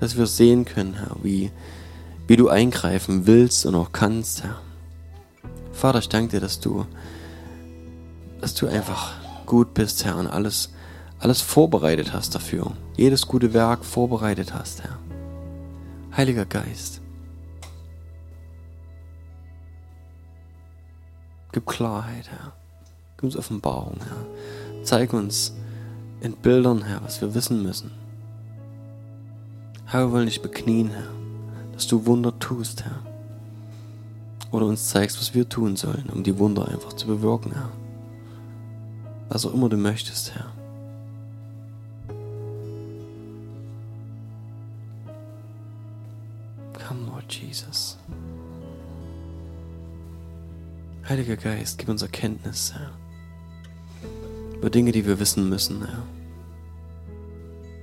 Dass 0.00 0.16
wir 0.16 0.26
sehen 0.26 0.64
können, 0.64 0.94
Herr, 0.94 1.16
wie, 1.22 1.50
wie 2.26 2.36
du 2.36 2.48
eingreifen 2.48 3.26
willst 3.26 3.66
und 3.66 3.74
auch 3.74 3.92
kannst, 3.92 4.42
Herr. 4.42 4.60
Vater, 5.72 5.98
ich 5.98 6.08
danke 6.08 6.32
dir, 6.32 6.40
dass 6.40 6.60
du, 6.60 6.86
dass 8.40 8.54
du 8.54 8.66
einfach 8.66 9.14
gut 9.46 9.74
bist, 9.74 10.04
Herr, 10.04 10.16
und 10.16 10.26
alles, 10.26 10.72
alles 11.18 11.40
vorbereitet 11.40 12.12
hast 12.12 12.34
dafür. 12.34 12.72
Jedes 12.96 13.26
gute 13.26 13.52
Werk 13.52 13.84
vorbereitet 13.84 14.54
hast, 14.54 14.82
Herr. 14.82 14.98
Heiliger 16.16 16.46
Geist, 16.46 17.02
gib 21.52 21.66
Klarheit, 21.66 22.30
Herr. 22.30 22.54
Gib 23.16 23.24
uns 23.24 23.36
Offenbarung, 23.36 23.98
Herr. 23.98 24.82
Zeig 24.84 25.12
uns 25.12 25.54
in 26.20 26.32
Bildern, 26.36 26.82
Herr, 26.82 27.02
was 27.04 27.20
wir 27.20 27.34
wissen 27.34 27.62
müssen. 27.62 27.90
Herr, 29.84 30.06
wir 30.06 30.12
wollen 30.12 30.26
dich 30.26 30.42
beknien, 30.42 30.90
Herr 30.90 31.15
dass 31.76 31.86
du 31.86 32.06
Wunder 32.06 32.36
tust, 32.38 32.84
Herr. 32.84 33.02
Oder 34.50 34.64
uns 34.64 34.88
zeigst, 34.88 35.20
was 35.20 35.34
wir 35.34 35.46
tun 35.46 35.76
sollen, 35.76 36.08
um 36.10 36.22
die 36.22 36.38
Wunder 36.38 36.68
einfach 36.68 36.94
zu 36.94 37.06
bewirken, 37.06 37.52
Herr. 37.52 37.70
Was 39.28 39.44
auch 39.44 39.52
immer 39.52 39.68
du 39.68 39.76
möchtest, 39.76 40.34
Herr. 40.34 40.50
Come, 46.88 47.10
Lord 47.10 47.30
Jesus. 47.30 47.98
Heiliger 51.06 51.36
Geist, 51.36 51.76
gib 51.76 51.90
uns 51.90 52.00
Erkenntnis, 52.00 52.72
Herr. 52.72 52.90
Über 54.56 54.70
Dinge, 54.70 54.92
die 54.92 55.06
wir 55.06 55.20
wissen 55.20 55.50
müssen, 55.50 55.84
Herr. 55.86 56.02